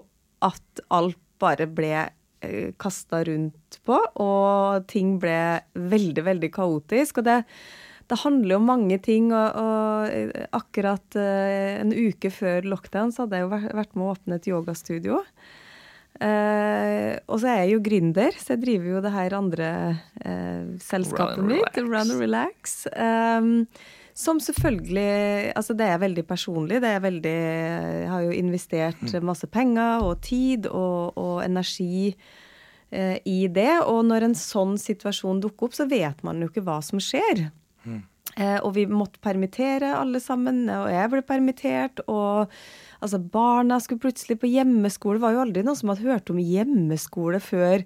at 0.44 0.84
alt 0.92 1.20
bare 1.42 1.70
ble 1.72 1.94
eh, 1.96 2.74
kasta 2.82 3.24
rundt 3.30 3.80
på, 3.88 3.96
og 3.96 4.90
ting 4.92 5.16
ble 5.24 5.62
veldig, 5.72 6.26
veldig 6.28 6.52
kaotisk. 6.52 7.22
Og 7.22 7.30
det, 7.30 7.38
det 8.12 8.20
handler 8.26 8.56
jo 8.56 8.60
om 8.60 8.68
mange 8.68 9.00
ting. 9.04 9.32
Og, 9.32 9.56
og 9.56 10.36
akkurat 10.58 11.18
uh, 11.20 11.80
en 11.80 11.96
uke 11.96 12.32
før 12.34 12.68
lockdown 12.68 13.14
så 13.16 13.26
hadde 13.26 13.40
jeg 13.40 13.48
jo 13.48 13.52
vært 13.80 13.96
med 13.96 14.06
å 14.06 14.12
åpne 14.16 14.40
et 14.40 14.52
yogastudio. 14.52 15.22
Uh, 16.22 17.16
og 17.32 17.40
så 17.42 17.48
er 17.54 17.64
jeg 17.64 17.72
jo 17.72 17.86
gründer, 17.86 18.36
så 18.38 18.54
jeg 18.54 18.62
driver 18.66 18.92
jo 18.92 19.00
det 19.02 19.14
her 19.16 19.34
andre 19.34 19.72
uh, 20.22 20.68
selskapet 20.84 21.42
mitt, 21.48 21.80
Run 21.80 22.04
and 22.04 22.20
Relax. 22.20 22.84
Um, 22.92 23.66
som 24.22 24.42
selvfølgelig 24.44 25.54
Altså, 25.56 25.74
det 25.74 25.88
er 25.88 26.02
veldig 26.02 26.26
personlig. 26.28 26.82
Det 26.84 26.90
er 26.92 27.00
veldig 27.00 27.32
Jeg 27.32 28.10
har 28.12 28.26
jo 28.26 28.34
investert 28.36 29.00
mm. 29.08 29.24
masse 29.24 29.48
penger 29.48 30.04
og 30.04 30.20
tid 30.22 30.68
og, 30.68 31.16
og 31.18 31.40
energi 31.46 32.12
i 32.92 33.40
det. 33.48 33.72
Og 33.88 34.04
når 34.04 34.28
en 34.28 34.36
sånn 34.36 34.76
situasjon 34.78 35.40
dukker 35.42 35.70
opp, 35.70 35.78
så 35.80 35.88
vet 35.88 36.20
man 36.28 36.44
jo 36.44 36.52
ikke 36.52 36.66
hva 36.68 36.82
som 36.84 37.00
skjer. 37.02 37.48
Eh, 37.86 38.60
og 38.64 38.72
vi 38.78 38.86
måtte 38.88 39.20
permittere 39.24 39.92
alle 39.98 40.22
sammen, 40.24 40.64
og 40.72 40.88
jeg 40.92 41.12
ble 41.12 41.22
permittert. 41.28 42.02
Og 42.08 42.48
altså, 43.02 43.20
barna 43.20 43.80
skulle 43.84 44.04
plutselig 44.04 44.40
på 44.42 44.52
hjemmeskole. 44.52 45.20
Det 45.20 45.26
var 45.26 45.36
jo 45.36 45.44
aldri 45.46 45.66
noen 45.68 45.80
som 45.80 45.92
hadde 45.92 46.08
hørt 46.08 46.32
om 46.34 46.42
hjemmeskole 46.42 47.42
før 47.44 47.86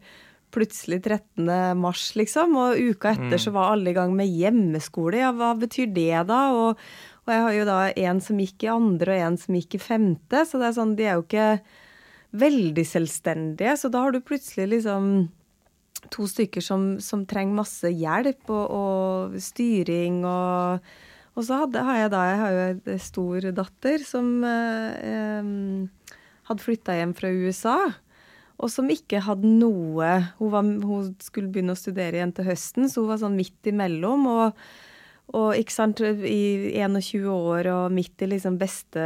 plutselig 0.56 1.02
13. 1.04 1.50
mars, 1.80 2.12
liksom. 2.16 2.56
Og 2.62 2.80
uka 2.94 3.16
etter 3.16 3.36
mm. 3.36 3.44
så 3.48 3.56
var 3.56 3.74
alle 3.74 3.92
i 3.92 3.98
gang 3.98 4.14
med 4.16 4.32
hjemmeskole. 4.32 5.20
Ja, 5.24 5.34
hva 5.36 5.54
betyr 5.60 5.90
det 5.96 6.26
da? 6.30 6.42
Og, 6.56 6.84
og 7.26 7.34
jeg 7.34 7.46
har 7.48 7.58
jo 7.58 7.66
da 7.72 7.80
en 8.06 8.22
som 8.24 8.40
gikk 8.40 8.68
i 8.68 8.72
andre, 8.72 9.18
og 9.18 9.32
en 9.32 9.42
som 9.42 9.58
gikk 9.58 9.80
i 9.80 9.84
femte. 9.84 10.46
Så 10.48 10.62
det 10.62 10.70
er 10.70 10.78
sånn, 10.78 10.96
de 11.00 11.10
er 11.10 11.18
jo 11.18 11.26
ikke 11.26 11.50
veldig 12.36 12.86
selvstendige. 12.88 13.76
Så 13.80 13.92
da 13.92 14.06
har 14.06 14.16
du 14.16 14.24
plutselig 14.24 14.70
liksom 14.78 15.10
to 16.14 16.28
stykker 16.30 16.64
som, 16.64 16.96
som 17.04 17.26
trenger 17.30 17.62
masse 17.62 17.90
hjelp 17.90 18.50
og, 18.54 18.66
og 18.80 19.36
styring 19.44 20.24
og 20.28 20.88
og 21.36 21.44
så 21.44 21.58
hadde, 21.66 21.84
har 21.84 21.98
jeg 22.00 22.12
da 22.14 22.20
jeg 22.30 22.38
har 22.40 22.54
jo 22.54 22.60
en 22.94 23.02
stor 23.04 23.46
datter 23.58 24.04
som 24.08 24.28
eh, 24.48 25.48
hadde 26.48 26.64
flytta 26.64 26.96
hjem 26.96 27.12
fra 27.18 27.32
USA. 27.36 27.80
Og 28.56 28.72
som 28.72 28.88
ikke 28.92 29.20
hadde 29.26 29.50
noe 29.50 30.12
hun, 30.40 30.52
var, 30.54 30.64
hun, 30.64 31.10
skulle 31.20 31.52
begynne 31.52 31.76
å 31.76 31.80
studere 31.80 32.22
igjen 32.22 32.32
til 32.38 32.48
høsten, 32.48 32.88
så 32.88 33.04
hun 33.04 33.12
var 33.12 33.20
sånn 33.20 33.36
midt 33.36 33.68
imellom. 33.68 34.24
Og 34.32 34.62
og 35.34 35.58
ikke 35.58 35.74
sant, 35.74 36.02
i 36.06 36.72
21 36.78 37.26
år 37.32 37.70
og 37.72 37.94
midt 37.96 38.22
i 38.22 38.30
liksom 38.30 38.60
beste 38.62 39.06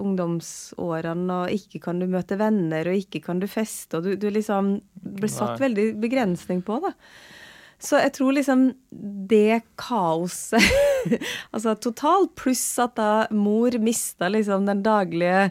ungdomsårene, 0.00 1.42
og 1.44 1.54
ikke 1.54 1.82
kan 1.84 2.00
du 2.02 2.08
møte 2.10 2.38
venner, 2.40 2.90
og 2.90 2.98
ikke 2.98 3.22
kan 3.24 3.42
du 3.42 3.46
feste, 3.50 4.00
og 4.00 4.08
du, 4.08 4.16
du 4.18 4.26
liksom 4.34 4.78
blir 5.00 5.30
satt 5.30 5.58
Nei. 5.58 5.68
veldig 5.68 5.86
begrensning 6.02 6.64
på, 6.66 6.80
da. 6.82 6.94
Så 7.80 7.96
jeg 7.96 8.12
tror 8.12 8.34
liksom 8.36 8.66
det 9.30 9.62
kaoset 9.80 10.60
Altså 11.54 11.72
totalt, 11.80 12.34
pluss 12.36 12.64
at 12.82 12.98
da 12.98 13.12
mor 13.32 13.72
mista 13.80 14.28
liksom 14.28 14.66
den 14.68 14.82
daglige 14.84 15.46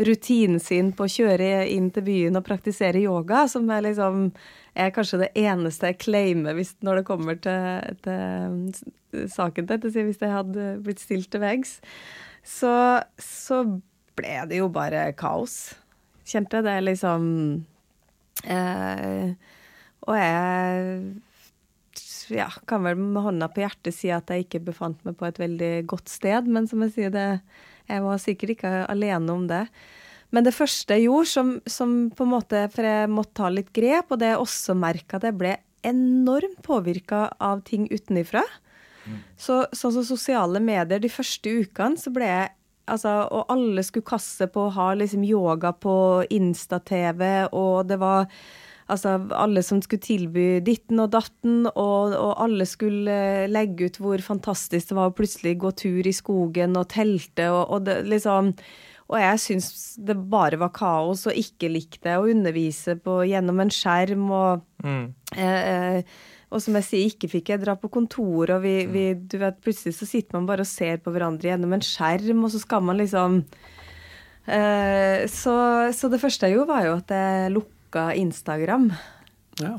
rutinen 0.00 0.60
sin 0.60 0.90
på 0.96 1.06
å 1.06 1.12
kjøre 1.12 1.64
inn 1.72 1.88
til 1.94 2.04
byen 2.04 2.36
og 2.36 2.44
praktisere 2.44 3.00
yoga, 3.00 3.46
som 3.48 3.68
er 3.72 3.86
liksom 3.88 4.28
er 4.74 4.92
kanskje 4.94 5.24
det 5.24 5.30
eneste 5.38 5.90
jeg 5.90 6.00
claimer 6.02 6.56
hvis, 6.58 6.74
når 6.86 7.00
det 7.00 7.06
kommer 7.08 7.38
til, 7.42 7.96
til 8.04 9.30
saken 9.32 9.66
til 9.66 9.90
Hvis 9.90 10.20
jeg 10.22 10.30
hadde 10.30 10.66
blitt 10.84 11.02
stilt 11.02 11.30
til 11.32 11.42
veggs, 11.42 11.78
så, 12.46 13.02
så 13.18 13.64
ble 14.18 14.36
det 14.50 14.60
jo 14.60 14.68
bare 14.72 15.10
kaos. 15.18 15.74
Kjente 16.30 16.62
det 16.62 16.76
liksom 16.84 17.24
eh, 18.46 19.32
Og 20.06 20.14
jeg 20.16 21.00
ja, 22.30 22.46
kan 22.70 22.84
vel 22.86 22.98
med 23.00 23.24
hånda 23.24 23.48
på 23.50 23.64
hjertet 23.64 23.96
si 23.96 24.10
at 24.14 24.30
jeg 24.30 24.46
ikke 24.46 24.62
befant 24.70 25.00
meg 25.06 25.16
på 25.18 25.26
et 25.26 25.40
veldig 25.40 25.72
godt 25.90 26.10
sted, 26.12 26.46
men 26.46 26.68
som 26.70 26.84
jeg 26.86 26.94
sier, 26.94 27.14
det, 27.14 27.40
jeg 27.90 28.04
var 28.04 28.22
sikkert 28.22 28.54
ikke 28.54 28.74
alene 28.86 29.34
om 29.34 29.48
det. 29.50 29.64
Men 30.30 30.46
det 30.46 30.54
første 30.54 30.96
jeg 30.96 31.08
gjorde, 31.08 31.30
som, 31.30 31.52
som, 31.66 31.94
på 32.14 32.26
en 32.26 32.32
måte 32.36 32.62
For 32.74 32.86
jeg 32.86 33.10
måtte 33.10 33.36
ta 33.40 33.50
litt 33.52 33.72
grep, 33.76 34.12
og 34.12 34.22
det 34.22 34.32
jeg 34.32 34.44
også 34.44 34.76
merka 34.78 35.18
at 35.18 35.26
jeg 35.26 35.38
ble 35.40 35.56
enormt 35.86 36.60
påvirka 36.62 37.30
av 37.40 37.62
ting 37.64 37.86
utenifra. 37.90 38.42
Mm. 39.08 39.20
Så 39.40 39.62
sånn 39.72 39.94
som 39.96 40.04
sosiale 40.06 40.60
medier, 40.62 41.00
de 41.00 41.10
første 41.10 41.54
ukene 41.64 42.00
så 42.00 42.14
ble 42.14 42.30
jeg 42.30 42.56
Altså, 42.90 43.10
og 43.30 43.52
alle 43.52 43.84
skulle 43.86 44.08
kaste 44.08 44.48
på 44.50 44.64
å 44.66 44.72
ha 44.74 44.88
liksom 44.98 45.22
yoga 45.22 45.70
på 45.78 45.92
Insta-TV, 46.34 47.22
og 47.54 47.86
det 47.86 48.00
var 48.02 48.26
Altså 48.90 49.12
alle 49.38 49.62
som 49.62 49.78
skulle 49.78 50.02
tilby 50.02 50.44
ditten 50.66 50.98
og 50.98 51.12
datten, 51.14 51.68
og, 51.68 52.10
og, 52.10 52.32
alle 52.42 52.66
skulle 52.66 53.46
legge 53.46 53.86
ut 53.86 54.00
hvor 54.02 54.24
fantastisk 54.24 54.90
det 54.90 54.96
var 54.98 55.12
å 55.12 55.14
plutselig 55.14 55.52
gå 55.62 55.70
tur 55.78 56.08
i 56.10 56.14
skogen 56.16 56.74
og 56.74 56.88
telte, 56.90 57.46
og, 57.52 57.70
og 57.70 57.84
det 57.86 58.00
liksom 58.10 58.50
og 59.10 59.18
jeg 59.18 59.38
syns 59.42 59.70
det 59.98 60.14
bare 60.30 60.58
var 60.60 60.70
kaos 60.74 61.24
og 61.26 61.38
ikke 61.38 61.70
likte 61.72 62.14
å 62.14 62.28
undervise 62.30 62.94
på, 63.02 63.20
gjennom 63.26 63.58
en 63.64 63.72
skjerm. 63.74 64.28
Og, 64.30 64.66
mm. 64.86 65.06
eh, 65.34 65.56
eh 65.64 66.38
og 66.50 66.58
som 66.58 66.74
jeg 66.80 66.82
sier, 66.82 67.10
ikke 67.12 67.28
fikk 67.30 67.52
jeg 67.52 67.60
dra 67.62 67.76
på 67.78 67.86
kontor, 67.94 68.50
og 68.56 68.64
vi, 68.64 68.72
mm. 68.82 68.90
vi, 68.90 69.02
du 69.14 69.36
vet, 69.38 69.60
plutselig 69.62 69.94
så 69.94 70.08
sitter 70.08 70.34
man 70.34 70.48
bare 70.48 70.64
og 70.66 70.70
ser 70.70 70.98
på 70.98 71.12
hverandre 71.14 71.52
gjennom 71.52 71.76
en 71.76 71.84
skjerm, 71.86 72.40
og 72.42 72.50
så 72.50 72.58
skal 72.58 72.82
man 72.82 72.98
liksom 72.98 73.36
eh, 74.50 75.28
så, 75.30 75.54
så, 75.94 76.10
det 76.10 76.18
første 76.18 76.50
jeg 76.50 76.58
gjorde, 76.58 76.72
var 76.72 76.88
jo 76.88 76.96
at 76.96 77.14
jeg 77.14 77.52
lukka 77.54 78.08
Instagram. 78.18 78.90
Ja. 79.62 79.76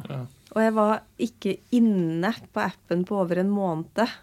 Og 0.56 0.64
jeg 0.64 0.76
var 0.80 1.04
ikke 1.20 1.58
inne 1.76 2.32
på 2.56 2.64
appen 2.64 3.04
på 3.08 3.20
over 3.20 3.44
en 3.44 3.52
måned. 3.52 4.16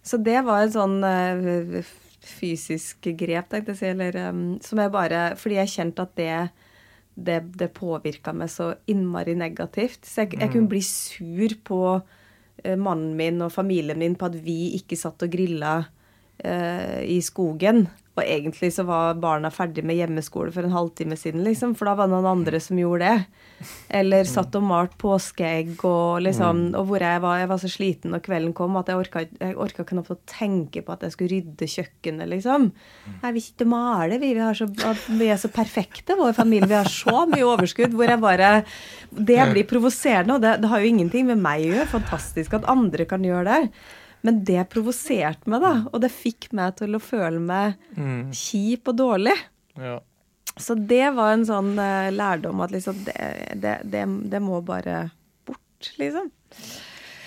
Så 0.00 0.16
det 0.22 0.40
var 0.48 0.64
en 0.64 0.72
sånn 0.72 0.98
eh, 1.04 1.92
fysisk 2.26 3.08
grep, 3.18 3.50
tenkte 3.50 3.74
jeg 3.74 3.80
si, 3.80 3.90
eller 3.92 4.18
um, 4.30 4.46
som 4.64 4.80
jeg 4.82 4.92
bare 4.94 5.20
Fordi 5.38 5.60
jeg 5.60 5.74
kjente 5.76 6.06
at 6.06 6.16
det 6.18 6.30
det, 7.16 7.38
det 7.56 7.70
påvirka 7.72 8.34
meg 8.36 8.50
så 8.52 8.74
innmari 8.92 9.32
negativt. 9.40 10.04
Så 10.04 10.26
jeg, 10.26 10.34
jeg 10.36 10.50
kunne 10.52 10.66
mm. 10.66 10.72
bli 10.74 10.82
sur 10.84 11.54
på 11.64 11.78
uh, 11.96 12.76
mannen 12.76 13.14
min 13.16 13.40
og 13.46 13.54
familien 13.54 13.98
min 13.98 14.18
på 14.20 14.28
at 14.28 14.36
vi 14.44 14.74
ikke 14.76 14.98
satt 15.00 15.24
og 15.24 15.32
grilla 15.32 15.78
uh, 15.80 17.00
i 17.00 17.16
skogen. 17.24 17.86
Og 18.16 18.22
egentlig 18.24 18.70
så 18.72 18.84
var 18.88 19.18
barna 19.20 19.50
ferdig 19.52 19.82
med 19.84 19.98
hjemmeskole 19.98 20.48
for 20.54 20.64
en 20.64 20.72
halvtime 20.72 21.18
siden, 21.20 21.42
liksom, 21.44 21.74
for 21.76 21.84
da 21.84 21.92
var 21.98 22.08
det 22.08 22.14
noen 22.14 22.28
andre 22.30 22.60
som 22.64 22.78
gjorde 22.80 23.10
det. 23.10 23.26
Eller 23.90 24.24
Mm. 24.24 24.30
satt 24.30 24.54
og 24.56 24.62
malte 24.64 24.96
påskeegg 25.00 25.84
og 25.84 26.20
liksom 26.20 26.74
Og 26.76 26.86
hvor 26.88 27.00
jeg 27.00 27.20
var, 27.22 27.38
jeg 27.38 27.48
var 27.48 27.56
så 27.58 27.68
sliten 27.72 28.10
når 28.12 28.20
kvelden 28.24 28.52
kom 28.52 28.76
at 28.76 28.88
jeg 28.88 28.96
orka, 28.96 29.22
jeg 29.40 29.56
orka 29.56 29.84
knapt 29.84 30.10
å 30.12 30.18
tenke 30.28 30.82
på 30.84 30.92
at 30.92 31.02
jeg 31.06 31.12
skulle 31.12 31.30
rydde 31.34 31.68
kjøkkenet, 31.74 32.28
liksom. 32.28 32.70
Jeg 33.22 33.32
vil 33.36 33.42
ikke 33.42 33.66
male, 33.68 34.18
vi. 34.20 34.32
Vi, 34.34 34.40
har 34.40 34.54
så, 34.54 34.66
vi 35.08 35.28
er 35.28 35.36
så 35.40 35.48
perfekte, 35.48 36.16
vår 36.16 36.32
familie. 36.36 36.68
Vi 36.68 36.74
har 36.74 36.84
så 36.88 37.26
mye 37.28 37.44
overskudd 37.44 37.92
hvor 37.96 38.08
jeg 38.08 38.20
bare 38.20 38.64
Det 39.12 39.38
blir 39.52 39.64
provoserende, 39.68 40.34
og 40.34 40.40
det, 40.42 40.60
det 40.60 40.68
har 40.68 40.80
jo 40.80 40.88
ingenting 40.92 41.26
med 41.26 41.38
meg 41.38 41.64
å 41.64 41.70
gjøre. 41.74 41.92
Fantastisk 41.96 42.54
at 42.54 42.64
andre 42.68 43.04
kan 43.08 43.22
gjøre 43.24 43.44
det. 43.44 43.70
Men 44.24 44.40
det 44.48 44.64
provoserte 44.72 45.50
meg, 45.50 45.60
da. 45.62 45.74
Og 45.92 46.00
det 46.02 46.10
fikk 46.14 46.48
meg 46.56 46.76
til 46.80 46.96
å 46.96 47.02
føle 47.02 47.38
meg 47.42 47.76
Mm. 47.96 48.32
kjip 48.32 48.88
og 48.88 48.96
dårlig. 48.98 49.36
Ja. 49.76 50.00
Så 50.56 50.74
det 50.74 51.14
var 51.14 51.34
en 51.34 51.44
sånn 51.44 51.74
uh, 51.78 52.08
lærdom 52.10 52.62
at 52.64 52.72
liksom 52.72 53.04
det, 53.04 53.16
det, 53.60 53.74
det, 53.84 54.04
det 54.32 54.40
må 54.40 54.62
bare 54.64 55.10
bort, 55.44 55.90
liksom. 56.00 56.30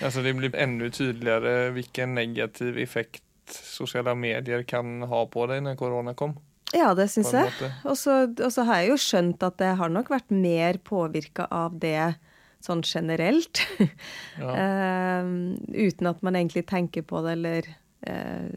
Altså 0.02 0.22
det 0.24 0.34
blir 0.34 0.54
enda 0.56 0.88
tydeligere 0.90 1.70
hvilken 1.76 2.14
negativ 2.16 2.78
effekt 2.80 3.22
sosiale 3.54 4.14
medier 4.18 4.62
kan 4.66 5.02
ha 5.06 5.24
på 5.26 5.46
deg 5.50 5.62
når 5.62 5.76
korona 5.78 6.14
kom. 6.14 6.36
Ja, 6.74 6.92
det 6.94 7.08
syns 7.10 7.32
jeg. 7.34 7.50
Og 7.82 7.96
så, 7.98 8.62
har 8.66 8.80
jeg 8.80 8.92
jo 8.92 8.98
skjønt 9.02 9.42
at 9.42 9.56
det 9.58 9.72
har 9.80 9.90
nok 9.90 10.10
vært 10.12 10.30
mer 10.30 10.78
påvirka 10.86 11.48
av 11.50 11.78
det 11.82 12.14
sånn 12.64 12.84
generelt. 12.86 13.62
Ja. 14.40 14.52
uh, 14.54 15.26
uten 15.86 16.10
at 16.10 16.22
man 16.26 16.38
egentlig 16.38 16.66
tenker 16.70 17.04
på 17.06 17.22
det 17.24 17.36
eller 17.38 17.70
uh, 18.08 18.48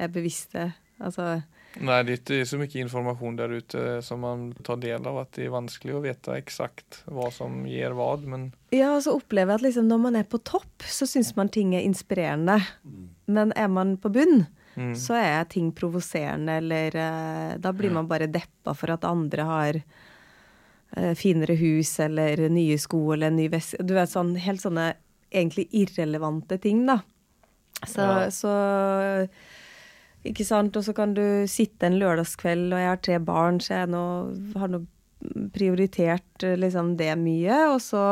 er 0.00 0.12
bevisst 0.12 0.56
det. 0.56 0.70
Altså 1.02 1.40
Nei, 1.80 2.02
det 2.04 2.28
er 2.28 2.44
så 2.44 2.58
mye 2.60 2.82
informasjon 2.82 3.36
der 3.38 3.54
ute 3.56 3.82
som 4.04 4.20
man 4.26 4.50
tar 4.66 4.80
del 4.82 5.06
av 5.08 5.22
at 5.22 5.30
det 5.38 5.46
er 5.46 5.54
vanskelig 5.54 5.94
å 5.96 6.02
vite 6.04 6.34
eksakt 6.36 7.00
hva 7.08 7.30
som 7.32 7.62
gir 7.68 7.94
hva. 7.96 8.10
Men 8.28 8.50
Ja, 8.74 8.92
og 8.96 9.04
så 9.06 9.14
opplever 9.16 9.54
jeg 9.54 9.60
at 9.62 9.66
liksom 9.68 9.88
når 9.88 10.02
man 10.02 10.18
er 10.20 10.28
på 10.28 10.42
topp, 10.44 10.84
så 10.84 11.08
syns 11.08 11.32
man 11.38 11.52
ting 11.52 11.72
er 11.76 11.86
inspirerende. 11.86 12.58
Men 13.32 13.54
er 13.56 13.72
man 13.72 13.96
på 14.00 14.12
bunn, 14.12 14.44
mm. 14.76 14.92
så 15.00 15.16
er 15.16 15.48
ting 15.48 15.72
provoserende, 15.76 16.58
eller 16.60 16.98
eh, 17.06 17.56
Da 17.62 17.72
blir 17.72 17.94
man 17.94 18.10
bare 18.10 18.28
deppa 18.28 18.76
for 18.76 18.92
at 18.92 19.08
andre 19.08 19.48
har 19.48 19.80
finere 21.16 21.54
hus 21.56 21.94
eller 22.04 22.42
nye 22.52 22.76
sko 22.78 22.98
eller 23.14 23.30
en 23.30 23.36
ny 23.40 23.46
veske 23.48 23.80
Du 23.86 23.94
vet 23.96 24.10
sånn 24.12 24.34
helt 24.36 24.60
sånne 24.60 24.90
egentlig 25.32 25.64
irrelevante 25.72 26.58
ting, 26.60 26.82
da. 26.86 26.98
Så, 27.88 28.04
Ja. 28.04 28.26
så 28.30 29.28
Ikke 30.28 30.44
sant. 30.46 30.76
Og 30.76 30.84
så 30.84 30.92
kan 30.94 31.14
du 31.16 31.46
sitte 31.50 31.88
en 31.88 31.96
lørdagskveld, 31.98 32.68
og 32.70 32.78
jeg 32.78 32.90
har 32.92 33.00
tre 33.02 33.16
barn, 33.18 33.58
så 33.58 33.80
jeg 33.80 33.88
nå, 33.90 34.02
har 34.60 34.68
nå 34.70 34.82
prioritert 35.54 36.44
eh, 36.46 36.56
liksom 36.60 36.96
det 37.00 37.12
mye. 37.18 37.56
Og 37.72 37.80
så, 37.82 38.02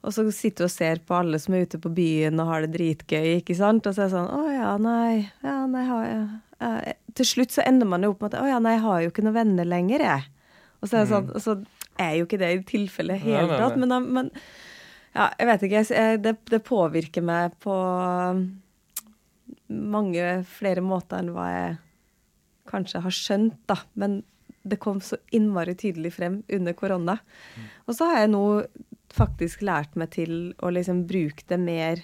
og 0.00 0.14
så 0.14 0.24
sitter 0.32 0.64
du 0.64 0.68
og 0.68 0.72
ser 0.72 1.02
på 1.04 1.18
alle 1.18 1.40
som 1.42 1.54
er 1.56 1.66
ute 1.66 1.80
på 1.82 1.92
byen 1.92 2.40
og 2.40 2.48
har 2.52 2.64
det 2.64 2.72
dritgøy, 2.78 3.42
ikke 3.42 3.56
sant. 3.58 3.86
Og 3.86 3.96
så 3.96 4.06
er 4.06 4.08
det 4.08 4.16
sånn 4.16 4.32
Å 4.38 4.42
ja, 4.54 4.72
nei. 4.80 5.28
Ja, 5.44 5.58
nei, 5.66 5.84
har 5.88 6.04
jeg 6.06 6.28
Ja, 6.58 6.70
Til 7.14 7.26
slutt 7.28 7.52
så 7.54 7.62
ender 7.66 7.86
man 7.86 8.02
jo 8.02 8.10
opp 8.14 8.22
med 8.24 8.34
at 8.34 8.40
Å 8.42 8.48
ja, 8.50 8.58
nei, 8.62 8.72
jeg 8.78 8.82
har 8.82 9.02
jo 9.04 9.10
ikke 9.12 9.22
noen 9.26 9.36
venner 9.36 9.68
lenger, 9.68 10.04
jeg. 10.08 10.24
Og 10.80 10.88
så 10.88 10.96
er 10.96 11.04
det 11.04 11.12
sånn, 11.12 11.28
og 11.34 11.42
så 11.42 11.58
er 11.98 12.16
jo 12.18 12.26
ikke 12.26 12.38
det 12.40 12.48
i 12.54 12.62
tilfellet 12.68 13.20
i 13.20 13.32
hele 13.32 13.48
tatt. 13.58 13.76
Men, 13.80 14.12
men 14.12 14.30
ja, 15.14 15.28
jeg 15.38 15.46
vet 15.50 15.62
ikke. 15.68 15.84
jeg- 15.90 16.22
Det, 16.22 16.36
det 16.52 16.62
påvirker 16.64 17.22
meg 17.24 17.58
på 17.60 17.74
mange 19.68 20.24
flere 20.48 20.82
måter 20.84 21.20
enn 21.22 21.32
hva 21.34 21.46
jeg 21.52 21.76
kanskje 22.68 23.02
har 23.04 23.14
skjønt, 23.14 23.56
da. 23.68 23.76
Men 23.96 24.22
det 24.68 24.78
kom 24.82 25.00
så 25.00 25.16
innmari 25.32 25.74
tydelig 25.78 26.12
frem 26.18 26.42
under 26.52 26.74
korona. 26.76 27.18
Og 27.86 27.94
så 27.96 28.10
har 28.10 28.20
jeg 28.24 28.32
nå 28.34 28.44
faktisk 29.14 29.62
lært 29.64 29.94
meg 29.96 30.10
til 30.12 30.52
å 30.60 30.68
liksom 30.74 31.06
bruke 31.08 31.46
det 31.48 31.58
mer 31.62 32.02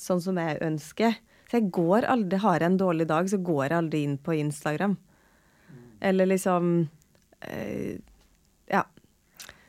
sånn 0.00 0.20
som 0.20 0.36
jeg 0.40 0.60
ønsker. 0.60 1.16
Så 1.48 1.60
jeg 1.60 1.70
går 1.72 2.04
aldri 2.10 2.38
Har 2.42 2.58
jeg 2.60 2.66
en 2.72 2.76
dårlig 2.80 3.06
dag, 3.08 3.28
så 3.30 3.38
går 3.40 3.68
jeg 3.68 3.78
aldri 3.78 4.02
inn 4.04 4.18
på 4.18 4.34
Instagram. 4.36 4.96
Eller 6.04 6.26
liksom 6.28 6.88
eh. 7.48 8.00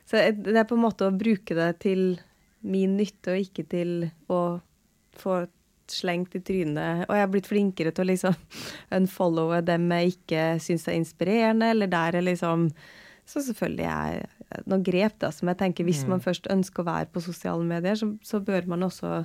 Så 0.05 0.21
det 0.37 0.53
er 0.53 0.67
på 0.69 0.77
en 0.77 0.85
måte 0.85 1.07
å 1.07 1.15
bruke 1.15 1.57
det 1.57 1.71
til 1.85 2.19
min 2.65 2.95
nytte, 2.97 3.33
og 3.33 3.41
ikke 3.41 3.65
til 3.69 3.93
å 4.31 4.59
få 5.17 5.45
slengt 5.91 6.35
i 6.37 6.41
trynet. 6.41 7.05
Og 7.05 7.13
jeg 7.13 7.23
har 7.23 7.31
blitt 7.33 7.49
flinkere 7.49 7.93
til 7.93 8.05
å 8.05 8.11
liksom 8.11 8.37
unfollowe 8.97 9.61
dem 9.65 9.89
jeg 9.97 10.15
ikke 10.15 10.45
syns 10.63 10.87
er 10.89 10.99
inspirerende, 10.99 11.71
eller 11.73 11.91
der 11.91 12.19
jeg 12.19 12.29
liksom 12.31 12.69
Så 13.25 13.41
selvfølgelig 13.41 13.85
er 13.89 14.65
noen 14.69 14.83
grep 14.85 15.15
da, 15.17 15.31
som 15.33 15.49
jeg 15.49 15.57
tenker 15.57 15.85
hvis 15.87 16.03
man 16.05 16.21
først 16.21 16.45
ønsker 16.53 16.83
å 16.83 16.89
være 16.91 17.09
på 17.09 17.23
sosiale 17.25 17.65
medier, 17.65 17.97
så, 17.97 18.11
så 18.21 18.37
bør 18.37 18.67
man 18.69 18.85
også 18.85 19.23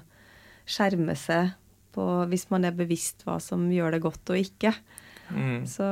skjerme 0.65 1.13
seg 1.21 1.51
på 1.93 2.07
hvis 2.31 2.47
man 2.49 2.65
er 2.65 2.79
bevisst 2.79 3.27
hva 3.27 3.37
som 3.43 3.67
gjør 3.69 3.93
det 3.93 4.01
godt 4.07 4.33
og 4.33 4.41
ikke. 4.41 4.73
Mm. 5.29 5.67
Så 5.69 5.85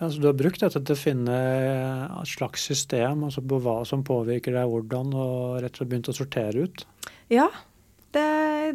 Ja, 0.00 0.08
så 0.08 0.20
du 0.20 0.30
har 0.30 0.36
brukt 0.36 0.62
dette 0.62 0.80
til 0.80 0.96
å 0.96 0.98
finne 0.98 1.34
et 1.36 2.30
slags 2.30 2.62
system 2.70 3.26
altså 3.26 3.42
på 3.44 3.58
hva 3.60 3.82
som 3.88 4.04
påvirker 4.06 4.54
deg 4.56 4.70
hvordan, 4.72 5.12
og 5.12 5.58
rett 5.60 5.74
og 5.74 5.82
slett 5.82 5.90
begynt 5.90 6.08
å 6.08 6.16
sortere 6.16 6.64
ut? 6.64 6.86
Ja. 7.32 7.50
Det, 8.10 8.24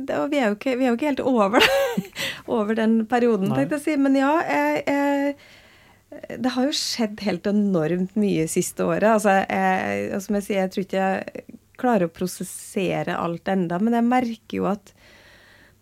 det, 0.07 0.15
og 0.15 0.29
vi 0.31 0.39
er, 0.39 0.51
jo 0.51 0.55
ikke, 0.55 0.75
vi 0.79 0.85
er 0.85 0.93
jo 0.93 0.99
ikke 0.99 1.09
helt 1.09 1.25
over 1.25 1.65
det. 1.65 2.05
over 2.59 2.77
den 2.77 3.01
perioden, 3.09 3.49
Nei. 3.49 3.57
tenkte 3.57 3.79
jeg 3.79 3.81
å 3.81 3.85
si. 3.87 3.97
Men 4.05 4.19
ja, 4.19 4.31
jeg, 4.45 4.83
jeg, 4.85 6.29
det 6.45 6.53
har 6.55 6.69
jo 6.69 6.77
skjedd 6.77 7.25
helt 7.25 7.49
enormt 7.49 8.15
mye 8.21 8.45
siste 8.51 8.85
året. 8.85 9.09
Altså, 9.17 9.39
jeg, 9.49 10.07
og 10.15 10.23
som 10.23 10.37
jeg 10.37 10.47
sier, 10.47 10.61
jeg 10.61 10.75
tror 10.75 10.85
ikke 10.85 11.09
jeg 11.09 11.59
klarer 11.81 12.07
å 12.07 12.15
prosessere 12.15 13.17
alt 13.17 13.49
enda, 13.51 13.81
men 13.81 13.97
jeg 13.97 14.07
merker 14.13 14.61
jo 14.61 14.69
at 14.69 14.93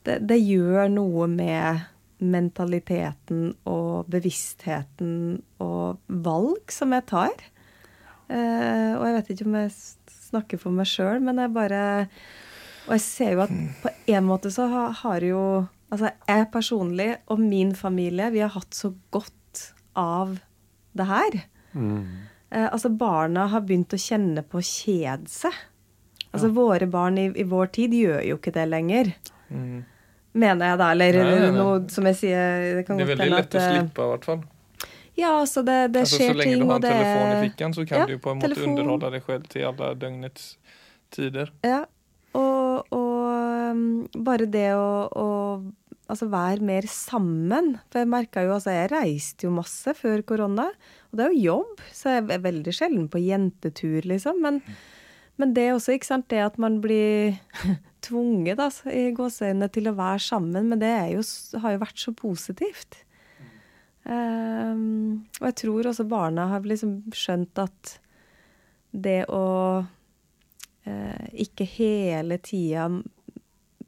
det, 0.07 0.21
det 0.23 0.39
gjør 0.39 0.87
noe 0.95 1.27
med 1.31 1.83
mentaliteten 2.24 3.53
og 3.69 4.09
bevisstheten 4.11 5.41
og 5.63 5.99
valg 6.07 6.74
som 6.74 6.95
jeg 6.95 7.05
tar. 7.11 7.36
Uh, 8.32 8.95
og 8.97 9.03
jeg 9.03 9.15
vet 9.17 9.32
ikke 9.34 9.47
om 9.49 9.57
jeg 9.59 9.71
snakker 10.32 10.61
for 10.61 10.76
meg 10.76 10.89
sjøl, 10.89 11.19
men 11.21 11.41
jeg 11.43 11.53
bare 11.53 11.84
Og 12.88 12.95
jeg 12.95 13.03
ser 13.03 13.34
jo 13.36 13.43
at 13.43 13.51
på 13.84 13.91
en 14.15 14.26
måte 14.26 14.49
så 14.51 14.65
har, 14.71 14.95
har 15.03 15.26
jo 15.28 15.41
Altså 15.93 16.09
jeg 16.28 16.47
personlig 16.49 17.09
og 17.30 17.39
min 17.39 17.76
familie, 17.78 18.32
vi 18.34 18.41
har 18.41 18.49
hatt 18.55 18.74
så 18.74 18.89
godt 19.13 19.76
av 19.93 20.39
det 20.97 21.05
her. 21.05 21.36
Eh, 22.49 22.65
altså 22.65 22.89
barna 22.89 23.45
har 23.51 23.61
begynt 23.61 23.93
å 23.93 23.99
kjenne 24.01 24.41
på 24.41 24.57
å 24.57 24.65
kjede 24.65 25.30
seg. 25.30 25.53
Altså 26.34 26.49
våre 26.49 26.88
barn 26.89 27.19
i, 27.21 27.28
i 27.38 27.45
vår 27.45 27.69
tid 27.78 27.93
gjør 27.93 28.24
jo 28.26 28.39
ikke 28.39 28.55
det 28.55 28.65
lenger. 28.71 29.11
Mm. 29.53 29.84
Mener 30.34 30.71
jeg 30.71 30.79
da, 30.81 30.88
eller 30.95 31.17
Nei, 31.19 31.23
nei, 31.29 31.39
nei. 31.45 31.51
noe 31.59 31.81
som 31.93 32.07
jeg 32.09 32.17
sier 32.17 32.63
Det 32.79 32.84
kan 32.88 32.97
Det 32.97 33.05
er 33.05 33.11
veldig 33.13 33.29
lett 33.36 33.49
at 33.51 33.59
å 33.59 33.65
slippe, 33.67 34.05
i 34.07 34.13
hvert 34.15 34.25
fall. 34.25 34.39
Ja, 35.13 35.36
altså 35.43 35.61
det, 35.61 35.75
det 35.93 36.07
altså, 36.07 36.17
skjer 36.17 36.31
så 36.31 36.38
lenge 36.39 36.55
du 36.57 36.65
har 36.71 36.79
en 36.79 36.86
telefon 36.88 37.27
i 37.36 37.41
fikken, 37.47 37.73
så 37.77 37.84
kan 37.86 37.99
Ja, 38.01 38.05
du 38.09 38.15
på 38.17 38.31
en 38.31 38.39
måte 38.39 38.49
telefon. 38.49 38.71
underholde 38.73 39.11
deg 39.13 39.27
selv 39.27 39.45
til 39.53 39.67
alle 39.69 39.91
døgnets 40.01 40.47
tider. 41.13 41.51
Ja, 41.61 41.84
og, 42.34 42.89
og 42.89 43.75
um, 43.77 43.84
bare 44.25 44.47
det 44.49 44.71
å, 44.73 44.88
å 45.13 45.27
altså 46.09 46.27
være 46.34 46.65
mer 46.65 46.88
sammen. 46.89 47.75
For 47.93 48.01
jeg 48.01 48.09
merka 48.09 48.41
jo 48.47 48.55
altså 48.57 48.73
Jeg 48.73 48.89
reiste 48.91 49.45
jo 49.45 49.53
masse 49.53 49.93
før 50.01 50.25
korona, 50.25 50.65
og 51.11 51.19
det 51.21 51.27
er 51.27 51.36
jo 51.38 51.45
jobb, 51.51 51.86
så 51.93 52.17
jeg 52.17 52.25
er 52.34 52.41
veldig 52.49 52.73
sjelden 52.73 53.05
på 53.13 53.21
jentetur, 53.21 54.01
liksom. 54.09 54.41
Men, 54.41 54.63
men 55.38 55.53
det 55.53 55.69
også, 55.75 55.93
ikke 55.93 56.09
sant, 56.09 56.25
det 56.34 56.41
at 56.41 56.57
man 56.57 56.81
blir 56.81 57.38
tvunget 58.04 58.60
da, 58.60 58.70
i 58.91 59.10
gåseøynene 59.16 59.70
til 59.74 59.89
å 59.89 59.95
være 59.97 60.22
sammen, 60.26 60.70
men 60.72 60.82
det 60.82 60.93
jo, 61.14 61.24
har 61.64 61.76
jo 61.76 61.82
vært 61.84 61.99
så 62.01 62.14
positivt. 62.18 63.01
Um, 64.04 65.24
og 65.39 65.47
jeg 65.47 65.60
tror 65.64 65.88
også 65.88 66.04
barna 66.12 66.49
har 66.51 66.66
liksom 66.68 66.97
skjønt 67.16 67.60
at 67.64 67.97
det 68.91 69.22
å 69.32 69.45
uh, 69.84 71.26
ikke 71.32 71.68
hele 71.78 72.38
tida 72.43 72.89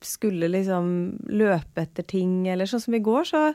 skulle 0.06 0.48
liksom 0.52 0.88
løpe 1.28 1.84
etter 1.84 2.08
ting, 2.08 2.46
eller 2.52 2.70
sånn 2.70 2.84
som 2.88 2.96
i 2.96 3.04
går, 3.04 3.28
så 3.32 3.50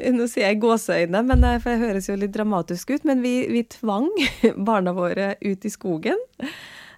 Nå 0.00 0.24
sier 0.30 0.46
jeg 0.46 0.60
gåseøyne, 0.62 1.18
men 1.26 1.42
det, 1.42 1.48
for 1.60 1.74
det 1.74 1.82
høres 1.82 2.06
jo 2.08 2.14
litt 2.16 2.32
dramatisk 2.32 2.92
ut, 2.94 3.02
men 3.04 3.20
vi, 3.20 3.32
vi 3.50 3.64
tvang 3.68 4.06
barna 4.68 4.94
våre 4.96 5.32
ut 5.42 5.66
i 5.66 5.72
skogen. 5.72 6.16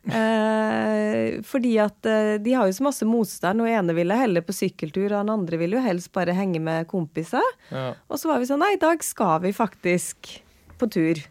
Eh, 0.03 1.43
fordi 1.47 1.77
at 1.79 2.07
eh, 2.11 2.35
de 2.43 2.55
har 2.59 2.67
jo 2.67 2.75
så 2.75 2.87
masse 2.89 3.07
motstand, 3.07 3.63
og 3.63 3.71
ene 3.71 3.95
ville 3.95 4.17
heller 4.19 4.43
på 4.43 4.55
sykkeltur, 4.57 5.13
og 5.13 5.21
den 5.21 5.35
andre 5.35 5.61
ville 5.61 5.79
jo 5.79 5.85
helst 5.85 6.11
bare 6.15 6.35
henge 6.37 6.63
med 6.63 6.89
kompiser. 6.91 7.53
Ja. 7.71 7.93
Og 8.09 8.19
så 8.19 8.33
var 8.33 8.43
vi 8.43 8.49
sånn 8.51 8.63
Nei, 8.63 8.75
i 8.77 8.83
dag 8.83 9.03
skal 9.07 9.41
vi 9.45 9.55
faktisk 9.55 10.33
på 10.79 10.89
tur. 10.91 11.23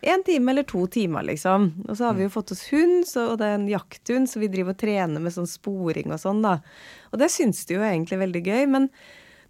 En 0.00 0.22
time 0.24 0.54
eller 0.54 0.64
to 0.64 0.86
timer, 0.88 1.26
liksom. 1.28 1.72
Og 1.88 1.96
så 1.96 2.06
har 2.08 2.14
vi 2.16 2.24
jo 2.24 2.32
fått 2.32 2.54
oss 2.54 2.62
hund, 2.70 3.02
så, 3.08 3.32
og 3.32 3.40
det 3.40 3.48
er 3.50 3.58
en 3.58 3.68
jakthund, 3.68 4.30
så 4.30 4.40
vi 4.40 4.48
driver 4.52 4.72
og 4.72 4.80
trener 4.80 5.20
med 5.20 5.34
sånn 5.34 5.50
sporing 5.50 6.14
og 6.14 6.22
sånn, 6.22 6.40
da. 6.46 6.56
Og 7.10 7.20
det 7.20 7.28
syns 7.34 7.66
de 7.68 7.76
jo 7.76 7.84
egentlig 7.84 8.16
er 8.16 8.24
veldig 8.24 8.42
gøy. 8.46 8.62
Men 8.70 8.88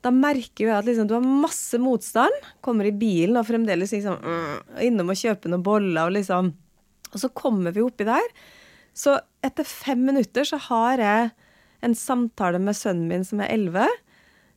da 0.02 0.10
merker 0.14 0.64
jo 0.64 0.70
jeg 0.72 0.78
at 0.78 0.88
liksom, 0.88 1.06
du 1.06 1.14
har 1.14 1.28
masse 1.44 1.78
motstand. 1.78 2.48
Kommer 2.64 2.88
i 2.88 2.96
bilen 2.96 3.38
og 3.38 3.46
fremdeles 3.46 3.92
liksom 3.94 4.16
mm, 4.24 4.80
innom 4.88 5.12
og 5.12 5.20
kjøper 5.20 5.52
noen 5.52 5.66
boller 5.66 6.08
og 6.08 6.16
liksom 6.16 6.54
Og 7.10 7.18
så 7.18 7.30
kommer 7.34 7.74
vi 7.74 7.84
oppi 7.84 8.06
der. 8.08 8.26
Så 8.96 9.16
etter 9.46 9.66
fem 9.66 10.02
minutter 10.04 10.46
så 10.46 10.58
har 10.68 11.00
jeg 11.00 11.30
en 11.84 11.96
samtale 11.96 12.60
med 12.60 12.76
sønnen 12.76 13.08
min 13.08 13.24
som 13.24 13.40
er 13.40 13.52
elleve, 13.54 13.86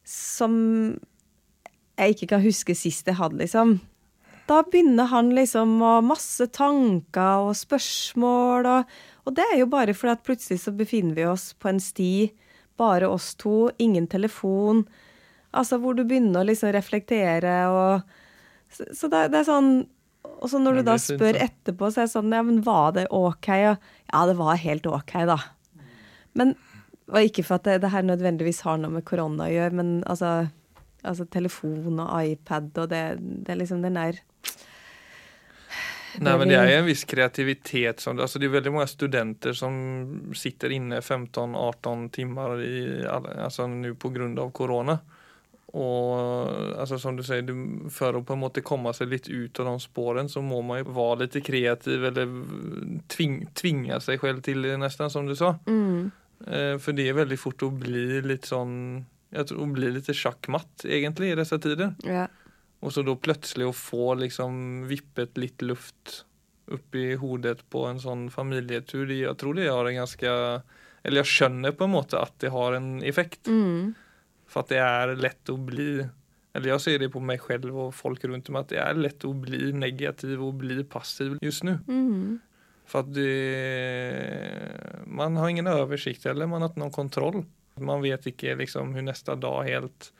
som 0.03 0.53
jeg 1.99 2.15
ikke 2.15 2.33
kan 2.33 2.43
huske 2.43 2.75
sist 2.75 3.07
jeg 3.07 3.19
hadde, 3.19 3.39
liksom. 3.39 3.77
Da 4.49 4.59
begynner 4.67 5.07
han 5.07 5.29
liksom 5.35 5.77
å 5.85 5.93
Masse 6.03 6.49
tanker 6.51 7.45
og 7.47 7.55
spørsmål 7.55 8.67
og 8.67 8.95
Og 9.23 9.37
det 9.37 9.45
er 9.53 9.61
jo 9.61 9.69
bare 9.71 9.93
fordi 9.95 10.17
at 10.17 10.25
plutselig 10.27 10.59
så 10.65 10.73
befinner 10.75 11.15
vi 11.15 11.23
oss 11.23 11.53
på 11.55 11.69
en 11.69 11.79
sti, 11.79 12.33
bare 12.75 13.07
oss 13.07 13.29
to, 13.39 13.69
ingen 13.79 14.03
telefon. 14.11 14.81
Altså 15.55 15.77
hvor 15.79 15.95
du 15.95 16.03
begynner 16.03 16.41
å 16.41 16.49
liksom 16.49 16.73
reflektere 16.75 17.55
og 17.71 18.19
Så, 18.73 18.83
så 18.91 19.07
det, 19.07 19.27
det, 19.29 19.37
er 19.37 19.45
sånn 19.45 19.85
Og 20.23 20.49
så 20.51 20.59
når 20.59 20.79
du 20.79 20.85
da 20.87 20.97
spør 20.99 21.39
etterpå, 21.39 21.89
så 21.91 22.03
er 22.03 22.07
det 22.07 22.13
sånn 22.15 22.33
Ja, 22.35 22.43
men 22.43 22.61
var 22.65 22.95
det 22.95 23.07
OK? 23.15 23.49
Ja, 23.53 24.23
det 24.29 24.35
var 24.39 24.59
helt 24.59 24.87
OK, 24.87 25.13
da. 25.29 25.39
Men 26.39 26.55
Og 27.11 27.19
ikke 27.19 27.43
for 27.43 27.59
at 27.59 27.67
det, 27.67 27.81
det 27.83 27.91
her 27.91 28.03
nødvendigvis 28.07 28.63
har 28.65 28.77
noe 28.79 28.95
med 28.95 29.05
korona 29.07 29.49
å 29.49 29.53
gjøre, 29.53 29.75
men 29.75 29.95
altså 30.07 30.47
altså 31.03 31.25
telefon 31.27 31.99
og 31.99 32.11
iPad 32.23 32.77
og 32.79 32.91
det, 32.91 33.01
det 33.19 33.53
er 33.53 33.59
liksom 33.59 33.83
den 33.83 33.99
der 33.99 34.21
Nei, 36.21 36.35
men 36.37 36.51
det 36.51 36.59
er 36.59 36.75
en 36.75 36.85
viss 36.85 37.07
kreativitet. 37.09 37.97
Som, 38.03 38.19
altså 38.21 38.37
det 38.37 38.45
er 38.45 38.51
veldig 38.53 38.73
mange 38.75 38.91
studenter 38.91 39.55
som 39.57 39.73
sitter 40.37 40.75
inne 40.75 40.99
15-18 41.01 42.03
timer 42.13 42.61
i, 42.61 42.81
nå 43.01 43.65
nu 43.73 43.95
på 43.97 44.11
grund 44.13 44.37
av 44.37 44.51
corona. 44.53 44.99
Og 45.73 46.77
altså, 46.77 46.99
som 47.01 47.15
du 47.17 47.23
sier, 47.25 47.47
for 47.93 48.19
å 48.19 48.21
på 48.25 48.35
en 48.35 48.43
måte 48.43 48.61
komme 48.65 48.91
seg 48.93 49.09
litt 49.09 49.29
ut 49.31 49.57
av 49.63 49.71
de 49.71 49.73
spårene, 49.81 50.29
så 50.29 50.43
må 50.45 50.59
man 50.65 50.83
jo 50.83 50.93
være 50.93 51.23
litt 51.23 51.39
kreativ 51.45 52.05
eller 52.11 52.35
tving, 53.09 53.39
tvinge 53.57 53.97
seg 54.05 54.21
selv 54.21 54.43
til 54.45 54.61
det, 54.67 54.75
nesten, 54.81 55.09
som 55.09 55.25
du 55.25 55.33
sa. 55.39 55.55
Mm. 55.65 56.11
Eh, 56.45 56.75
for 56.83 56.93
det 56.93 57.07
er 57.09 57.17
veldig 57.17 57.39
fort 57.41 57.65
å 57.65 57.71
bli 57.73 58.19
litt 58.25 58.49
sånn 58.49 58.75
Jeg 59.33 59.47
tror 59.47 59.63
å 59.63 59.73
bli 59.73 59.87
litt 59.95 60.09
sjakkmatt, 60.13 60.85
egentlig, 60.85 61.31
i 61.33 61.39
disse 61.39 61.57
tider. 61.57 61.95
Ja. 62.05 62.27
Og 62.85 62.93
så 62.93 63.01
da 63.01 63.15
plutselig 63.17 63.65
å 63.65 63.73
få 63.73 64.13
liksom 64.19 64.83
vippet 64.91 65.39
litt 65.41 65.63
luft 65.65 66.19
opp 66.71 66.95
i 66.95 67.15
hodet 67.17 67.63
på 67.73 67.87
en 67.89 67.97
sånn 68.03 68.27
familietur, 68.31 69.09
jeg 69.09 69.33
tror 69.41 69.57
det 69.57 69.71
har 69.71 69.89
en 69.89 70.03
ganske 70.03 70.29
Eller 71.03 71.23
jeg 71.23 71.31
skjønner 71.33 71.73
på 71.75 71.87
en 71.87 71.95
måte 71.97 72.21
at 72.21 72.37
det 72.39 72.53
har 72.53 72.77
en 72.77 73.01
effekt. 73.03 73.49
Mm. 73.49 73.95
For 74.53 74.61
at 74.61 74.69
det 74.69 74.81
er 74.83 75.15
lett 75.17 75.49
å 75.49 75.57
bli 75.57 76.03
Eller 76.53 76.69
jeg 76.75 76.83
ser 76.83 77.01
det 77.01 77.09
på 77.13 77.21
meg 77.23 77.41
selv 77.41 77.73
og 77.73 77.93
folk 77.97 78.21
rundt 78.29 78.51
meg, 78.53 78.67
at 78.67 78.73
det 78.73 78.81
er 78.83 78.99
lett 79.01 79.25
å 79.25 79.33
bli 79.33 79.71
negativ 79.73 80.37
og 80.37 80.59
bli 80.61 80.83
passiv 80.85 81.39
just 81.41 81.65
nå. 81.65 81.79
Mm. 81.89 82.37
For 82.85 83.01
at 83.01 83.09
det, 83.15 83.31
man 85.09 85.39
har 85.39 85.49
ingen 85.49 85.71
oversikt 85.71 86.27
eller 86.29 86.49
man 86.51 86.61
har 86.61 86.69
ikke 86.69 86.83
noen 86.83 86.93
kontroll. 86.93 87.41
Man 87.81 88.03
vet 88.05 88.27
ikke 88.29 88.53
liksom 88.59 88.93
hvordan 88.93 89.09
neste 89.09 89.33
dag 89.41 89.63
helt 89.65 90.11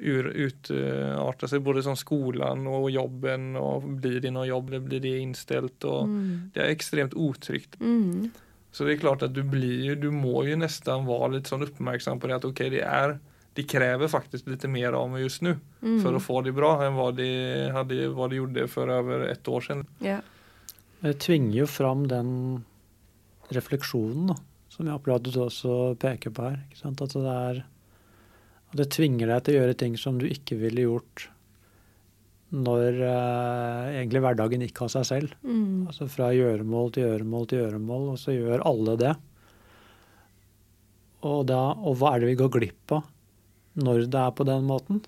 utarter 0.00 1.50
seg, 1.50 1.62
både 1.62 1.84
som 1.84 1.96
skolen 1.98 2.66
og 2.66 2.90
jobben. 2.90 3.52
og 3.60 3.86
Blir 4.00 4.20
det 4.24 4.32
noe 4.34 4.48
jobb, 4.48 4.70
eller 4.72 4.84
blir 4.84 5.02
det 5.04 5.18
innstilt? 5.20 5.84
Mm. 5.84 6.50
Det 6.54 6.62
er 6.64 6.72
ekstremt 6.72 7.14
utrygt. 7.14 7.76
Mm. 7.80 8.30
Så 8.72 8.86
det 8.86 8.96
er 8.96 9.02
klart 9.02 9.22
at 9.26 9.34
du 9.34 9.42
blir 9.42 9.98
du 9.98 10.10
må 10.14 10.44
jo 10.46 10.56
nesten 10.58 11.06
være 11.06 11.34
litt 11.36 11.50
sånn 11.50 11.66
oppmerksom 11.66 12.20
på 12.20 12.30
det 12.30 12.38
at 12.38 12.46
ok, 12.46 12.62
det 12.72 12.84
er 12.86 13.18
de 13.58 13.64
krever 13.66 14.08
faktisk 14.08 14.46
litt 14.46 14.62
mer 14.70 14.94
av 14.94 15.08
meg 15.10 15.24
just 15.26 15.42
nå 15.42 15.56
Mm. 15.82 16.02
for 16.02 16.12
å 16.12 16.20
få 16.20 16.42
det 16.44 16.52
bra 16.54 16.74
enn 16.84 16.92
hva 16.94 17.08
de, 17.16 17.26
hadde, 17.72 17.96
hva 18.14 18.28
de 18.28 18.36
gjorde 18.36 18.66
for 18.68 18.90
over 18.92 19.22
et 19.30 19.48
år 19.48 19.60
siden. 19.64 19.86
Yeah. 20.04 20.20
Det 21.00 21.14
tvinger 21.24 21.62
jo 21.62 21.66
fram 21.66 22.02
den 22.06 22.32
refleksjonen 23.50 24.28
da, 24.28 24.36
som 24.68 24.86
jeg 24.86 24.94
opplever 24.94 25.16
at 25.22 25.32
du 25.32 25.40
også 25.40 25.76
peker 25.98 26.30
på 26.36 26.44
her. 26.44 26.58
Ikke 26.68 26.78
sant? 26.82 27.00
At 27.02 27.14
det, 27.16 27.24
er, 27.32 27.62
at 28.70 28.76
det 28.76 28.90
tvinger 28.92 29.32
deg 29.32 29.42
til 29.46 29.56
å 29.56 29.62
gjøre 29.62 29.78
ting 29.80 29.96
som 29.98 30.18
du 30.20 30.26
ikke 30.28 30.58
ville 30.60 30.84
gjort 30.84 31.26
når 32.50 33.00
eh, 33.06 33.88
egentlig 34.00 34.20
hverdagen 34.24 34.62
gikk 34.66 34.82
av 34.84 34.88
seg 34.92 35.04
selv. 35.06 35.34
Mm. 35.46 35.86
Altså 35.88 36.08
fra 36.10 36.28
gjøremål 36.34 36.92
til 36.92 37.04
gjøremål 37.06 37.48
til 37.50 37.60
gjøremål, 37.64 38.08
og 38.12 38.18
så 38.20 38.34
gjør 38.34 38.64
alle 38.66 38.96
det. 39.00 39.14
Og, 41.24 41.40
da, 41.50 41.60
og 41.76 41.96
hva 42.00 42.14
er 42.16 42.22
det 42.24 42.30
vi 42.32 42.38
går 42.40 42.52
glipp 42.58 42.94
av 42.96 43.08
når 43.78 44.06
det 44.10 44.18
er 44.20 44.30
på 44.34 44.44
den 44.48 44.64
måten? 44.66 45.02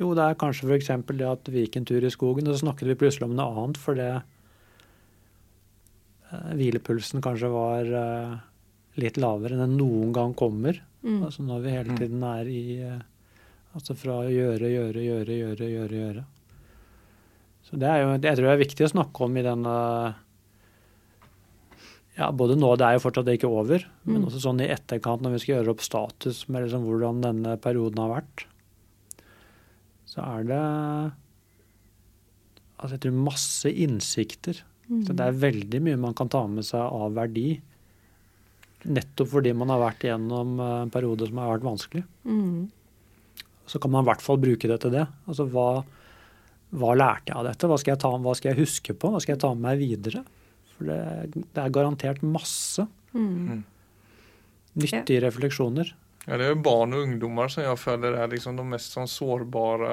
Jo, 0.00 0.10
det 0.14 0.22
er 0.26 0.34
kanskje 0.36 0.68
f.eks. 0.68 0.90
det 1.16 1.24
at 1.28 1.48
vi 1.48 1.62
gikk 1.64 1.76
en 1.80 1.86
tur 1.88 2.04
i 2.04 2.10
skogen, 2.12 2.46
og 2.48 2.52
så 2.56 2.66
snakket 2.66 2.90
vi 2.90 2.98
plutselig 3.00 3.24
om 3.30 3.36
noe 3.38 3.54
annet 3.62 3.78
fordi 3.80 4.08
eh, 4.12 4.22
hvilepulsen 6.58 7.22
kanskje 7.24 7.50
var 7.52 7.88
eh, 8.02 8.36
litt 9.00 9.16
lavere 9.20 9.56
enn 9.56 9.64
den 9.64 9.76
noen 9.80 10.12
gang 10.16 10.34
kommer. 10.36 10.78
Mm. 11.06 11.20
Altså 11.28 11.44
når 11.46 11.60
vi 11.64 11.70
hele 11.76 11.92
Mm. 11.94 11.98
tiden 12.00 12.22
er 12.24 12.46
i 12.50 12.62
eh, 12.82 13.04
Altså 13.76 13.92
fra 13.92 14.14
å 14.24 14.28
gjøre, 14.32 14.70
gjøre, 14.72 15.00
gjøre, 15.04 15.34
gjøre, 15.36 15.66
gjøre. 15.68 15.96
gjøre. 16.00 16.22
Så 17.68 17.76
det 17.76 17.84
er 17.90 17.98
jo, 18.00 18.12
jeg 18.14 18.36
tror 18.38 18.46
det 18.46 18.52
er 18.54 18.62
viktig 18.62 18.84
å 18.86 18.88
snakke 18.88 19.24
om 19.26 19.34
i 19.36 19.42
denne 19.44 19.74
ja, 22.16 22.30
Både 22.32 22.56
nå, 22.56 22.70
det 22.80 22.86
er 22.86 22.96
jo 22.96 23.02
fortsatt 23.04 23.28
ikke 23.28 23.48
over, 23.50 23.84
men 24.04 24.22
Mm. 24.22 24.26
også 24.30 24.40
sånn 24.40 24.60
i 24.64 24.68
etterkant 24.72 25.20
når 25.22 25.32
vi 25.36 25.38
skal 25.42 25.54
gjøre 25.58 25.74
opp 25.74 25.82
status 25.84 26.48
med 26.48 26.64
liksom 26.64 26.84
hvordan 26.88 27.20
denne 27.24 27.56
perioden 27.60 27.98
har 28.00 28.14
vært. 28.22 28.46
Så 30.06 30.22
er 30.24 30.44
det 30.48 30.60
altså 32.80 32.92
jeg 32.96 33.02
tror 33.06 33.16
masse 33.26 33.70
innsikter. 33.72 34.62
Mm. 34.88 35.02
Så 35.06 35.16
det 35.16 35.24
er 35.26 35.40
veldig 35.42 35.80
mye 35.82 35.98
man 35.98 36.14
kan 36.14 36.28
ta 36.32 36.44
med 36.46 36.64
seg 36.64 36.80
av 36.80 37.12
verdi. 37.16 37.60
Nettopp 38.86 39.28
fordi 39.32 39.52
man 39.56 39.72
har 39.72 39.80
vært 39.82 40.04
igjennom 40.06 40.60
eh, 40.62 40.82
en 40.84 40.92
periode 40.94 41.26
som 41.26 41.40
har 41.42 41.56
vært 41.56 41.66
vanskelig. 41.66 42.04
Mm. 42.24 42.68
Så 43.66 43.80
kan 43.82 43.90
man 43.90 44.04
i 44.04 44.08
hvert 44.10 44.22
fall 44.22 44.38
bruke 44.38 44.68
det 44.70 44.78
til 44.84 44.92
det. 44.94 45.06
Altså 45.26 45.48
hva, 45.50 45.82
hva 46.76 46.92
lærte 46.94 47.32
jeg 47.32 47.36
av 47.40 47.48
dette? 47.48 47.66
Hva 47.66 47.78
skal 47.82 47.96
jeg, 47.96 48.02
ta, 48.04 48.12
hva 48.14 48.34
skal 48.38 48.52
jeg 48.52 48.60
huske 48.62 48.94
på? 48.94 49.10
Hva 49.10 49.20
skal 49.24 49.34
jeg 49.34 49.42
ta 49.42 49.50
med 49.56 49.64
meg 49.66 49.80
videre? 49.82 50.22
For 50.76 50.84
det, 50.90 51.00
det 51.54 51.62
er 51.62 51.72
garantert 51.74 52.22
masse 52.22 52.86
Mm. 53.16 53.62
nyttige 54.76 55.22
refleksjoner. 55.24 55.92
Ja, 56.26 56.36
det 56.36 56.44
er 56.46 56.54
jo 56.54 56.62
barn 56.66 56.92
og 56.92 57.04
ungdommer 57.06 57.48
som 57.48 57.62
jeg 57.64 57.78
føler 57.80 58.16
er 58.18 58.28
liksom 58.28 58.56
de 58.58 58.64
mest 58.66 58.92
sånn 58.96 59.08
sårbare 59.08 59.92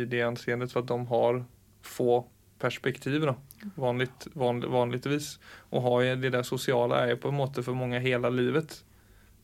i 0.00 0.06
det 0.10 0.22
anseendet, 0.26 0.72
for 0.72 0.80
at 0.82 0.88
de 0.90 0.96
har 1.10 1.42
få 1.84 2.24
perspektiv. 2.58 3.20
da, 3.28 3.34
vanligt, 3.76 4.26
vanlig, 4.34 4.70
vanligvis. 4.72 5.38
Og 5.70 5.82
ha 5.82 6.14
det 6.16 6.32
der 6.32 6.42
sosiale 6.42 6.94
er 7.02 7.10
jo 7.14 7.16
på 7.16 7.28
en 7.28 7.38
måte 7.38 7.62
for 7.62 7.74
mange 7.74 8.00
hele 8.00 8.30
livet. 8.32 8.82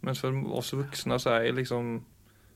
Men 0.02 0.14
for 0.14 0.32
oss 0.56 0.72
voksne 0.72 1.18
så 1.20 1.36
er 1.36 1.44
det 1.50 1.56
liksom 1.60 2.00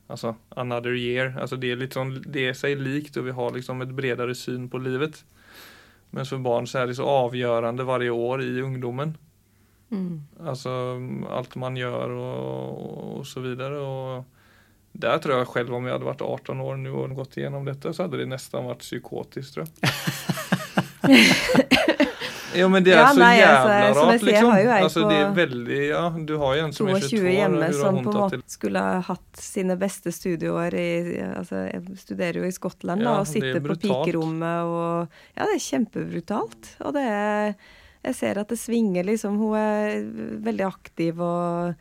altså, 0.09 0.35
another 0.57 0.95
year. 0.95 1.33
altså 1.37 1.59
Det 1.59 1.71
er 1.71 1.75
litt 1.77 1.93
sånn, 1.93 2.23
det 2.25 2.49
er 2.49 2.53
seg 2.53 2.79
likt, 2.81 3.17
og 3.17 3.25
vi 3.25 3.31
har 3.31 3.51
liksom 3.51 3.81
et 3.81 3.95
bredere 3.95 4.33
syn 4.35 4.67
på 4.67 4.81
livet. 4.81 5.23
Men 6.11 6.27
for 6.27 6.43
barn 6.43 6.67
så 6.67 6.81
er 6.81 6.89
det 6.89 6.97
så 6.99 7.07
avgjørende 7.09 7.87
varje 7.87 8.11
år 8.11 8.43
i 8.45 8.61
ungdomen. 8.63 9.15
Mm. 9.89 10.21
Alltså 10.45 10.71
allt 11.29 11.55
man 11.55 11.77
gjør 11.77 12.15
og, 12.15 13.19
og 13.19 13.27
så 13.27 13.43
videre. 13.43 13.79
Og 13.79 14.25
der 14.91 15.17
tror 15.19 15.41
jeg 15.41 15.51
selv, 15.53 15.73
om 15.75 15.85
jeg 15.87 15.97
hadde 15.97 16.07
vært 16.07 16.23
18 16.23 16.61
år 16.61 16.77
nå 16.79 16.93
och 17.03 17.15
gått 17.15 17.37
igjennom 17.37 17.65
dette, 17.65 17.93
så 17.93 18.05
hadde 18.05 18.21
det 18.21 18.29
nesten 18.31 18.69
vært 18.69 18.85
psykotisk, 18.85 19.53
tror 19.53 19.67
jeg. 19.67 19.73
ja, 22.57 22.67
men 22.69 22.83
det 22.83 22.93
er 22.93 22.99
Ja, 23.01 23.07
så 23.13 23.19
nei, 23.19 23.39
altså, 23.41 23.69
jævla 23.69 23.93
som 23.95 24.09
jeg 24.09 24.15
rart, 24.15 24.19
sier, 24.19 24.27
liksom. 24.31 24.49
har 24.51 24.61
jo 24.63 24.69
ei 24.75 24.81
Altså, 24.85 25.03
det 25.09 25.17
er 25.21 25.31
veldig 25.39 25.79
Ja, 25.89 26.03
du 26.29 26.33
har 26.41 26.55
jo 26.55 26.65
en 26.65 26.73
som 26.73 26.87
er 26.87 26.93
22 26.93 27.09
22 27.09 27.21
år. 27.25 27.31
hjemme 27.35 27.69
som 27.73 27.95
på 28.03 28.13
en 28.13 28.19
måte 28.21 28.41
skulle 28.55 28.83
ha 28.85 28.99
hatt 29.09 29.41
sine 29.41 29.77
beste 29.77 30.11
studieår 30.15 30.73
i 30.73 30.89
altså, 31.35 31.63
Jeg 31.73 31.97
studerer 32.03 32.41
jo 32.41 32.45
i 32.49 32.51
Skottland 32.55 33.03
da, 33.03 33.17
og 33.19 33.25
er 33.25 33.31
sitter 33.33 33.59
på 33.65 33.75
pikerommet 33.85 34.63
og 34.65 35.07
Ja, 35.37 35.45
det 35.49 35.55
er 35.57 35.65
kjempebrutalt. 35.69 36.71
Og 36.85 36.93
det 36.93 37.03
er 37.09 37.55
Jeg 38.05 38.15
ser 38.15 38.37
at 38.37 38.49
det 38.53 38.59
svinger, 38.61 39.03
liksom. 39.07 39.37
Hun 39.41 39.55
er 39.57 40.03
veldig 40.45 40.65
aktiv 40.67 41.19
og 41.25 41.73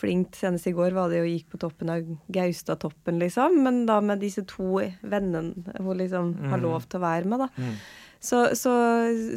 flink. 0.00 0.32
Senest 0.34 0.66
i 0.66 0.72
går 0.74 0.90
var 0.96 1.10
det 1.12 1.20
jo 1.20 1.28
gikk 1.28 1.46
på 1.52 1.58
toppen 1.60 1.90
av 1.92 2.00
Gaustatoppen, 2.32 3.20
liksom. 3.20 3.58
Men 3.62 3.84
da 3.86 4.00
med 4.00 4.18
disse 4.18 4.42
to 4.48 4.80
vennene 5.04 5.54
hun 5.78 5.96
liksom 6.00 6.32
har 6.50 6.58
Mm. 6.58 6.62
lov 6.64 6.88
til 6.88 6.98
å 6.98 7.02
være 7.04 7.24
med, 7.26 7.38
da. 7.38 7.48
Mm. 7.58 7.76
Så, 8.20 8.42
så 8.58 8.72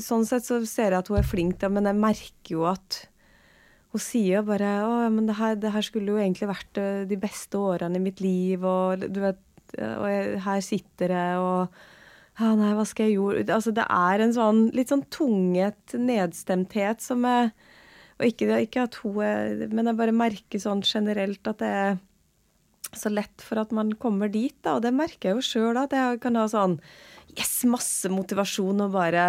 sånn 0.04 0.26
sett 0.28 0.44
så 0.44 0.60
ser 0.68 0.92
jeg 0.92 1.00
at 1.00 1.10
hun 1.12 1.22
er 1.22 1.28
flink, 1.28 1.56
da, 1.62 1.70
men 1.72 1.88
jeg 1.88 2.00
merker 2.00 2.58
jo 2.58 2.66
at 2.68 3.06
hun 3.94 4.02
sier 4.02 4.40
jo 4.40 4.46
bare 4.48 4.70
å, 4.84 4.94
men 5.14 5.30
det 5.30 5.38
her, 5.38 5.56
det 5.62 5.72
her 5.72 5.86
skulle 5.86 6.16
jo 6.16 6.20
egentlig 6.20 6.50
vært 6.50 6.80
eh, 6.82 7.04
de 7.08 7.18
beste 7.22 7.60
årene 7.62 8.00
i 8.00 8.04
mitt 8.04 8.24
liv, 8.24 8.64
og 8.66 9.06
du 9.06 9.22
vet 9.24 9.42
Og 9.74 10.06
jeg, 10.06 10.40
her 10.44 10.60
sitter 10.62 11.14
jeg, 11.14 11.38
og 11.42 11.78
ja, 12.40 12.50
nei, 12.58 12.72
hva 12.74 12.84
skal 12.90 13.08
jeg 13.08 13.16
gjøre? 13.20 13.46
Altså, 13.54 13.72
det 13.74 13.86
er 13.86 14.22
en 14.22 14.34
sånn 14.34 14.64
litt 14.74 14.90
sånn 14.90 15.06
tunget 15.14 15.94
nedstemthet 15.94 17.02
som 17.02 17.26
jeg 17.30 17.52
Og 18.18 18.26
ikke, 18.28 18.50
ikke 18.66 18.88
at 18.88 18.98
hun 19.04 19.20
er 19.26 19.68
Men 19.70 19.90
jeg 19.90 20.00
bare 20.02 20.16
merker 20.18 20.62
sånn 20.62 20.82
generelt 20.86 21.50
at 21.50 21.62
det 21.62 21.72
er 21.84 22.02
så 22.94 23.10
lett 23.10 23.42
for 23.42 23.58
at 23.58 23.72
man 23.74 23.96
kommer 23.98 24.30
dit, 24.30 24.54
da. 24.62 24.76
Og 24.78 24.84
det 24.86 24.92
merker 24.94 25.32
jeg 25.32 25.40
jo 25.40 25.46
sjøl, 25.48 25.80
at 25.82 25.96
jeg 25.96 26.20
kan 26.22 26.38
ha 26.38 26.44
sånn 26.52 26.76
Yes, 27.34 27.64
masse 27.70 28.12
motivasjon 28.14 28.86
og 28.86 28.94
bare 28.94 29.26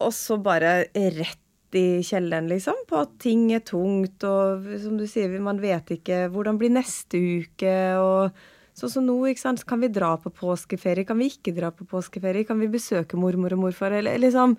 Og 0.00 0.12
så 0.14 0.38
bare 0.40 0.86
rett 0.94 1.42
i 1.76 2.02
kjelleren, 2.06 2.48
liksom, 2.48 2.84
på 2.88 3.00
at 3.02 3.16
ting 3.20 3.48
er 3.52 3.64
tungt, 3.66 4.22
og 4.24 4.68
som 4.80 4.94
du 4.96 5.04
sier, 5.10 5.32
man 5.42 5.58
vet 5.60 5.90
ikke 5.96 6.26
hvordan 6.32 6.60
blir 6.60 6.72
neste 6.72 7.18
uke, 7.18 7.74
og 8.00 8.38
sånn 8.76 8.92
som 8.92 9.04
nå, 9.04 9.16
ikke 9.28 9.42
sant, 9.42 9.64
kan 9.68 9.82
vi 9.82 9.90
dra 9.92 10.14
på 10.20 10.32
påskeferie, 10.32 11.04
kan 11.08 11.18
vi 11.20 11.28
ikke 11.32 11.52
dra 11.56 11.72
på 11.74 11.84
påskeferie, 11.90 12.46
kan 12.48 12.60
vi 12.62 12.70
besøke 12.72 13.18
mormor 13.20 13.56
og 13.56 13.64
morfar, 13.66 13.98
eller 13.98 14.20
liksom 14.22 14.56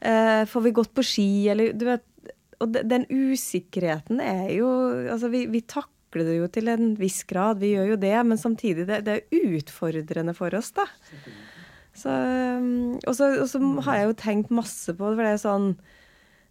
eh, 0.00 0.44
Får 0.50 0.66
vi 0.66 0.74
gått 0.76 0.92
på 0.96 1.04
ski, 1.06 1.28
eller 1.52 1.72
du 1.76 1.86
vet 1.88 2.04
Og 2.62 2.76
den 2.76 3.06
usikkerheten 3.10 4.20
er 4.20 4.48
jo 4.56 4.68
Altså, 5.12 5.30
vi, 5.32 5.44
vi 5.52 5.62
takler 5.64 5.93
takler 6.14 6.28
det 6.28 6.38
jo 6.38 6.48
til 6.48 6.68
en 6.70 6.94
viss 6.96 7.24
grad, 7.26 7.58
vi 7.58 7.74
gjør 7.74 7.94
jo 7.94 7.96
det, 7.98 8.14
men 8.24 8.38
samtidig 8.38 8.86
det, 8.86 9.04
det 9.04 9.18
er 9.18 9.58
utfordrende 9.58 10.34
for 10.34 10.54
oss, 10.54 10.72
da. 10.72 10.86
Så, 11.94 12.10
um, 12.10 12.98
og, 13.06 13.14
så, 13.14 13.40
og, 13.40 13.48
så, 13.48 13.60
har 13.86 13.96
jeg 13.96 14.06
jo 14.08 14.14
tenkt 14.18 14.50
masse 14.50 14.94
på 14.94 15.10
det, 15.10 15.16
for 15.16 15.22
det 15.22 15.30
er 15.30 15.38
sånn 15.38 15.66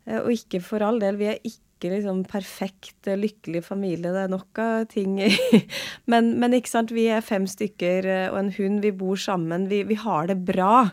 eh, 0.07 0.22
Og 0.22 0.30
ikke 0.32 0.61
for 0.64 0.80
all 0.80 1.01
del, 1.01 1.18
vi 1.20 1.28
er 1.34 1.41
ikke 1.43 1.89
liksom 1.91 2.22
perfekt 2.32 3.09
lykkelig 3.11 3.66
familie, 3.66 4.14
det 4.16 4.22
er 4.24 4.32
nok 4.32 4.61
av 4.64 4.86
ting 4.88 5.18
men, 6.11 6.32
men, 6.39 6.55
ikke 6.55 6.72
sant, 6.72 6.95
vi 6.95 7.09
er 7.11 7.20
fem 7.20 7.43
stykker 7.43 8.07
eh, 8.07 8.30
og 8.32 8.39
en 8.39 8.53
hund, 8.55 8.80
vi 8.86 8.93
bor 8.95 9.20
sammen, 9.20 9.68
vi, 9.68 9.84
vi 9.84 9.99
har 9.99 10.32
det 10.32 10.39
bra. 10.47 10.88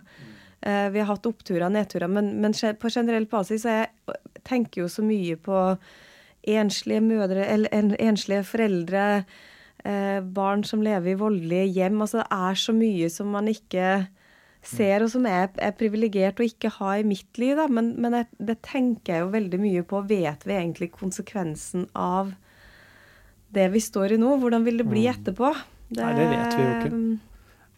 Eh, 0.66 0.90
vi 0.90 0.98
har 0.98 1.12
hatt 1.12 1.30
oppturer 1.30 1.68
og 1.68 1.76
nedturer, 1.78 2.10
men, 2.10 2.34
men 2.42 2.54
på 2.54 2.90
generell 2.90 3.30
basis 3.30 3.68
jeg 3.70 4.18
tenker 4.42 4.82
jo 4.82 4.90
så 4.90 5.06
mye 5.06 5.38
på 5.38 5.62
enslige 6.48 7.02
mødre 7.04 7.44
eller 7.46 7.96
enslige 8.00 8.44
foreldre, 8.48 9.24
eh, 9.84 10.20
barn 10.20 10.64
som 10.64 10.82
lever 10.82 11.12
i 11.12 11.18
voldelige 11.20 11.68
hjem. 11.76 12.00
Altså 12.00 12.22
det 12.22 12.26
er 12.32 12.54
så 12.54 12.72
mye 12.76 13.10
som 13.12 13.32
man 13.34 13.48
ikke 13.48 14.06
ser, 14.62 15.04
og 15.04 15.10
som 15.12 15.26
er, 15.28 15.48
er 15.56 15.76
privilegert 15.76 16.40
å 16.40 16.46
ikke 16.46 16.72
ha 16.80 16.96
i 17.00 17.06
mitt 17.06 17.40
liv. 17.40 17.56
Da. 17.58 17.66
Men, 17.72 17.94
men 18.00 18.16
det, 18.16 18.26
det, 18.38 18.60
tenker 18.66 19.14
jeg 19.14 19.24
jo 19.24 19.34
veldig 19.34 19.60
mye 19.62 19.84
på. 19.88 20.04
Vet 20.08 20.46
vi 20.46 20.56
egentlig 20.56 20.92
konsekvensen 20.96 21.88
av 21.96 22.34
det 23.54 23.70
vi 23.72 23.82
står 23.82 24.16
i 24.16 24.20
nå? 24.20 24.36
Hvordan 24.42 24.66
vil 24.66 24.80
det 24.82 24.88
bli 24.88 25.06
mm. 25.06 25.12
etterpå? 25.14 25.52
Det, 25.90 26.02
Nei, 26.04 26.14
det 26.18 26.26
vet 26.30 26.56
vi 26.56 26.64
jo 26.64 26.74
ikke. 26.76 26.90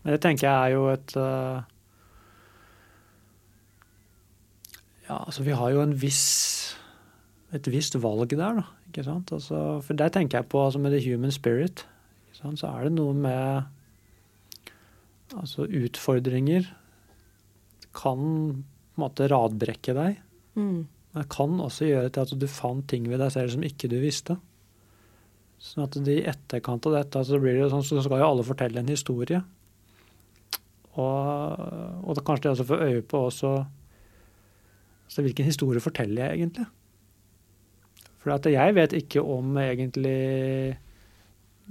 Men 0.02 0.16
det 0.16 0.22
tenker 0.24 0.48
jeg 0.48 0.54
er 0.56 0.74
jo 0.74 0.88
et 0.90 1.14
uh, 1.16 1.62
Ja, 5.06 5.20
altså 5.20 5.44
vi 5.46 5.54
har 5.56 5.70
jo 5.70 5.82
en 5.84 5.94
viss 5.98 6.24
et 7.52 7.68
visst 7.68 7.96
valg 8.00 8.32
der, 8.32 8.60
da. 8.62 8.64
Ikke 8.88 9.04
sant? 9.06 9.32
Altså, 9.34 9.80
for 9.84 9.98
der 9.98 10.12
tenker 10.12 10.40
jeg 10.40 10.50
på 10.52 10.64
altså 10.64 10.80
med 10.80 10.94
the 10.94 11.02
human 11.04 11.32
spirit. 11.34 11.84
Så 12.32 12.48
er 12.66 12.88
det 12.88 12.94
noe 12.96 13.14
med 13.14 13.68
altså 15.36 15.64
utfordringer 15.64 16.66
kan 17.96 18.20
på 18.92 19.00
en 19.00 19.04
måte 19.04 19.28
radbrekke 19.30 19.94
deg. 19.96 20.18
Mm. 20.56 20.84
Men 21.12 21.28
kan 21.32 21.60
også 21.60 21.88
gjøre 21.88 22.12
til 22.12 22.24
at 22.24 22.40
du 22.40 22.48
fant 22.48 22.84
ting 22.88 23.08
ved 23.08 23.20
deg 23.20 23.32
selv 23.34 23.52
som 23.54 23.64
ikke 23.64 23.88
du 23.88 23.98
visste. 24.02 24.36
Sånn 25.62 25.84
at 25.86 25.96
i 26.10 26.18
etterkant 26.28 26.88
av 26.88 26.96
dette 26.96 27.22
så 27.24 27.38
blir 27.40 27.60
det 27.60 27.70
sånn, 27.72 27.84
så 27.86 28.02
skal 28.04 28.20
jo 28.20 28.28
alle 28.32 28.46
fortelle 28.46 28.82
en 28.82 28.90
historie. 28.90 29.40
Og, 30.92 31.62
og 32.04 32.16
det, 32.16 32.24
kanskje 32.26 32.48
de 32.48 32.52
også 32.52 32.68
får 32.68 32.84
øye 32.88 33.04
på 33.08 33.22
også 33.30 33.52
altså 35.06 35.22
Hvilken 35.24 35.46
historie 35.48 35.80
forteller 35.80 36.24
jeg 36.24 36.40
egentlig? 36.40 36.66
For 38.22 38.50
jeg 38.50 38.74
vet 38.78 38.94
ikke 38.94 39.22
om 39.26 39.56
egentlig 39.58 40.18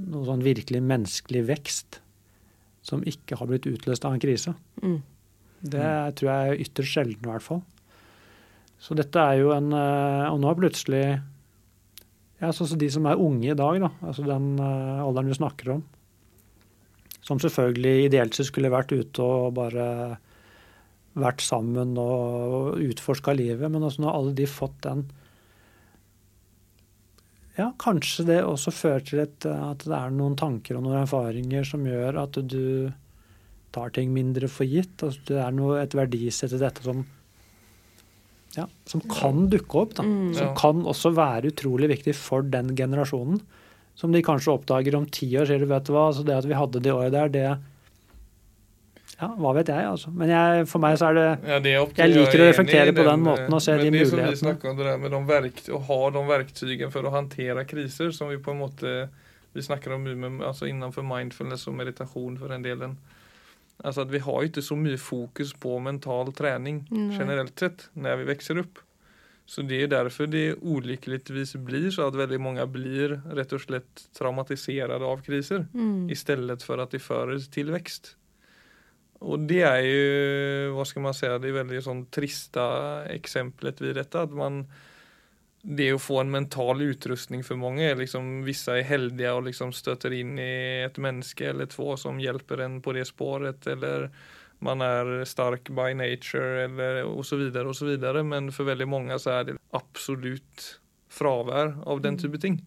noen 0.01 0.27
sånn 0.27 0.43
virkelig 0.43 0.81
menneskelig 0.83 1.45
vekst 1.47 2.01
som 2.83 3.03
ikke 3.07 3.37
har 3.39 3.49
blitt 3.49 3.67
utløst 3.69 4.05
av 4.07 4.15
en 4.15 4.23
krise. 4.23 4.53
Mm. 4.81 4.99
Det 5.61 5.91
tror 6.17 6.31
jeg 6.31 6.51
er 6.51 6.63
ytterst 6.65 6.95
sjelden, 6.95 7.21
i 7.21 7.29
hvert 7.29 7.45
fall. 7.45 7.61
Så 8.81 8.97
dette 8.97 9.21
er 9.21 9.43
jo 9.43 9.51
en 9.53 9.69
eh, 9.77 10.31
Og 10.33 10.39
nå 10.41 10.49
er 10.49 10.57
plutselig 10.57 11.03
ja, 12.41 12.49
som 12.49 12.65
de 12.81 12.89
som 12.89 13.05
er 13.05 13.21
unge 13.21 13.51
i 13.51 13.57
dag, 13.57 13.77
da, 13.83 13.91
altså 14.01 14.25
den 14.25 14.55
uh, 14.57 15.03
alderen 15.03 15.29
vi 15.29 15.37
snakker 15.37 15.75
om, 15.75 15.83
som 17.21 17.37
selvfølgelig 17.37 18.07
ideelt 18.07 18.33
sett 18.33 18.49
skulle 18.49 18.71
vært 18.73 18.95
ute 18.95 19.21
og 19.21 19.51
bare 19.59 19.85
vært 21.21 21.43
sammen 21.45 21.93
og 22.01 22.79
utforska 22.81 23.35
livet, 23.37 23.67
men 23.69 23.83
altså 23.83 24.01
nå 24.01 24.09
har 24.09 24.17
alle 24.17 24.33
de 24.33 24.47
fått 24.49 24.79
den 24.87 25.05
ja, 27.57 27.71
kanskje 27.81 28.25
det 28.29 28.41
også 28.47 28.71
fører 28.73 29.05
til 29.05 29.21
et, 29.25 29.45
at 29.45 29.83
det 29.83 29.95
er 29.95 30.13
noen 30.15 30.37
tanker 30.39 30.77
og 30.77 30.85
noen 30.85 31.01
erfaringer 31.03 31.65
som 31.67 31.83
gjør 31.87 32.21
at 32.23 32.39
du 32.47 32.91
tar 33.75 33.91
ting 33.95 34.11
mindre 34.15 34.49
for 34.51 34.67
gitt. 34.67 35.01
Altså, 35.03 35.23
det 35.27 35.39
er 35.41 35.55
noe, 35.55 35.79
et 35.81 35.95
verdisett 35.95 36.55
i 36.55 36.61
dette 36.61 36.83
som, 36.85 37.03
ja, 38.57 38.67
som 38.87 39.03
kan 39.11 39.47
dukke 39.51 39.83
opp. 39.83 39.97
Da. 39.99 40.05
Mm. 40.07 40.31
Som 40.37 40.53
kan 40.59 40.85
også 40.87 41.13
være 41.15 41.51
utrolig 41.51 41.91
viktig 41.95 42.15
for 42.17 42.47
den 42.47 42.73
generasjonen. 42.77 43.41
Som 43.99 44.15
de 44.15 44.23
kanskje 44.25 44.55
oppdager 44.55 44.95
om 44.97 45.07
ti 45.11 45.27
år. 45.35 45.49
Sier 45.49 45.61
du, 45.61 45.67
vet 45.71 45.87
du 45.87 45.93
hva, 45.95 46.07
altså 46.09 46.25
det 46.27 46.39
at 46.39 46.47
vi 46.47 46.57
hadde 46.57 46.83
det 46.83 46.95
året 46.95 47.15
der, 47.15 47.31
det 47.31 47.47
ja, 49.19 49.27
hva 49.37 49.51
vet 49.57 49.69
jeg, 49.69 49.85
altså. 49.85 50.11
Men 50.17 50.31
jeg, 50.31 50.65
for 50.71 50.83
meg 50.83 50.97
så 50.99 51.11
er 51.11 51.17
det, 51.17 51.25
ja, 51.49 51.59
det 51.61 51.73
er 51.75 51.95
Jeg 52.01 52.13
liker 52.13 52.43
å 52.43 52.47
reflektere 52.49 52.93
på 52.95 53.05
den 53.05 53.25
måten 53.25 53.55
og 53.57 53.63
se 53.63 53.75
de 53.77 53.89
mulighetene. 53.89 54.21
Men 54.21 54.31
det 54.31 54.37
som 54.37 54.37
vi 54.37 54.41
snakker 54.43 54.71
om 54.71 54.77
det 54.79 54.87
der 54.87 55.01
med 55.01 55.15
de 55.15 55.21
verk, 55.29 55.63
å 55.69 55.81
ha 55.89 55.99
de 56.15 56.23
verktøyene 56.29 56.91
for 56.93 57.07
å 57.07 57.13
håndtere 57.13 57.65
kriser, 57.69 58.13
som 58.15 58.31
vi 58.31 58.39
på 58.41 58.55
en 58.55 58.63
måte 58.65 58.95
Vi 59.51 59.59
snakker 59.59 59.91
om 59.91 60.05
mye 60.07 60.47
altså 60.47 60.63
innenfor 60.69 61.03
mindfulness 61.03 61.65
og 61.67 61.73
meditasjon 61.75 62.37
for 62.39 62.53
den 62.53 62.63
delen. 62.63 62.93
Altså 63.83 64.05
at 64.05 64.13
vi 64.13 64.21
har 64.23 64.45
ikke 64.47 64.63
så 64.63 64.77
mye 64.79 64.95
fokus 64.95 65.51
på 65.59 65.75
mental 65.83 66.31
trening 66.31 66.85
Nei. 66.87 67.09
generelt 67.17 67.59
sett 67.59 67.89
når 67.99 68.21
vi 68.21 68.29
vokser 68.29 68.61
opp. 68.61 68.79
Så 69.51 69.65
det 69.67 69.81
er 69.83 69.91
derfor 69.91 70.29
det 70.31 70.61
ulykkeligvis 70.63 71.57
blir 71.65 71.89
så 71.91 72.07
at 72.07 72.15
veldig 72.15 72.39
mange 72.39 72.63
blir 72.71 73.17
rett 73.35 73.51
og 73.51 73.59
slett 73.65 74.05
traumatisert 74.15 74.93
av 74.95 75.25
kriser, 75.25 75.65
mm. 75.73 76.07
i 76.07 76.15
stedet 76.15 76.61
for 76.63 76.79
at 76.79 76.95
de 76.95 77.01
fører 77.03 77.41
til 77.51 77.73
vekst. 77.75 78.13
Och 79.21 79.39
det 79.39 79.61
er 79.61 79.83
jo 79.85 80.77
hva 80.77 80.85
skal 80.87 81.03
man 81.05 81.13
si, 81.13 81.27
det 81.29 81.49
är 81.51 81.59
veldig 81.59 81.83
sånn 81.85 82.05
trista 82.13 82.63
exemplet 83.13 83.81
ved 83.83 83.99
dette, 83.99 84.23
at 84.25 84.33
man, 84.33 84.63
det 85.61 85.91
å 85.93 86.01
få 86.01 86.23
en 86.23 86.33
mental 86.33 86.81
utrustning 86.81 87.43
for 87.45 87.59
mange. 87.61 87.85
er 87.85 87.99
liksom 87.99 88.41
Vissa 88.47 88.79
er 88.79 88.87
heldige 88.89 89.33
og 89.37 89.45
liksom 89.45 89.75
støter 89.77 90.15
inn 90.17 90.39
i 90.41 90.81
et 90.87 90.97
menneske 90.97 91.51
eller 91.51 91.69
to 91.69 91.93
som 92.01 92.17
hjelper 92.21 92.65
en 92.65 92.79
på 92.81 92.95
det 92.97 93.05
spåret. 93.11 93.67
Eller 93.69 94.09
man 94.65 94.81
er 94.81 95.21
sterk 95.29 95.69
by 95.69 95.93
nature 95.93 96.65
eller 96.65 97.03
og 97.05 97.21
og 97.21 97.25
så 97.77 97.85
videre. 97.85 98.23
Men 98.23 98.49
for 98.49 98.65
veldig 98.65 98.89
mange 98.89 99.19
så 99.21 99.37
er 99.37 99.43
det 99.51 99.59
absolutt 99.69 100.79
fravær 101.13 101.75
av 101.85 102.01
den 102.01 102.17
mm. 102.17 102.23
type 102.25 102.41
ting. 102.41 102.57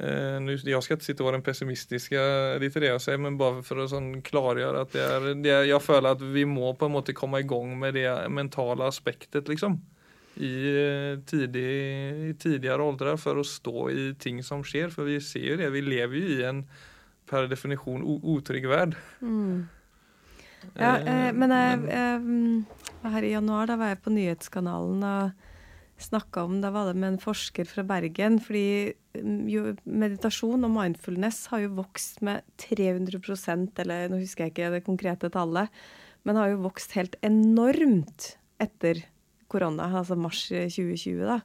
Eh, 0.00 0.40
nu, 0.40 0.58
jag 0.64 0.82
ska 0.82 0.94
inte 0.94 1.04
sitta 1.04 1.22
och 1.22 1.24
vara 1.24 1.36
den 1.36 1.42
pessimistiske 1.42 2.18
det 2.58 2.86
jag 2.86 3.00
säger, 3.00 3.18
men 3.18 3.38
bare 3.38 3.62
for 3.62 3.78
å 3.78 3.86
sånn 3.86 4.22
klargjøre 4.26 4.80
at 4.82 4.90
det 4.90 5.04
er, 5.06 5.26
det 5.38 5.52
er, 5.52 5.66
jeg 5.68 5.82
føler 5.86 6.16
at 6.16 6.24
vi 6.34 6.42
må 6.50 6.72
på 6.74 6.88
en 6.88 6.96
måte 6.96 7.14
komme 7.14 7.44
i 7.44 7.46
gang 7.46 7.76
med 7.78 7.94
det 7.94 8.08
mentale 8.28 8.88
aspektet, 8.90 9.46
liksom. 9.48 9.78
I, 10.34 10.54
eh, 10.66 11.20
tidig, 11.30 11.68
i 12.26 12.32
tidligere 12.34 12.82
aldre 12.82 13.14
for 13.22 13.38
å 13.38 13.46
stå 13.46 13.86
i 13.94 14.08
ting 14.18 14.42
som 14.42 14.64
skjer. 14.66 14.90
For 14.90 15.06
vi 15.06 15.20
ser 15.22 15.46
jo 15.52 15.60
det, 15.62 15.70
vi 15.70 15.84
lever 15.86 16.18
jo 16.18 16.40
i 16.40 16.42
en 16.48 16.64
per 17.30 17.46
definisjon 17.46 18.02
utrygg 18.02 18.66
verden. 18.66 18.98
Mm. 19.22 19.68
Ja, 20.74 20.96
eh, 20.98 21.30
men 21.36 21.54
jeg, 21.54 21.80
jeg, 21.86 23.14
her 23.14 23.22
i 23.22 23.34
januar 23.36 23.70
da 23.70 23.78
var 23.78 23.94
jeg 23.94 24.02
på 24.02 24.12
Nyhetskanalen 24.16 25.06
og 25.06 25.43
snakka 26.00 26.44
om, 26.44 26.58
da 26.62 26.72
var 26.74 26.88
det 26.90 26.98
med 26.98 27.14
en 27.14 27.20
forsker 27.22 27.68
fra 27.68 27.84
Bergen. 27.86 28.40
fordi 28.42 28.94
mm, 29.18 29.42
jo, 29.50 29.74
meditasjon 29.84 30.66
og 30.66 30.72
mindfulness 30.74 31.46
har 31.52 31.64
jo 31.64 31.76
vokst 31.78 32.22
med 32.26 32.42
300% 32.58 33.82
eller 33.84 34.08
nå 34.10 34.22
husker 34.22 34.46
jeg 34.46 34.54
ikke 34.54 34.72
det 34.74 34.86
konkrete 34.86 35.30
tallet, 35.30 35.70
men 36.24 36.40
har 36.40 36.50
jo 36.52 36.64
vokst 36.64 36.96
helt 36.98 37.16
enormt 37.22 38.34
etter 38.62 39.04
korona, 39.50 39.86
altså 40.00 40.16
mars 40.18 40.48
2020. 40.48 41.22
da. 41.28 41.40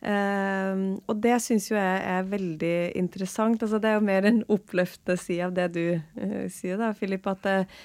Uh, 0.00 0.96
og 1.12 1.18
det 1.20 1.34
syns 1.44 1.66
jo 1.68 1.76
jeg 1.76 2.04
er 2.08 2.28
veldig 2.28 2.76
interessant. 2.96 3.62
altså 3.62 3.78
Det 3.78 3.90
er 3.90 3.98
jo 3.98 4.06
mer 4.08 4.24
en 4.24 4.42
oppløftende 4.48 5.18
side 5.20 5.44
av 5.44 5.56
det 5.56 5.66
du 5.76 5.84
uh, 6.00 6.46
sier, 6.48 6.80
da, 6.80 6.94
Philip. 6.96 7.26
At 7.28 7.44
uh, 7.44 7.82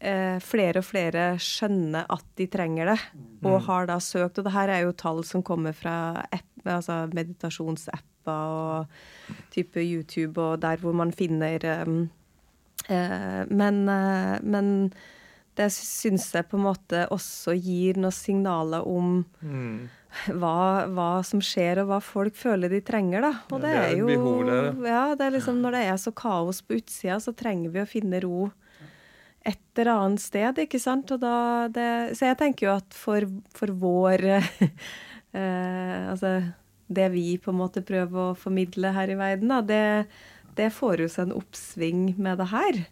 eh, 0.00 0.36
flere 0.44 0.82
og 0.82 0.86
flere 0.86 1.24
skjønner 1.42 2.06
at 2.12 2.26
de 2.38 2.48
trenger 2.50 2.92
det, 2.92 2.98
og 3.44 3.56
mm. 3.56 3.64
har 3.68 3.88
da 3.90 3.98
søkt. 4.02 4.38
Og 4.38 4.46
det 4.46 4.54
her 4.56 4.72
er 4.72 4.84
jo 4.84 4.96
tall 4.98 5.22
som 5.26 5.44
kommer 5.46 5.76
fra 5.76 5.96
app, 6.24 6.52
altså 6.66 7.04
meditasjonsapper 7.14 8.14
og 8.26 8.94
type 9.54 9.82
YouTube 9.82 10.40
og 10.42 10.62
der 10.64 10.80
hvor 10.82 10.96
man 10.98 11.12
finner 11.14 11.62
um, 11.86 12.08
eh, 12.88 13.44
men, 13.46 13.84
eh, 13.88 14.38
men, 14.42 14.72
det 15.56 15.70
syns 15.72 16.26
jeg 16.34 16.44
på 16.50 16.58
en 16.58 16.66
måte 16.66 17.06
også 17.14 17.54
gir 17.54 17.96
noen 17.96 18.12
signaler 18.12 18.84
om 18.84 19.22
mm. 19.40 19.86
hva, 20.36 20.58
hva, 20.92 21.06
som 21.24 21.40
skjer, 21.40 21.80
og 21.80 21.88
hva 21.88 22.00
folk 22.04 22.36
føler 22.36 22.74
de 22.74 22.82
trenger, 22.84 23.24
da. 23.24 23.30
Og 23.48 23.62
det, 23.62 23.70
er 23.72 23.94
jo 23.96 24.10
Ja, 24.84 25.14
det 25.16 25.24
er 25.24 25.32
liksom 25.38 25.62
når 25.62 25.78
det 25.78 25.82
er 25.86 26.02
så 26.02 26.12
kaos 26.12 26.60
på 26.60 26.76
utsida, 26.76 27.16
så 27.24 27.32
trenger 27.32 27.72
vi 27.72 27.80
å 27.80 27.88
finne 27.88 28.20
ro 28.26 28.50
et 29.46 29.80
eller 29.80 29.92
annet 29.94 30.22
sted, 30.24 30.62
ikke 30.66 30.80
sant. 30.82 31.10
Og 31.14 31.22
da 31.22 31.36
det, 31.72 31.88
Så 32.18 32.30
jeg 32.30 32.38
tenker 32.40 32.68
jo 32.68 32.76
at 32.76 32.96
for, 32.96 33.28
for 33.56 33.72
vår 33.72 34.24
eh, 34.36 36.02
Altså 36.10 36.40
det 36.86 37.08
vi 37.10 37.36
på 37.42 37.50
en 37.50 37.58
måte 37.58 37.82
prøver 37.82 38.30
å 38.30 38.34
formidle 38.38 38.92
her 38.94 39.10
i 39.10 39.18
verden, 39.18 39.50
da, 39.50 39.58
det, 39.58 40.06
det 40.54 40.68
får 40.74 41.02
jo 41.02 41.08
seg 41.10 41.26
en 41.26 41.40
oppsving 41.40 42.12
med 42.14 42.38
det 42.38 42.46
her. 42.52 42.84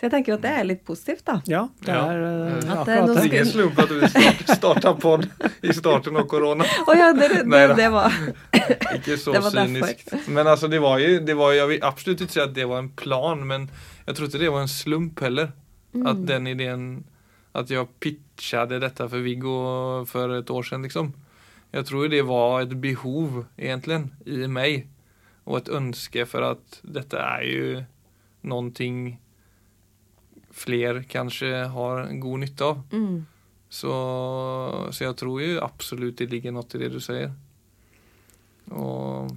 Så 0.00 0.06
jeg 0.06 0.12
tenker 0.14 0.36
at 0.38 0.44
det 0.46 0.50
er 0.56 0.64
litt 0.64 0.84
positivt, 0.86 1.26
da. 1.26 1.34
Ja, 1.50 1.64
det 1.84 1.92
er 1.92 2.20
ja. 2.22 2.28
uh, 2.30 2.70
akkurat 2.72 3.10
det. 3.18 3.24
Ingen 3.26 3.48
slump 3.50 3.80
at 3.82 3.90
vi 3.92 4.08
starta 4.48 4.94
pod 4.96 5.26
i 5.60 5.74
starten 5.76 6.16
av 6.16 6.24
korona. 6.30 6.64
Oh, 6.86 6.94
ja, 6.96 7.10
det, 7.12 7.28
det, 7.42 7.64
det, 7.76 7.88
var 7.92 8.14
Ikke 8.96 9.18
så 9.20 9.34
det 9.34 9.42
var 9.44 9.58
cynisk. 9.58 10.06
Men 10.24 10.48
altså, 10.48 10.70
det 10.72 10.80
var 10.80 11.02
jo, 11.04 11.18
det 11.20 11.36
var, 11.36 11.52
Jeg 11.58 11.72
vil 11.74 11.84
absolutt 11.90 12.24
ikke 12.24 12.36
si 12.38 12.40
at 12.46 12.54
det 12.56 12.70
var 12.70 12.80
en 12.80 12.88
plan, 12.96 13.44
men 13.44 13.68
jeg 14.06 14.16
tror 14.16 14.30
ikke 14.30 14.40
det 14.46 14.54
var 14.54 14.64
en 14.64 14.72
slump 14.72 15.20
heller. 15.26 15.52
Mm. 15.92 16.06
At 16.06 16.20
den 16.26 16.46
ideen 16.46 16.84
At 17.54 17.70
jeg 17.70 17.88
pitchet 17.98 18.70
dette 18.70 19.08
for 19.10 19.24
Viggo 19.26 20.04
for 20.06 20.36
et 20.36 20.50
år 20.50 20.62
siden, 20.62 20.84
liksom. 20.86 21.08
Jeg 21.72 21.86
tror 21.86 22.08
det 22.08 22.22
var 22.26 22.60
et 22.62 22.76
behov, 22.80 23.44
egentlig, 23.58 24.04
i 24.26 24.46
meg. 24.46 24.86
Og 25.46 25.58
et 25.58 25.70
ønske 25.74 26.26
for 26.30 26.46
at 26.46 26.78
dette 26.86 27.18
er 27.18 27.42
jo 27.42 27.82
noe 28.46 28.70
flere 30.50 31.04
kanskje 31.10 31.66
har 31.74 32.08
god 32.22 32.38
nytte 32.44 32.70
av. 32.70 32.80
Mm. 32.92 33.26
Så, 33.70 33.92
så, 34.90 35.04
jeg 35.04 35.16
tror 35.18 35.42
jo 35.42 35.60
absolutt 35.62 36.18
det 36.18 36.30
ligger 36.32 36.54
noe 36.54 36.66
i 36.74 36.82
det 36.82 36.90
du 36.90 36.98
sier. 37.02 37.30
Og 38.70 39.30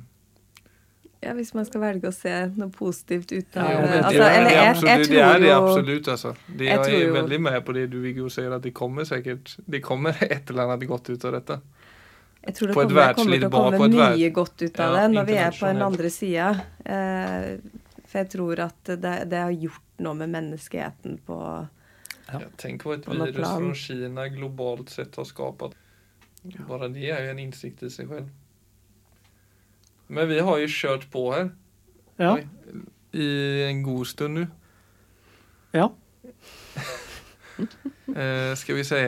ja, 1.24 1.34
Hvis 1.38 1.54
man 1.56 1.68
skal 1.68 1.84
velge 1.84 2.10
å 2.10 2.16
se 2.16 2.34
noe 2.58 2.72
positivt 2.74 3.32
ut 3.32 3.58
av 3.58 3.70
ja, 3.70 3.78
det, 3.80 4.00
altså, 4.00 4.24
jeg, 4.24 4.40
er, 4.40 4.48
det, 4.48 4.58
absolutt, 4.64 5.10
det 5.12 5.22
er 5.24 5.44
det 5.44 5.54
absolutt. 5.56 6.10
Altså. 6.16 6.34
De 6.48 6.68
jeg, 6.68 6.80
jeg 6.80 6.98
er 6.98 7.06
jo, 7.08 7.14
veldig 7.18 7.40
med 7.48 7.60
på 7.68 7.76
det 7.78 7.86
du 7.94 8.00
Viggo 8.04 8.32
sier, 8.34 8.52
at 8.58 8.66
det 8.66 8.74
kommer 8.76 9.08
sikkert 9.08 9.56
det 9.66 9.84
kommer 9.86 10.20
et 10.30 10.52
eller 10.52 10.68
annet 10.68 10.90
godt 10.90 11.14
ut 11.14 11.30
av 11.30 11.38
dette. 11.40 11.60
Jeg 12.44 12.58
tror 12.58 12.68
det 12.68 12.76
kommer, 12.76 13.14
kommer, 13.16 13.40
til 13.40 13.48
å 13.48 13.52
komme 13.56 13.88
mye 13.94 14.32
godt 14.36 14.66
ut 14.66 14.82
av 14.84 14.90
ja, 14.90 14.96
det 14.98 15.14
når 15.14 15.30
vi 15.30 15.38
er 15.40 15.56
på 15.56 15.70
den 15.70 15.86
andre 15.86 16.10
sida. 16.12 16.50
Eh, 16.84 17.48
for 18.04 18.20
jeg 18.20 18.32
tror 18.34 18.64
at 18.66 18.92
det, 18.92 19.14
det, 19.32 19.40
har 19.40 19.56
gjort 19.56 20.04
noe 20.04 20.20
med 20.20 20.34
menneskeheten 20.34 21.22
på 21.24 21.40
ja. 22.34 22.40
Tenk 22.60 22.84
hva 22.88 22.98
et 22.98 23.08
virus 23.08 23.40
fra 23.40 23.74
Kina 23.78 24.28
globalt 24.32 24.92
sett 24.92 25.16
har 25.20 25.28
skapt. 25.28 25.76
Bare 26.68 26.90
det 26.92 27.10
er 27.12 27.28
jo 27.28 27.34
en 27.34 27.42
innsikt 27.44 27.84
i 27.88 27.92
seg 27.94 28.12
selv. 28.12 28.32
Men 30.08 30.30
vi 30.30 30.40
har 30.44 30.60
jo 30.62 30.72
kjørt 30.72 31.08
på 31.14 31.28
her. 31.34 31.52
Ja. 32.22 32.36
I 33.14 33.30
en 33.70 33.84
god 33.86 34.10
stund 34.10 34.40
nå. 34.40 34.46
Ja. 35.74 35.88
eh, 38.16 38.52
skal 38.60 38.78
vi 38.78 38.86
si 38.86 39.00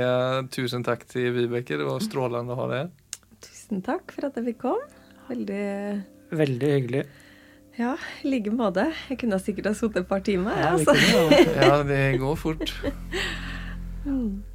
tusen 0.56 0.86
takk 0.86 1.06
til 1.10 1.32
Vibeke. 1.36 1.78
Det 1.78 1.86
var 1.88 2.02
strålende 2.04 2.56
å 2.56 2.60
ha 2.64 2.70
deg 2.72 2.82
her. 2.84 3.22
Tusen 3.46 3.84
takk 3.86 4.16
for 4.16 4.30
at 4.30 4.40
jeg 4.40 4.52
fikk 4.54 4.64
komme. 4.66 4.90
Veldig 5.30 5.62
Veldig 6.36 6.72
hyggelig. 6.74 7.06
Ja, 7.78 7.94
i 8.24 8.32
like 8.32 8.52
måte. 8.56 8.88
Jeg 9.10 9.20
kunne 9.22 9.38
sikkert 9.44 9.70
ha 9.70 9.76
sittet 9.78 10.06
et 10.06 10.10
par 10.10 10.24
timer. 10.26 10.56
Ja, 10.58 10.74
altså. 10.74 10.96
ja, 11.60 11.82
det 11.86 12.20
går 12.22 12.38
fort. 12.40 12.72
mm. 14.08 14.55